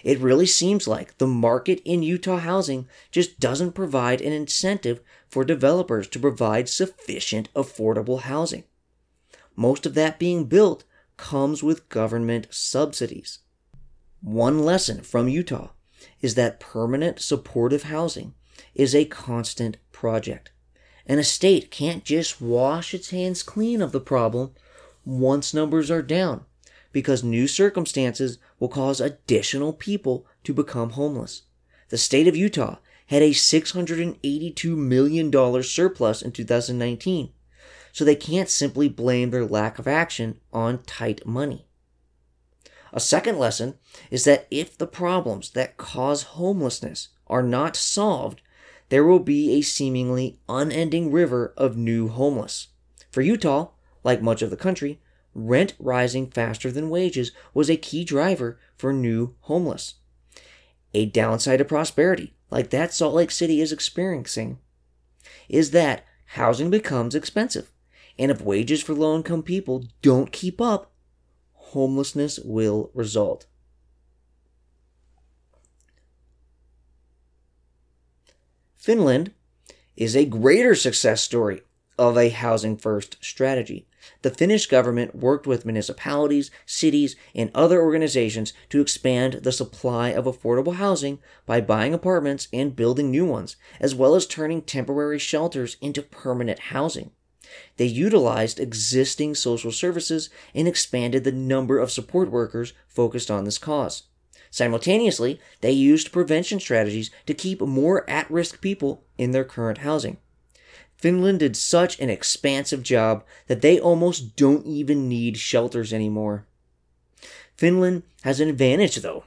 It 0.02 0.18
really 0.18 0.46
seems 0.46 0.86
like 0.86 1.18
the 1.18 1.26
market 1.26 1.80
in 1.84 2.02
Utah 2.02 2.38
housing 2.38 2.88
just 3.10 3.40
doesn't 3.40 3.72
provide 3.72 4.20
an 4.20 4.32
incentive 4.32 5.00
for 5.28 5.44
developers 5.44 6.08
to 6.08 6.18
provide 6.18 6.68
sufficient 6.68 7.52
affordable 7.54 8.20
housing. 8.22 8.64
Most 9.54 9.86
of 9.86 9.94
that 9.94 10.18
being 10.18 10.44
built 10.44 10.84
comes 11.16 11.62
with 11.62 11.88
government 11.88 12.48
subsidies. 12.50 13.40
One 14.20 14.64
lesson 14.64 15.02
from 15.02 15.28
Utah 15.28 15.70
is 16.20 16.34
that 16.34 16.60
permanent 16.60 17.20
supportive 17.20 17.84
housing 17.84 18.34
is 18.74 18.94
a 18.94 19.04
constant 19.04 19.76
project. 19.92 20.50
And 21.06 21.20
a 21.20 21.24
state 21.24 21.70
can't 21.70 22.04
just 22.04 22.40
wash 22.40 22.92
its 22.92 23.10
hands 23.10 23.42
clean 23.42 23.80
of 23.80 23.92
the 23.92 24.00
problem 24.00 24.52
once 25.04 25.54
numbers 25.54 25.90
are 25.90 26.02
down, 26.02 26.44
because 26.92 27.22
new 27.22 27.46
circumstances 27.46 28.38
will 28.58 28.68
cause 28.68 29.00
additional 29.00 29.72
people 29.72 30.26
to 30.44 30.54
become 30.54 30.90
homeless. 30.90 31.42
The 31.88 31.98
state 31.98 32.26
of 32.26 32.36
Utah 32.36 32.76
had 33.06 33.22
a 33.22 33.30
$682 33.30 34.76
million 34.76 35.62
surplus 35.62 36.22
in 36.22 36.32
2019, 36.32 37.32
so 37.92 38.04
they 38.04 38.16
can't 38.16 38.48
simply 38.48 38.88
blame 38.88 39.30
their 39.30 39.44
lack 39.44 39.78
of 39.78 39.86
action 39.86 40.40
on 40.52 40.82
tight 40.82 41.24
money. 41.26 41.66
A 42.92 43.00
second 43.00 43.38
lesson 43.38 43.74
is 44.10 44.24
that 44.24 44.46
if 44.50 44.76
the 44.76 44.86
problems 44.86 45.50
that 45.50 45.76
cause 45.76 46.22
homelessness 46.22 47.08
are 47.26 47.42
not 47.42 47.76
solved, 47.76 48.40
there 48.88 49.04
will 49.04 49.18
be 49.18 49.52
a 49.52 49.62
seemingly 49.62 50.38
unending 50.48 51.10
river 51.10 51.52
of 51.56 51.76
new 51.76 52.08
homeless. 52.08 52.68
For 53.10 53.20
Utah, 53.20 53.68
like 54.04 54.22
much 54.22 54.42
of 54.42 54.50
the 54.50 54.56
country, 54.56 55.00
rent 55.36 55.74
rising 55.78 56.30
faster 56.30 56.72
than 56.72 56.88
wages 56.88 57.30
was 57.52 57.68
a 57.68 57.76
key 57.76 58.04
driver 58.04 58.58
for 58.76 58.92
new 58.92 59.34
homeless. 59.42 59.96
A 60.94 61.06
downside 61.06 61.58
to 61.58 61.64
prosperity, 61.64 62.34
like 62.50 62.70
that 62.70 62.92
Salt 62.92 63.14
Lake 63.14 63.30
City 63.30 63.60
is 63.60 63.70
experiencing, 63.70 64.58
is 65.48 65.72
that 65.72 66.04
housing 66.30 66.70
becomes 66.70 67.14
expensive. 67.14 67.70
And 68.18 68.30
if 68.30 68.40
wages 68.40 68.82
for 68.82 68.94
low 68.94 69.14
income 69.14 69.42
people 69.42 69.84
don't 70.00 70.32
keep 70.32 70.60
up, 70.60 70.92
homelessness 71.52 72.38
will 72.38 72.90
result. 72.94 73.46
Finland 78.74 79.32
is 79.96 80.16
a 80.16 80.24
greater 80.24 80.74
success 80.74 81.20
story 81.20 81.60
of 81.98 82.16
a 82.16 82.30
housing 82.30 82.76
first 82.76 83.16
strategy. 83.20 83.86
The 84.22 84.30
Finnish 84.30 84.66
government 84.66 85.14
worked 85.14 85.46
with 85.46 85.64
municipalities, 85.64 86.50
cities, 86.64 87.16
and 87.34 87.50
other 87.54 87.80
organizations 87.82 88.52
to 88.70 88.80
expand 88.80 89.34
the 89.42 89.52
supply 89.52 90.08
of 90.10 90.24
affordable 90.24 90.74
housing 90.74 91.18
by 91.44 91.60
buying 91.60 91.94
apartments 91.94 92.48
and 92.52 92.76
building 92.76 93.10
new 93.10 93.24
ones, 93.24 93.56
as 93.80 93.94
well 93.94 94.14
as 94.14 94.26
turning 94.26 94.62
temporary 94.62 95.18
shelters 95.18 95.76
into 95.80 96.02
permanent 96.02 96.58
housing. 96.58 97.10
They 97.76 97.86
utilized 97.86 98.58
existing 98.58 99.34
social 99.34 99.72
services 99.72 100.30
and 100.54 100.66
expanded 100.66 101.24
the 101.24 101.32
number 101.32 101.78
of 101.78 101.90
support 101.90 102.30
workers 102.30 102.72
focused 102.88 103.30
on 103.30 103.44
this 103.44 103.58
cause. 103.58 104.04
Simultaneously, 104.50 105.40
they 105.60 105.72
used 105.72 106.12
prevention 106.12 106.60
strategies 106.60 107.10
to 107.26 107.34
keep 107.34 107.60
more 107.60 108.08
at 108.08 108.30
risk 108.30 108.60
people 108.60 109.04
in 109.18 109.32
their 109.32 109.44
current 109.44 109.78
housing. 109.78 110.18
Finland 110.96 111.40
did 111.40 111.56
such 111.56 111.98
an 112.00 112.10
expansive 112.10 112.82
job 112.82 113.24
that 113.46 113.60
they 113.60 113.78
almost 113.78 114.36
don't 114.36 114.66
even 114.66 115.08
need 115.08 115.36
shelters 115.36 115.92
anymore. 115.92 116.46
Finland 117.56 118.02
has 118.22 118.40
an 118.40 118.48
advantage, 118.48 118.96
though. 118.96 119.24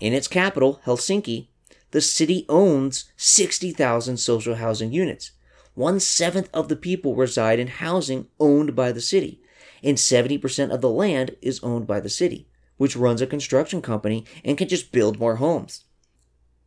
In 0.00 0.12
its 0.12 0.28
capital, 0.28 0.80
Helsinki, 0.84 1.48
the 1.90 2.00
city 2.00 2.46
owns 2.48 3.04
60,000 3.16 4.16
social 4.16 4.56
housing 4.56 4.92
units. 4.92 5.32
One 5.74 6.00
seventh 6.00 6.48
of 6.52 6.68
the 6.68 6.76
people 6.76 7.14
reside 7.14 7.58
in 7.58 7.68
housing 7.68 8.26
owned 8.38 8.74
by 8.76 8.92
the 8.92 9.00
city, 9.00 9.40
and 9.82 9.96
70% 9.96 10.72
of 10.72 10.80
the 10.80 10.90
land 10.90 11.36
is 11.42 11.60
owned 11.62 11.86
by 11.86 12.00
the 12.00 12.08
city, 12.08 12.48
which 12.76 12.96
runs 12.96 13.20
a 13.20 13.26
construction 13.26 13.82
company 13.82 14.24
and 14.44 14.58
can 14.58 14.68
just 14.68 14.92
build 14.92 15.18
more 15.18 15.36
homes. 15.36 15.84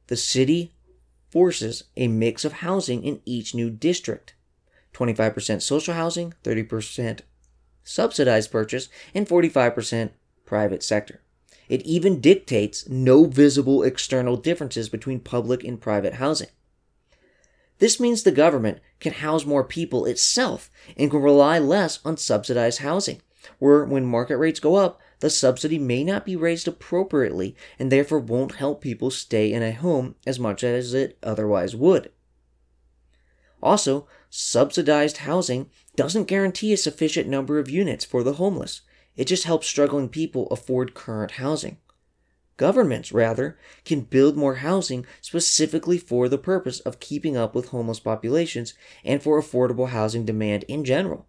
The 0.07 0.17
city 0.17 0.73
forces 1.33 1.85
a 1.97 2.07
mix 2.07 2.45
of 2.45 2.53
housing 2.53 3.03
in 3.03 3.19
each 3.25 3.55
new 3.55 3.71
district 3.71 4.35
25% 4.93 5.63
social 5.63 5.95
housing, 5.95 6.35
30% 6.43 7.21
subsidized 7.83 8.51
purchase, 8.51 8.87
and 9.15 9.27
45% 9.27 10.11
private 10.45 10.83
sector. 10.83 11.21
It 11.67 11.81
even 11.81 12.21
dictates 12.21 12.87
no 12.87 13.25
visible 13.25 13.81
external 13.81 14.37
differences 14.37 14.89
between 14.89 15.21
public 15.21 15.63
and 15.63 15.81
private 15.81 16.13
housing. 16.13 16.49
This 17.79 17.99
means 17.99 18.21
the 18.21 18.31
government 18.31 18.77
can 18.99 19.13
house 19.13 19.43
more 19.43 19.63
people 19.63 20.05
itself 20.05 20.69
and 20.95 21.09
can 21.09 21.19
rely 21.19 21.57
less 21.57 21.99
on 22.05 22.17
subsidized 22.17 22.81
housing, 22.81 23.23
where 23.57 23.83
when 23.85 24.05
market 24.05 24.37
rates 24.37 24.59
go 24.59 24.75
up, 24.75 25.01
the 25.23 25.29
subsidy 25.29 25.79
may 25.79 26.03
not 26.03 26.25
be 26.25 26.35
raised 26.35 26.67
appropriately 26.67 27.55
and 27.79 27.89
therefore 27.89 28.19
won't 28.19 28.55
help 28.55 28.81
people 28.81 29.09
stay 29.09 29.53
in 29.53 29.63
a 29.63 29.71
home 29.71 30.15
as 30.27 30.37
much 30.37 30.65
as 30.65 30.93
it 30.93 31.17
otherwise 31.23 31.73
would. 31.73 32.11
Also, 33.61 34.05
subsidized 34.29 35.19
housing 35.19 35.69
doesn't 35.95 36.25
guarantee 36.25 36.73
a 36.73 36.77
sufficient 36.77 37.29
number 37.29 37.57
of 37.57 37.69
units 37.69 38.03
for 38.03 38.21
the 38.21 38.33
homeless. 38.33 38.81
It 39.15 39.23
just 39.23 39.45
helps 39.45 39.65
struggling 39.65 40.09
people 40.09 40.47
afford 40.47 40.93
current 40.93 41.31
housing. 41.31 41.77
Governments, 42.57 43.13
rather, 43.13 43.57
can 43.85 44.01
build 44.01 44.35
more 44.35 44.55
housing 44.55 45.05
specifically 45.21 45.97
for 45.97 46.27
the 46.27 46.37
purpose 46.37 46.81
of 46.81 46.99
keeping 46.99 47.37
up 47.37 47.55
with 47.55 47.69
homeless 47.69 48.01
populations 48.01 48.73
and 49.05 49.23
for 49.23 49.41
affordable 49.41 49.87
housing 49.87 50.25
demand 50.25 50.65
in 50.67 50.83
general. 50.83 51.27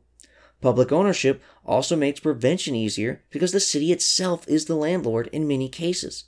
Public 0.65 0.91
ownership 0.91 1.43
also 1.65 1.97
makes 1.97 2.21
prevention 2.21 2.75
easier 2.75 3.23
because 3.31 3.53
the 3.53 3.61
city 3.61 3.93
itself 3.93 4.47
is 4.49 4.67
the 4.67 4.75
landlord 4.75 5.29
in 5.33 5.49
many 5.49 5.69
cases. 5.69 6.25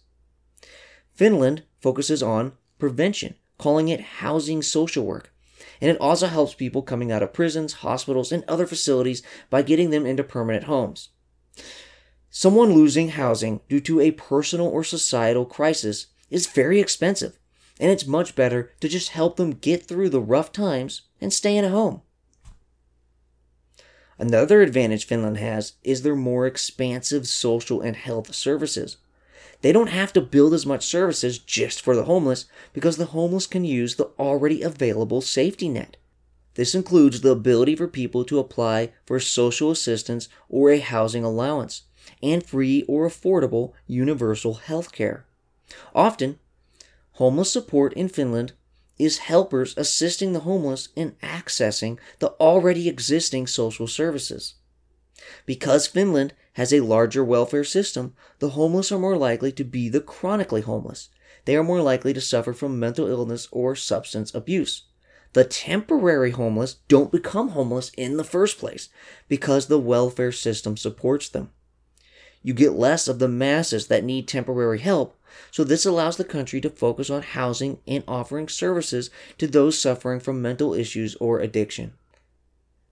Finland 1.14 1.62
focuses 1.80 2.22
on 2.22 2.52
prevention, 2.78 3.34
calling 3.58 3.88
it 3.88 4.00
housing 4.00 4.62
social 4.62 5.04
work, 5.04 5.32
and 5.80 5.90
it 5.90 6.00
also 6.00 6.26
helps 6.26 6.54
people 6.54 6.82
coming 6.82 7.10
out 7.10 7.22
of 7.22 7.32
prisons, 7.32 7.74
hospitals, 7.74 8.32
and 8.32 8.44
other 8.46 8.66
facilities 8.66 9.22
by 9.50 9.62
getting 9.62 9.90
them 9.90 10.06
into 10.06 10.22
permanent 10.22 10.64
homes. 10.64 11.10
Someone 12.30 12.74
losing 12.74 13.10
housing 13.10 13.60
due 13.68 13.80
to 13.80 14.00
a 14.00 14.10
personal 14.10 14.66
or 14.66 14.84
societal 14.84 15.46
crisis 15.46 16.08
is 16.28 16.46
very 16.46 16.80
expensive, 16.80 17.38
and 17.80 17.90
it's 17.90 18.06
much 18.06 18.34
better 18.34 18.72
to 18.80 18.88
just 18.88 19.10
help 19.10 19.36
them 19.36 19.52
get 19.52 19.86
through 19.86 20.10
the 20.10 20.20
rough 20.20 20.52
times 20.52 21.02
and 21.20 21.32
stay 21.32 21.56
in 21.56 21.64
a 21.64 21.70
home. 21.70 22.02
Another 24.18 24.62
advantage 24.62 25.06
Finland 25.06 25.36
has 25.36 25.74
is 25.84 26.02
their 26.02 26.16
more 26.16 26.46
expansive 26.46 27.28
social 27.28 27.80
and 27.80 27.96
health 27.96 28.34
services. 28.34 28.96
They 29.60 29.72
don't 29.72 29.88
have 29.88 30.12
to 30.14 30.20
build 30.20 30.54
as 30.54 30.66
much 30.66 30.86
services 30.86 31.38
just 31.38 31.80
for 31.80 31.94
the 31.94 32.04
homeless 32.04 32.46
because 32.72 32.96
the 32.96 33.06
homeless 33.06 33.46
can 33.46 33.64
use 33.64 33.96
the 33.96 34.10
already 34.18 34.62
available 34.62 35.20
safety 35.20 35.68
net. 35.68 35.96
This 36.54 36.74
includes 36.74 37.20
the 37.20 37.30
ability 37.30 37.76
for 37.76 37.86
people 37.86 38.24
to 38.24 38.38
apply 38.38 38.92
for 39.04 39.20
social 39.20 39.70
assistance 39.70 40.28
or 40.48 40.70
a 40.70 40.78
housing 40.78 41.22
allowance, 41.22 41.82
and 42.22 42.44
free 42.44 42.84
or 42.88 43.06
affordable 43.06 43.72
universal 43.86 44.54
health 44.54 44.92
care. 44.92 45.26
Often, 45.94 46.38
homeless 47.12 47.52
support 47.52 47.92
in 47.92 48.08
Finland 48.08 48.54
is 48.98 49.18
helpers 49.18 49.74
assisting 49.76 50.32
the 50.32 50.40
homeless 50.40 50.88
in 50.96 51.12
accessing 51.22 51.98
the 52.18 52.30
already 52.40 52.88
existing 52.88 53.46
social 53.46 53.86
services. 53.86 54.54
Because 55.44 55.86
Finland 55.86 56.34
has 56.54 56.72
a 56.72 56.80
larger 56.80 57.24
welfare 57.24 57.64
system, 57.64 58.14
the 58.38 58.50
homeless 58.50 58.90
are 58.92 58.98
more 58.98 59.16
likely 59.16 59.52
to 59.52 59.64
be 59.64 59.88
the 59.88 60.00
chronically 60.00 60.62
homeless. 60.62 61.10
They 61.44 61.56
are 61.56 61.62
more 61.62 61.82
likely 61.82 62.12
to 62.12 62.20
suffer 62.20 62.52
from 62.52 62.80
mental 62.80 63.06
illness 63.06 63.48
or 63.50 63.76
substance 63.76 64.34
abuse. 64.34 64.84
The 65.32 65.44
temporary 65.44 66.30
homeless 66.30 66.76
don't 66.88 67.12
become 67.12 67.50
homeless 67.50 67.90
in 67.96 68.16
the 68.16 68.24
first 68.24 68.58
place 68.58 68.88
because 69.28 69.66
the 69.66 69.78
welfare 69.78 70.32
system 70.32 70.76
supports 70.76 71.28
them. 71.28 71.50
You 72.42 72.54
get 72.54 72.72
less 72.72 73.08
of 73.08 73.18
the 73.18 73.28
masses 73.28 73.88
that 73.88 74.04
need 74.04 74.28
temporary 74.28 74.78
help 74.78 75.18
so, 75.50 75.64
this 75.64 75.86
allows 75.86 76.16
the 76.16 76.24
country 76.24 76.60
to 76.60 76.70
focus 76.70 77.10
on 77.10 77.22
housing 77.22 77.78
and 77.86 78.04
offering 78.06 78.48
services 78.48 79.10
to 79.38 79.46
those 79.46 79.80
suffering 79.80 80.20
from 80.20 80.42
mental 80.42 80.74
issues 80.74 81.14
or 81.16 81.40
addiction. 81.40 81.92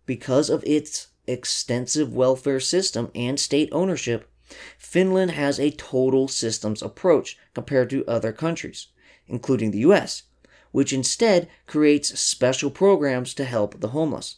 Because 0.06 0.50
of 0.50 0.62
its 0.66 1.08
extensive 1.26 2.12
welfare 2.12 2.60
system 2.60 3.10
and 3.14 3.38
state 3.38 3.68
ownership, 3.72 4.30
Finland 4.78 5.32
has 5.32 5.58
a 5.58 5.70
total 5.70 6.28
systems 6.28 6.82
approach 6.82 7.38
compared 7.54 7.90
to 7.90 8.06
other 8.06 8.32
countries, 8.32 8.88
including 9.26 9.70
the 9.70 9.78
US, 9.80 10.24
which 10.72 10.92
instead 10.92 11.48
creates 11.66 12.18
special 12.20 12.70
programs 12.70 13.34
to 13.34 13.44
help 13.44 13.80
the 13.80 13.88
homeless. 13.88 14.36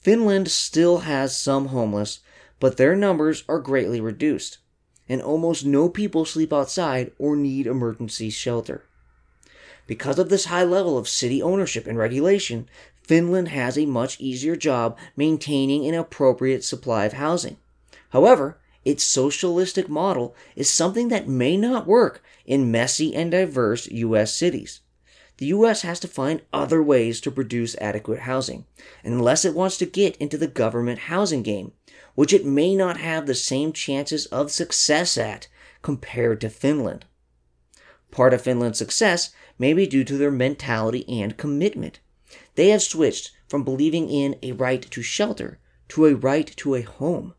Finland 0.00 0.50
still 0.50 0.98
has 0.98 1.36
some 1.36 1.66
homeless, 1.66 2.20
but 2.60 2.76
their 2.76 2.96
numbers 2.96 3.44
are 3.48 3.60
greatly 3.60 4.00
reduced 4.00 4.58
and 5.08 5.22
almost 5.22 5.64
no 5.64 5.88
people 5.88 6.24
sleep 6.24 6.52
outside 6.52 7.12
or 7.18 7.36
need 7.36 7.66
emergency 7.66 8.30
shelter. 8.30 8.84
Because 9.86 10.18
of 10.18 10.28
this 10.28 10.46
high 10.46 10.64
level 10.64 10.98
of 10.98 11.08
city 11.08 11.42
ownership 11.42 11.86
and 11.86 11.96
regulation, 11.96 12.68
Finland 13.02 13.48
has 13.48 13.78
a 13.78 13.86
much 13.86 14.20
easier 14.20 14.54
job 14.54 14.98
maintaining 15.16 15.86
an 15.86 15.94
appropriate 15.94 16.62
supply 16.62 17.06
of 17.06 17.14
housing. 17.14 17.56
However, 18.10 18.58
its 18.84 19.02
socialistic 19.02 19.88
model 19.88 20.34
is 20.54 20.70
something 20.70 21.08
that 21.08 21.26
may 21.26 21.56
not 21.56 21.86
work 21.86 22.22
in 22.44 22.70
messy 22.70 23.14
and 23.14 23.30
diverse 23.30 23.86
U.S. 23.88 24.34
cities. 24.34 24.80
The 25.38 25.46
U.S. 25.46 25.82
has 25.82 26.00
to 26.00 26.08
find 26.08 26.42
other 26.52 26.82
ways 26.82 27.20
to 27.22 27.30
produce 27.30 27.76
adequate 27.80 28.20
housing, 28.20 28.66
unless 29.04 29.44
it 29.44 29.54
wants 29.54 29.78
to 29.78 29.86
get 29.86 30.16
into 30.16 30.36
the 30.36 30.46
government 30.46 31.00
housing 31.00 31.42
game, 31.42 31.72
which 32.18 32.32
it 32.32 32.44
may 32.44 32.74
not 32.74 32.96
have 32.96 33.26
the 33.26 33.34
same 33.34 33.72
chances 33.72 34.26
of 34.26 34.50
success 34.50 35.16
at 35.16 35.46
compared 35.82 36.40
to 36.40 36.50
Finland. 36.50 37.04
Part 38.10 38.34
of 38.34 38.42
Finland's 38.42 38.78
success 38.78 39.30
may 39.56 39.72
be 39.72 39.86
due 39.86 40.02
to 40.02 40.18
their 40.18 40.32
mentality 40.32 41.08
and 41.08 41.36
commitment. 41.36 42.00
They 42.56 42.70
have 42.70 42.82
switched 42.82 43.30
from 43.46 43.62
believing 43.62 44.10
in 44.10 44.34
a 44.42 44.50
right 44.50 44.82
to 44.82 45.00
shelter 45.00 45.60
to 45.90 46.06
a 46.06 46.16
right 46.16 46.48
to 46.56 46.74
a 46.74 46.82
home. 46.82 47.34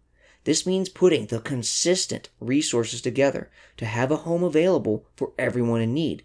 This 0.45 0.65
means 0.65 0.87
putting 0.87 1.25
the 1.25 1.41
consistent 1.41 2.29
resources 2.39 3.01
together 3.01 3.51
to 3.75 3.85
have 3.85 4.11
a 4.11 4.23
home 4.23 4.45
available 4.45 5.05
for 5.17 5.33
everyone 5.37 5.81
in 5.81 5.93
need. 5.93 6.23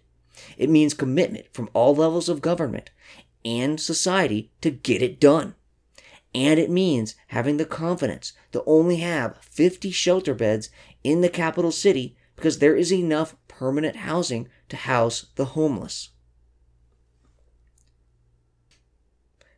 It 0.57 0.69
means 0.69 0.93
commitment 0.93 1.47
from 1.51 1.69
all 1.73 1.93
levels 1.93 2.29
of 2.29 2.39
government 2.39 2.89
and 3.43 3.81
society 3.81 4.49
to 4.61 4.71
get 4.71 5.01
it 5.01 5.19
done. 5.19 5.55
And 6.35 6.59
it 6.59 6.69
means 6.69 7.15
having 7.27 7.55
the 7.55 7.65
confidence 7.65 8.33
to 8.51 8.61
only 8.65 8.97
have 8.97 9.37
50 9.37 9.89
shelter 9.89 10.33
beds 10.33 10.69
in 11.01 11.21
the 11.21 11.29
capital 11.29 11.71
city 11.71 12.17
because 12.35 12.59
there 12.59 12.75
is 12.75 12.91
enough 12.91 13.37
permanent 13.47 13.95
housing 13.95 14.49
to 14.67 14.75
house 14.75 15.27
the 15.35 15.45
homeless. 15.45 16.09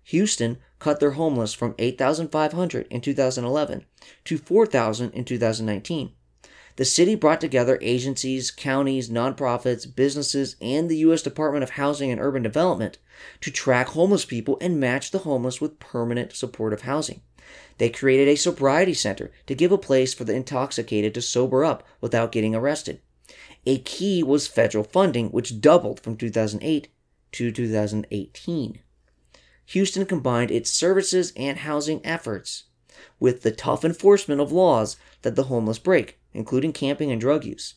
Houston 0.03 0.59
cut 0.78 0.99
their 0.99 1.11
homeless 1.11 1.51
from 1.51 1.73
8,500 1.80 2.86
in 2.91 3.01
2011 3.01 3.86
to 4.25 4.38
4,000 4.38 5.11
in 5.15 5.25
2019. 5.25 6.11
The 6.75 6.86
city 6.86 7.15
brought 7.15 7.41
together 7.41 7.80
agencies, 7.82 8.51
counties, 8.51 9.09
nonprofits, 9.09 9.93
businesses, 9.93 10.55
and 10.61 10.89
the 10.89 10.97
U.S. 10.97 11.23
Department 11.23 11.63
of 11.63 11.71
Housing 11.71 12.11
and 12.11 12.21
Urban 12.21 12.43
Development 12.43 12.99
to 13.41 13.51
track 13.51 13.89
homeless 13.89 14.26
people 14.26 14.57
and 14.61 14.80
match 14.80 15.11
the 15.11 15.20
homeless 15.20 15.59
with 15.61 15.80
permanent 15.80 16.34
supportive 16.34 16.82
housing. 16.82 17.22
They 17.78 17.89
created 17.89 18.28
a 18.28 18.36
sobriety 18.36 18.93
center 18.93 19.32
to 19.45 19.55
give 19.55 19.72
a 19.72 19.78
place 19.78 20.13
for 20.13 20.24
the 20.24 20.34
intoxicated 20.34 21.13
to 21.13 21.22
sober 21.22 21.63
up 21.63 21.84
without 22.01 22.32
getting 22.32 22.55
arrested. 22.55 23.01
A 23.65 23.80
key 23.80 24.24
was 24.24 24.47
federal 24.47 24.84
funding, 24.84 25.30
which 25.30 25.61
doubled 25.61 25.99
from 25.99 26.18
2008 26.18 26.88
to 27.34 27.51
2018. 27.51 28.80
Houston 29.65 30.05
combined 30.05 30.49
its 30.49 30.70
services 30.70 31.34
and 31.36 31.59
housing 31.59 32.05
efforts 32.05 32.63
with 33.20 33.41
the 33.41 33.51
tough 33.51 33.84
enforcement 33.84 34.39
of 34.39 34.51
laws 34.51 34.97
that 35.22 35.36
the 35.36 35.43
homeless 35.43 35.80
break, 35.80 36.20
including 36.34 36.72
camping 36.72 37.11
and 37.11 37.20
drug 37.20 37.43
use. 37.43 37.76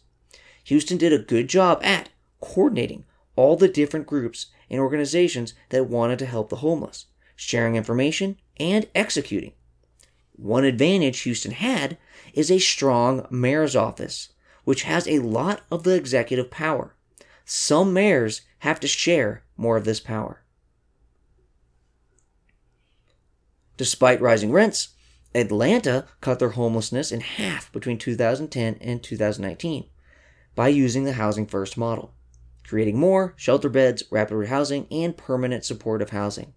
Houston 0.65 0.99
did 0.99 1.13
a 1.13 1.19
good 1.19 1.49
job 1.49 1.81
at 1.83 2.11
coordinating 2.41 3.05
all 3.37 3.57
the 3.57 3.69
different 3.69 4.07
groups 4.07 4.47
and 4.69 4.81
organizations 4.81 5.55
that 5.71 5.89
wanted 5.89 6.19
to 6.21 6.27
help 6.27 6.49
the 6.49 6.57
homeless, 6.57 7.07
sharing 7.37 7.77
information, 7.77 8.37
and 8.59 8.87
executing. 8.95 9.53
One 10.33 10.65
advantage 10.65 11.21
Houston 11.21 11.53
had 11.53 11.99
is 12.33 12.51
a 12.51 12.59
strong 12.59 13.27
mayor's 13.31 13.77
office, 13.77 14.33
which 14.65 14.85
has 14.85 15.07
a 15.07 15.19
lot 15.19 15.63
of 15.71 15.83
the 15.83 15.95
executive 15.95 16.51
power. 16.51 16.95
Some 17.45 17.93
mayors 17.93 18.43
have 18.61 18.81
to 18.81 18.89
share 18.89 19.43
more 19.57 19.77
of 19.77 19.85
this 19.85 20.01
power. 20.01 20.43
Despite 23.77 24.21
rising 24.21 24.53
rents, 24.53 24.91
Atlanta 25.35 26.07
cut 26.21 26.39
their 26.39 26.51
homelessness 26.51 27.13
in 27.13 27.21
half 27.21 27.73
between 27.73 27.99
2010 27.99 28.77
and 28.81 29.03
2019 29.03 29.89
by 30.55 30.69
using 30.69 31.05
the 31.05 31.15
Housing 31.15 31.47
First 31.47 31.79
model, 31.79 32.15
creating 32.71 32.97
more 32.97 33.35
shelter 33.37 33.69
beds, 33.69 34.05
rapid 34.13 34.47
housing, 34.47 34.87
and 34.93 35.17
permanent 35.17 35.65
supportive 35.65 36.11
housing. 36.11 36.55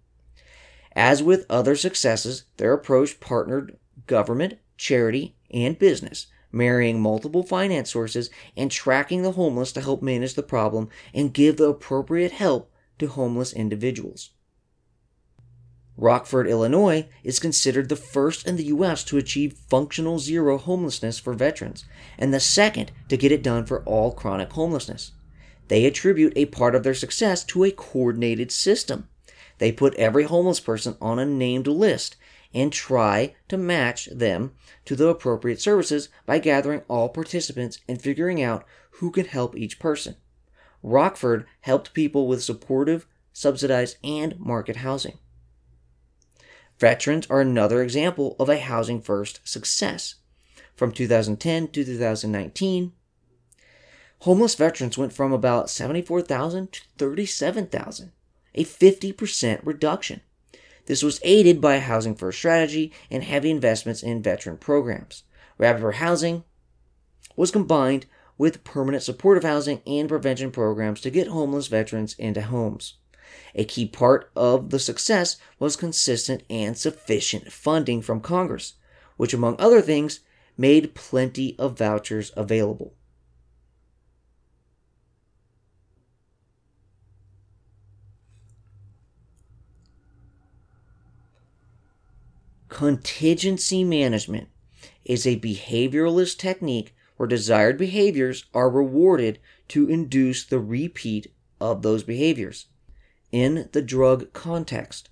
As 0.92 1.24
with 1.24 1.44
other 1.50 1.74
successes, 1.74 2.44
their 2.56 2.72
approach 2.72 3.18
partnered 3.18 3.76
government, 4.06 4.58
charity, 4.76 5.34
and 5.50 5.76
business, 5.76 6.28
marrying 6.52 7.00
multiple 7.00 7.42
finance 7.42 7.90
sources 7.90 8.30
and 8.56 8.70
tracking 8.70 9.22
the 9.22 9.32
homeless 9.32 9.72
to 9.72 9.80
help 9.80 10.02
manage 10.02 10.34
the 10.34 10.42
problem 10.44 10.88
and 11.12 11.34
give 11.34 11.56
the 11.56 11.68
appropriate 11.68 12.30
help 12.30 12.70
to 13.00 13.08
homeless 13.08 13.52
individuals. 13.52 14.30
Rockford, 15.96 16.46
Illinois 16.46 17.08
is 17.24 17.40
considered 17.40 17.88
the 17.88 17.96
first 17.96 18.46
in 18.46 18.54
the 18.54 18.66
U.S. 18.66 19.02
to 19.02 19.18
achieve 19.18 19.58
functional 19.68 20.20
zero 20.20 20.58
homelessness 20.58 21.18
for 21.18 21.34
veterans 21.34 21.84
and 22.16 22.32
the 22.32 22.38
second 22.38 22.92
to 23.08 23.16
get 23.16 23.32
it 23.32 23.42
done 23.42 23.66
for 23.66 23.82
all 23.82 24.12
chronic 24.12 24.52
homelessness. 24.52 25.10
They 25.68 25.86
attribute 25.86 26.32
a 26.36 26.46
part 26.46 26.74
of 26.74 26.82
their 26.82 26.94
success 26.94 27.44
to 27.44 27.64
a 27.64 27.70
coordinated 27.70 28.52
system. 28.52 29.08
They 29.58 29.72
put 29.72 29.94
every 29.94 30.24
homeless 30.24 30.60
person 30.60 30.96
on 31.00 31.18
a 31.18 31.24
named 31.24 31.66
list 31.66 32.16
and 32.52 32.72
try 32.72 33.34
to 33.48 33.56
match 33.56 34.06
them 34.12 34.52
to 34.84 34.94
the 34.94 35.08
appropriate 35.08 35.60
services 35.60 36.08
by 36.26 36.38
gathering 36.38 36.82
all 36.88 37.08
participants 37.08 37.80
and 37.88 38.00
figuring 38.00 38.42
out 38.42 38.64
who 38.92 39.10
can 39.10 39.26
help 39.26 39.56
each 39.56 39.78
person. 39.78 40.16
Rockford 40.82 41.46
helped 41.62 41.94
people 41.94 42.28
with 42.28 42.44
supportive, 42.44 43.06
subsidized, 43.32 43.96
and 44.04 44.38
market 44.38 44.76
housing. 44.76 45.18
Veterans 46.78 47.26
are 47.28 47.40
another 47.40 47.82
example 47.82 48.36
of 48.38 48.48
a 48.48 48.58
housing 48.58 49.00
first 49.00 49.40
success. 49.44 50.16
From 50.76 50.92
2010 50.92 51.68
to 51.68 51.84
2019, 51.84 52.92
homeless 54.24 54.54
veterans 54.54 54.96
went 54.96 55.12
from 55.12 55.34
about 55.34 55.68
74,000 55.68 56.72
to 56.72 56.80
37,000, 56.96 58.10
a 58.54 58.64
50% 58.64 59.60
reduction. 59.62 60.22
This 60.86 61.02
was 61.02 61.20
aided 61.22 61.60
by 61.60 61.74
a 61.74 61.80
housing 61.80 62.14
first 62.14 62.38
strategy 62.38 62.90
and 63.10 63.22
heavy 63.22 63.50
investments 63.50 64.02
in 64.02 64.22
veteran 64.22 64.56
programs. 64.56 65.24
Rapid 65.58 65.96
housing 65.96 66.42
was 67.36 67.50
combined 67.50 68.06
with 68.38 68.64
permanent 68.64 69.02
supportive 69.02 69.44
housing 69.44 69.82
and 69.86 70.08
prevention 70.08 70.50
programs 70.50 71.02
to 71.02 71.10
get 71.10 71.28
homeless 71.28 71.66
veterans 71.66 72.14
into 72.14 72.40
homes. 72.40 72.94
A 73.54 73.66
key 73.66 73.86
part 73.86 74.30
of 74.34 74.70
the 74.70 74.78
success 74.78 75.36
was 75.58 75.76
consistent 75.76 76.44
and 76.48 76.78
sufficient 76.78 77.52
funding 77.52 78.00
from 78.00 78.22
Congress, 78.22 78.72
which, 79.18 79.34
among 79.34 79.56
other 79.58 79.82
things, 79.82 80.20
made 80.56 80.94
plenty 80.94 81.58
of 81.58 81.76
vouchers 81.76 82.32
available. 82.38 82.94
Contingency 92.74 93.84
management 93.84 94.48
is 95.04 95.28
a 95.28 95.38
behavioralist 95.38 96.38
technique 96.38 96.92
where 97.16 97.28
desired 97.28 97.78
behaviors 97.78 98.46
are 98.52 98.68
rewarded 98.68 99.38
to 99.68 99.88
induce 99.88 100.44
the 100.44 100.58
repeat 100.58 101.32
of 101.60 101.82
those 101.82 102.02
behaviors 102.02 102.66
in 103.30 103.68
the 103.70 103.80
drug 103.80 104.32
context. 104.32 105.08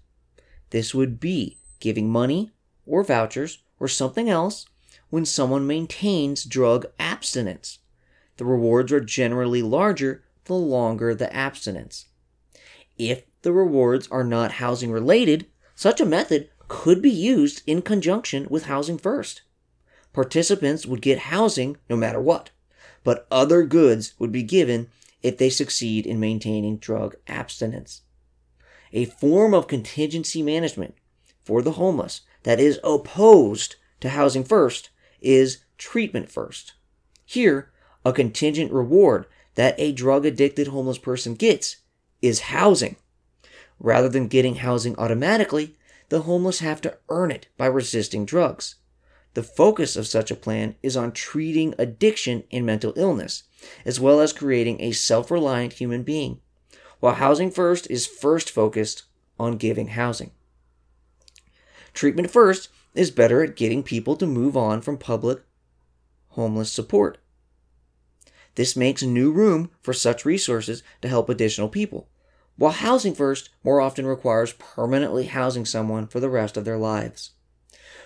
This 0.70 0.92
would 0.92 1.20
be 1.20 1.60
giving 1.78 2.10
money 2.10 2.50
or 2.84 3.04
vouchers 3.04 3.62
or 3.78 3.86
something 3.86 4.28
else 4.28 4.66
when 5.10 5.24
someone 5.24 5.64
maintains 5.64 6.44
drug 6.44 6.86
abstinence. 6.98 7.78
The 8.38 8.44
rewards 8.44 8.90
are 8.90 9.00
generally 9.00 9.62
larger 9.62 10.24
the 10.46 10.54
longer 10.54 11.14
the 11.14 11.32
abstinence. 11.32 12.06
If 12.98 13.22
the 13.42 13.52
rewards 13.52 14.08
are 14.08 14.24
not 14.24 14.52
housing 14.52 14.90
related, 14.90 15.46
such 15.76 16.00
a 16.00 16.04
method 16.04 16.48
could 16.72 17.02
be 17.02 17.10
used 17.10 17.62
in 17.66 17.82
conjunction 17.82 18.46
with 18.50 18.64
Housing 18.64 18.98
First. 18.98 19.42
Participants 20.12 20.86
would 20.86 21.02
get 21.02 21.30
housing 21.30 21.76
no 21.88 21.96
matter 21.96 22.20
what, 22.20 22.50
but 23.04 23.26
other 23.30 23.62
goods 23.64 24.14
would 24.18 24.32
be 24.32 24.42
given 24.42 24.88
if 25.22 25.38
they 25.38 25.50
succeed 25.50 26.06
in 26.06 26.18
maintaining 26.18 26.78
drug 26.78 27.14
abstinence 27.28 28.02
a 28.92 29.06
form 29.06 29.54
of 29.54 29.66
contingency 29.66 30.42
management 30.42 30.94
for 31.44 31.62
the 31.62 31.72
homeless 31.72 32.22
that 32.42 32.60
is 32.60 32.78
opposed 32.84 33.76
to 34.00 34.10
housing 34.10 34.44
first 34.44 34.90
is 35.20 35.58
treatment 35.78 36.30
first. 36.30 36.74
Here, 37.24 37.70
a 38.04 38.12
contingent 38.12 38.72
reward 38.72 39.26
that 39.54 39.74
a 39.78 39.92
drug 39.92 40.26
addicted 40.26 40.68
homeless 40.68 40.98
person 40.98 41.34
gets 41.34 41.76
is 42.20 42.40
housing. 42.40 42.96
Rather 43.78 44.08
than 44.08 44.28
getting 44.28 44.56
housing 44.56 44.96
automatically, 44.98 45.76
the 46.12 46.20
homeless 46.20 46.58
have 46.58 46.78
to 46.82 46.98
earn 47.08 47.30
it 47.30 47.48
by 47.56 47.64
resisting 47.64 48.26
drugs. 48.26 48.74
The 49.32 49.42
focus 49.42 49.96
of 49.96 50.06
such 50.06 50.30
a 50.30 50.36
plan 50.36 50.74
is 50.82 50.94
on 50.94 51.12
treating 51.12 51.74
addiction 51.78 52.44
and 52.52 52.66
mental 52.66 52.92
illness, 52.96 53.44
as 53.86 53.98
well 53.98 54.20
as 54.20 54.34
creating 54.34 54.78
a 54.82 54.92
self 54.92 55.30
reliant 55.30 55.72
human 55.72 56.02
being 56.02 56.42
while 57.00 57.14
Housing 57.14 57.50
First 57.50 57.90
is 57.90 58.06
first 58.06 58.50
focused 58.50 59.04
on 59.40 59.56
giving 59.56 59.88
housing. 59.88 60.32
Treatment 61.94 62.30
First 62.30 62.68
is 62.94 63.10
better 63.10 63.42
at 63.42 63.56
getting 63.56 63.82
people 63.82 64.14
to 64.16 64.26
move 64.26 64.54
on 64.54 64.82
from 64.82 64.98
public 64.98 65.42
homeless 66.28 66.70
support. 66.70 67.16
This 68.56 68.76
makes 68.76 69.02
new 69.02 69.32
room 69.32 69.70
for 69.80 69.94
such 69.94 70.26
resources 70.26 70.82
to 71.00 71.08
help 71.08 71.30
additional 71.30 71.70
people, 71.70 72.10
while 72.62 72.70
Housing 72.70 73.12
First 73.12 73.50
more 73.64 73.80
often 73.80 74.06
requires 74.06 74.52
permanently 74.52 75.24
housing 75.24 75.64
someone 75.64 76.06
for 76.06 76.20
the 76.20 76.30
rest 76.30 76.56
of 76.56 76.64
their 76.64 76.78
lives. 76.78 77.32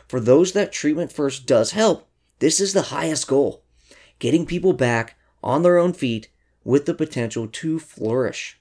For 0.09 0.19
those 0.19 0.53
that 0.53 0.73
Treatment 0.73 1.13
First 1.13 1.45
does 1.45 1.73
help, 1.73 2.09
this 2.39 2.59
is 2.59 2.73
the 2.73 2.89
highest 2.89 3.29
goal 3.29 3.65
getting 4.19 4.47
people 4.47 4.73
back 4.73 5.19
on 5.43 5.63
their 5.63 5.77
own 5.77 5.93
feet 5.93 6.31
with 6.65 6.87
the 6.87 6.95
potential 6.95 7.47
to 7.47 7.79
flourish. 7.79 8.59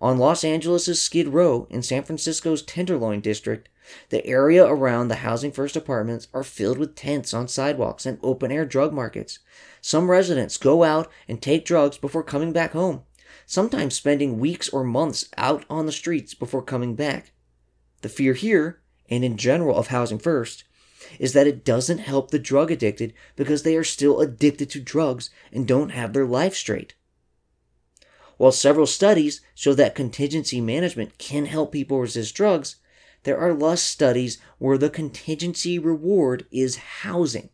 On 0.00 0.18
Los 0.18 0.42
Angeles' 0.42 1.00
Skid 1.00 1.28
Row 1.28 1.68
in 1.70 1.84
San 1.84 2.02
Francisco's 2.02 2.60
Tenderloin 2.60 3.20
district, 3.20 3.68
the 4.08 4.26
area 4.26 4.66
around 4.66 5.06
the 5.06 5.16
Housing 5.16 5.52
First 5.52 5.76
apartments 5.76 6.26
are 6.34 6.42
filled 6.42 6.78
with 6.78 6.96
tents 6.96 7.32
on 7.32 7.46
sidewalks 7.46 8.06
and 8.06 8.18
open 8.24 8.50
air 8.50 8.64
drug 8.64 8.92
markets. 8.92 9.38
Some 9.80 10.10
residents 10.10 10.56
go 10.56 10.82
out 10.82 11.08
and 11.28 11.40
take 11.40 11.64
drugs 11.64 11.96
before 11.96 12.24
coming 12.24 12.52
back 12.52 12.72
home, 12.72 13.04
sometimes 13.50 13.96
spending 13.96 14.38
weeks 14.38 14.68
or 14.68 14.84
months 14.84 15.28
out 15.36 15.64
on 15.68 15.84
the 15.84 15.90
streets 15.90 16.34
before 16.34 16.62
coming 16.62 16.94
back. 16.94 17.32
The 18.00 18.08
fear 18.08 18.34
here, 18.34 18.80
and 19.08 19.24
in 19.24 19.36
general 19.36 19.76
of 19.76 19.88
Housing 19.88 20.20
First, 20.20 20.62
is 21.18 21.32
that 21.32 21.48
it 21.48 21.64
doesn't 21.64 21.98
help 21.98 22.30
the 22.30 22.38
drug 22.38 22.70
addicted 22.70 23.12
because 23.34 23.64
they 23.64 23.74
are 23.74 23.82
still 23.82 24.20
addicted 24.20 24.70
to 24.70 24.80
drugs 24.80 25.30
and 25.50 25.66
don't 25.66 25.88
have 25.88 26.12
their 26.12 26.26
life 26.26 26.54
straight. 26.54 26.94
While 28.36 28.52
several 28.52 28.86
studies 28.86 29.40
show 29.56 29.74
that 29.74 29.96
contingency 29.96 30.60
management 30.60 31.18
can 31.18 31.46
help 31.46 31.72
people 31.72 31.98
resist 31.98 32.36
drugs, 32.36 32.76
there 33.24 33.36
are 33.36 33.52
less 33.52 33.82
studies 33.82 34.38
where 34.58 34.78
the 34.78 34.88
contingency 34.88 35.76
reward 35.76 36.46
is 36.52 36.76
housing. 37.02 37.50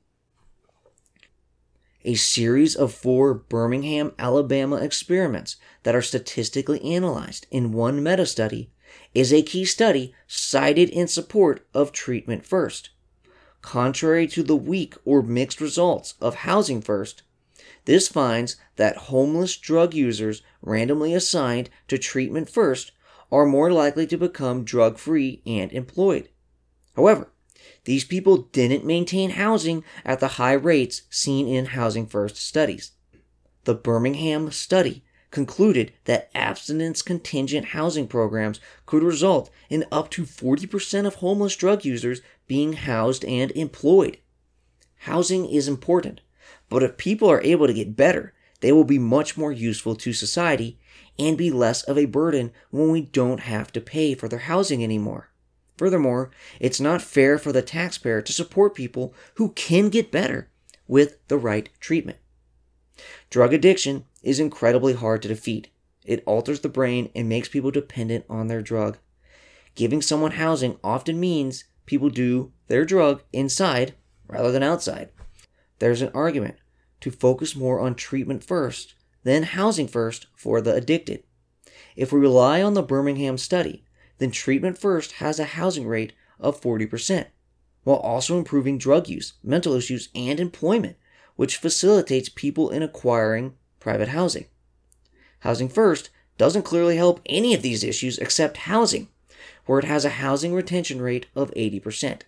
A 2.08 2.14
series 2.14 2.76
of 2.76 2.94
four 2.94 3.34
Birmingham, 3.34 4.12
Alabama 4.16 4.76
experiments 4.76 5.56
that 5.82 5.96
are 5.96 6.02
statistically 6.02 6.80
analyzed 6.80 7.48
in 7.50 7.72
one 7.72 8.00
meta 8.00 8.26
study 8.26 8.70
is 9.12 9.32
a 9.32 9.42
key 9.42 9.64
study 9.64 10.14
cited 10.28 10.88
in 10.88 11.08
support 11.08 11.66
of 11.74 11.90
treatment 11.90 12.46
first. 12.46 12.90
Contrary 13.60 14.28
to 14.28 14.44
the 14.44 14.54
weak 14.54 14.94
or 15.04 15.20
mixed 15.20 15.60
results 15.60 16.14
of 16.20 16.36
housing 16.36 16.80
first, 16.80 17.24
this 17.86 18.06
finds 18.06 18.54
that 18.76 19.08
homeless 19.08 19.56
drug 19.56 19.92
users 19.92 20.42
randomly 20.62 21.12
assigned 21.12 21.70
to 21.88 21.98
treatment 21.98 22.48
first 22.48 22.92
are 23.32 23.46
more 23.46 23.72
likely 23.72 24.06
to 24.06 24.16
become 24.16 24.62
drug 24.62 24.96
free 24.96 25.42
and 25.44 25.72
employed. 25.72 26.28
However, 26.94 27.32
these 27.86 28.04
people 28.04 28.38
didn't 28.50 28.84
maintain 28.84 29.30
housing 29.30 29.84
at 30.04 30.18
the 30.18 30.36
high 30.42 30.54
rates 30.54 31.02
seen 31.08 31.46
in 31.46 31.66
Housing 31.66 32.04
First 32.04 32.36
studies. 32.36 32.90
The 33.62 33.76
Birmingham 33.76 34.50
study 34.50 35.04
concluded 35.30 35.92
that 36.04 36.28
abstinence 36.34 37.00
contingent 37.00 37.66
housing 37.66 38.08
programs 38.08 38.58
could 38.86 39.04
result 39.04 39.50
in 39.70 39.84
up 39.92 40.10
to 40.10 40.24
40% 40.24 41.06
of 41.06 41.16
homeless 41.16 41.54
drug 41.54 41.84
users 41.84 42.22
being 42.48 42.72
housed 42.72 43.24
and 43.24 43.52
employed. 43.52 44.18
Housing 45.00 45.48
is 45.48 45.68
important, 45.68 46.22
but 46.68 46.82
if 46.82 46.96
people 46.96 47.30
are 47.30 47.42
able 47.42 47.68
to 47.68 47.72
get 47.72 47.94
better, 47.94 48.34
they 48.62 48.72
will 48.72 48.84
be 48.84 48.98
much 48.98 49.36
more 49.36 49.52
useful 49.52 49.94
to 49.94 50.12
society 50.12 50.76
and 51.20 51.38
be 51.38 51.52
less 51.52 51.84
of 51.84 51.96
a 51.96 52.06
burden 52.06 52.50
when 52.70 52.90
we 52.90 53.02
don't 53.02 53.40
have 53.40 53.70
to 53.70 53.80
pay 53.80 54.14
for 54.14 54.26
their 54.26 54.40
housing 54.40 54.82
anymore. 54.82 55.30
Furthermore, 55.76 56.30
it's 56.58 56.80
not 56.80 57.02
fair 57.02 57.38
for 57.38 57.52
the 57.52 57.62
taxpayer 57.62 58.22
to 58.22 58.32
support 58.32 58.74
people 58.74 59.14
who 59.34 59.50
can 59.50 59.88
get 59.88 60.10
better 60.10 60.48
with 60.86 61.18
the 61.28 61.38
right 61.38 61.68
treatment. 61.80 62.18
Drug 63.28 63.52
addiction 63.52 64.04
is 64.22 64.40
incredibly 64.40 64.94
hard 64.94 65.22
to 65.22 65.28
defeat. 65.28 65.68
It 66.04 66.22
alters 66.24 66.60
the 66.60 66.68
brain 66.68 67.10
and 67.14 67.28
makes 67.28 67.48
people 67.48 67.70
dependent 67.70 68.24
on 68.28 68.48
their 68.48 68.62
drug. 68.62 68.98
Giving 69.74 70.00
someone 70.00 70.32
housing 70.32 70.78
often 70.82 71.20
means 71.20 71.64
people 71.84 72.08
do 72.08 72.52
their 72.68 72.84
drug 72.84 73.22
inside 73.32 73.94
rather 74.26 74.50
than 74.50 74.62
outside. 74.62 75.10
There's 75.78 76.00
an 76.00 76.10
argument 76.14 76.56
to 77.00 77.10
focus 77.10 77.54
more 77.54 77.80
on 77.80 77.94
treatment 77.94 78.42
first, 78.42 78.94
then 79.24 79.42
housing 79.42 79.88
first 79.88 80.26
for 80.34 80.60
the 80.60 80.74
addicted. 80.74 81.24
If 81.94 82.12
we 82.12 82.20
rely 82.20 82.62
on 82.62 82.74
the 82.74 82.82
Birmingham 82.82 83.36
study, 83.36 83.84
then 84.18 84.30
treatment 84.30 84.78
first 84.78 85.12
has 85.12 85.38
a 85.38 85.44
housing 85.44 85.86
rate 85.86 86.12
of 86.40 86.60
40%, 86.60 87.26
while 87.84 87.96
also 87.98 88.38
improving 88.38 88.78
drug 88.78 89.08
use, 89.08 89.34
mental 89.42 89.74
issues, 89.74 90.08
and 90.14 90.40
employment, 90.40 90.96
which 91.36 91.56
facilitates 91.56 92.28
people 92.28 92.70
in 92.70 92.82
acquiring 92.82 93.54
private 93.80 94.08
housing. 94.08 94.46
Housing 95.40 95.68
first 95.68 96.10
doesn't 96.38 96.62
clearly 96.62 96.96
help 96.96 97.20
any 97.26 97.54
of 97.54 97.62
these 97.62 97.84
issues 97.84 98.18
except 98.18 98.56
housing, 98.58 99.08
where 99.66 99.78
it 99.78 99.84
has 99.84 100.04
a 100.04 100.10
housing 100.10 100.52
retention 100.52 101.00
rate 101.00 101.26
of 101.34 101.52
80%. 101.54 102.22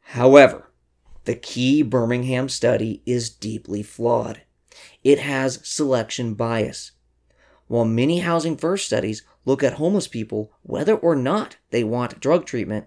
However, 0.00 0.70
the 1.24 1.34
key 1.34 1.82
Birmingham 1.82 2.48
study 2.48 3.02
is 3.04 3.30
deeply 3.30 3.82
flawed. 3.82 4.42
It 5.02 5.18
has 5.18 5.60
selection 5.66 6.34
bias. 6.34 6.92
While 7.68 7.84
many 7.84 8.20
housing 8.20 8.56
first 8.56 8.86
studies 8.86 9.22
look 9.44 9.62
at 9.62 9.74
homeless 9.74 10.08
people 10.08 10.52
whether 10.62 10.96
or 10.96 11.16
not 11.16 11.56
they 11.70 11.82
want 11.84 12.20
drug 12.20 12.46
treatment, 12.46 12.86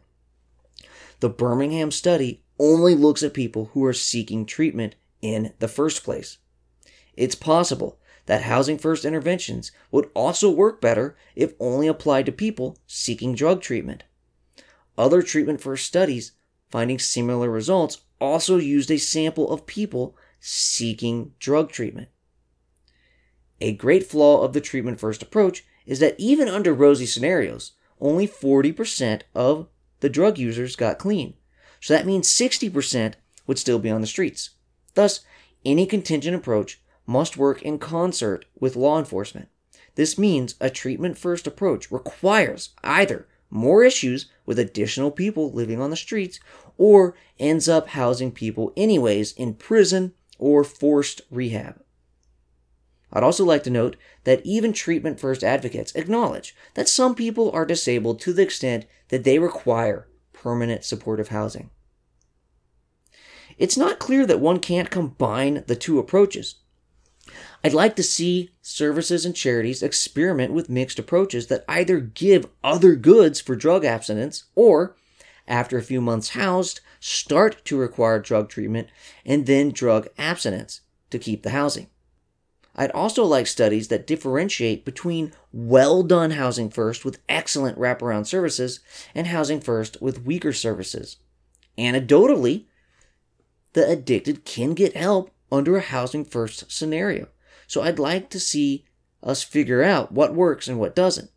the 1.19 1.29
Birmingham 1.29 1.91
study 1.91 2.43
only 2.57 2.95
looks 2.95 3.23
at 3.23 3.33
people 3.33 3.71
who 3.73 3.83
are 3.85 3.93
seeking 3.93 4.45
treatment 4.45 4.95
in 5.21 5.53
the 5.59 5.67
first 5.67 6.03
place. 6.03 6.37
It's 7.15 7.35
possible 7.35 7.99
that 8.25 8.43
housing 8.43 8.77
first 8.77 9.05
interventions 9.05 9.71
would 9.91 10.09
also 10.13 10.49
work 10.49 10.79
better 10.79 11.17
if 11.35 11.53
only 11.59 11.87
applied 11.87 12.25
to 12.27 12.31
people 12.31 12.77
seeking 12.85 13.33
drug 13.33 13.61
treatment. 13.61 14.03
Other 14.97 15.21
treatment 15.21 15.61
first 15.61 15.85
studies 15.85 16.33
finding 16.69 16.99
similar 16.99 17.49
results 17.49 18.01
also 18.21 18.57
used 18.57 18.91
a 18.91 18.97
sample 18.97 19.51
of 19.51 19.65
people 19.65 20.15
seeking 20.39 21.33
drug 21.39 21.71
treatment. 21.71 22.09
A 23.61 23.73
great 23.73 24.05
flaw 24.05 24.43
of 24.43 24.53
the 24.53 24.61
treatment 24.61 24.99
first 24.99 25.21
approach 25.21 25.65
is 25.85 25.99
that 25.99 26.15
even 26.17 26.47
under 26.47 26.73
rosy 26.73 27.05
scenarios, 27.05 27.73
only 27.99 28.27
40% 28.27 29.21
of 29.35 29.67
the 29.99 30.09
drug 30.09 30.37
users 30.37 30.75
got 30.75 30.99
clean. 30.99 31.33
So 31.81 31.93
that 31.93 32.05
means 32.05 32.27
60% 32.29 33.15
would 33.47 33.59
still 33.59 33.79
be 33.79 33.89
on 33.89 34.01
the 34.01 34.07
streets. 34.07 34.51
Thus, 34.93 35.21
any 35.65 35.85
contingent 35.85 36.35
approach 36.35 36.81
must 37.05 37.37
work 37.37 37.61
in 37.61 37.79
concert 37.79 38.45
with 38.59 38.75
law 38.75 38.99
enforcement. 38.99 39.49
This 39.95 40.17
means 40.17 40.55
a 40.61 40.69
treatment 40.69 41.17
first 41.17 41.47
approach 41.47 41.91
requires 41.91 42.69
either 42.83 43.27
more 43.49 43.83
issues 43.83 44.27
with 44.45 44.59
additional 44.59 45.11
people 45.11 45.51
living 45.51 45.81
on 45.81 45.89
the 45.89 45.95
streets 45.95 46.39
or 46.77 47.15
ends 47.39 47.67
up 47.67 47.89
housing 47.89 48.31
people 48.31 48.71
anyways 48.77 49.33
in 49.33 49.55
prison 49.55 50.13
or 50.37 50.63
forced 50.63 51.21
rehab. 51.29 51.81
I'd 53.11 53.23
also 53.23 53.43
like 53.43 53.63
to 53.63 53.69
note 53.69 53.95
that 54.23 54.45
even 54.45 54.71
treatment 54.71 55.19
first 55.19 55.43
advocates 55.43 55.93
acknowledge 55.95 56.55
that 56.75 56.87
some 56.87 57.15
people 57.15 57.51
are 57.51 57.65
disabled 57.65 58.19
to 58.21 58.33
the 58.33 58.43
extent 58.43 58.85
that 59.09 59.23
they 59.23 59.39
require 59.39 60.07
permanent 60.33 60.83
supportive 60.83 61.29
housing. 61.29 61.71
It's 63.57 63.77
not 63.77 63.99
clear 63.99 64.25
that 64.25 64.39
one 64.39 64.59
can't 64.59 64.89
combine 64.89 65.63
the 65.67 65.75
two 65.75 65.99
approaches. 65.99 66.55
I'd 67.63 67.73
like 67.73 67.95
to 67.97 68.03
see 68.03 68.51
services 68.61 69.25
and 69.25 69.35
charities 69.35 69.83
experiment 69.83 70.53
with 70.53 70.69
mixed 70.69 70.97
approaches 70.97 71.47
that 71.47 71.65
either 71.67 71.99
give 71.99 72.47
other 72.63 72.95
goods 72.95 73.41
for 73.41 73.55
drug 73.55 73.83
abstinence 73.83 74.45
or, 74.55 74.95
after 75.47 75.77
a 75.77 75.83
few 75.83 75.99
months 75.99 76.29
housed, 76.29 76.79
start 76.99 77.65
to 77.65 77.77
require 77.77 78.19
drug 78.19 78.49
treatment 78.49 78.87
and 79.25 79.45
then 79.45 79.71
drug 79.71 80.07
abstinence 80.17 80.81
to 81.09 81.19
keep 81.19 81.43
the 81.43 81.49
housing. 81.49 81.87
I'd 82.75 82.91
also 82.91 83.23
like 83.25 83.47
studies 83.47 83.87
that 83.89 84.07
differentiate 84.07 84.85
between 84.85 85.33
well 85.51 86.03
done 86.03 86.31
housing 86.31 86.69
first 86.69 87.03
with 87.03 87.19
excellent 87.27 87.77
wraparound 87.77 88.27
services 88.27 88.79
and 89.13 89.27
housing 89.27 89.59
first 89.59 90.01
with 90.01 90.25
weaker 90.25 90.53
services. 90.53 91.17
Anecdotally, 91.77 92.65
the 93.73 93.89
addicted 93.89 94.45
can 94.45 94.73
get 94.73 94.95
help 94.95 95.31
under 95.51 95.77
a 95.77 95.81
housing 95.81 96.25
first 96.25 96.71
scenario. 96.71 97.27
So 97.67 97.81
I'd 97.81 97.99
like 97.99 98.29
to 98.29 98.39
see 98.39 98.85
us 99.21 99.43
figure 99.43 99.83
out 99.83 100.11
what 100.11 100.33
works 100.33 100.67
and 100.67 100.79
what 100.79 100.95
doesn't. 100.95 101.29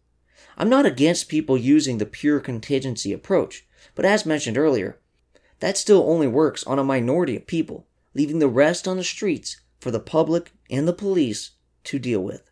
I'm 0.57 0.69
not 0.69 0.87
against 0.87 1.29
people 1.29 1.57
using 1.57 1.99
the 1.99 2.07
pure 2.07 2.41
contingency 2.41 3.13
approach, 3.13 3.67
but 3.95 4.05
as 4.05 4.27
mentioned 4.27 4.59
earlier, 4.59 4.99
that 5.61 5.77
still 5.77 6.09
only 6.09 6.27
works 6.27 6.65
on 6.65 6.79
a 6.79 6.85
minority 6.85 7.37
of 7.37 7.47
people, 7.47 7.87
leaving 8.15 8.39
the 8.39 8.49
rest 8.49 8.87
on 8.87 8.97
the 8.97 9.05
streets 9.05 9.61
for 9.81 9.91
the 9.91 10.01
public 10.01 10.53
and 10.73 10.89
the 10.89 10.93
police 10.93 11.53
to 11.85 11.99
deal 12.01 12.25
with. 12.25 12.51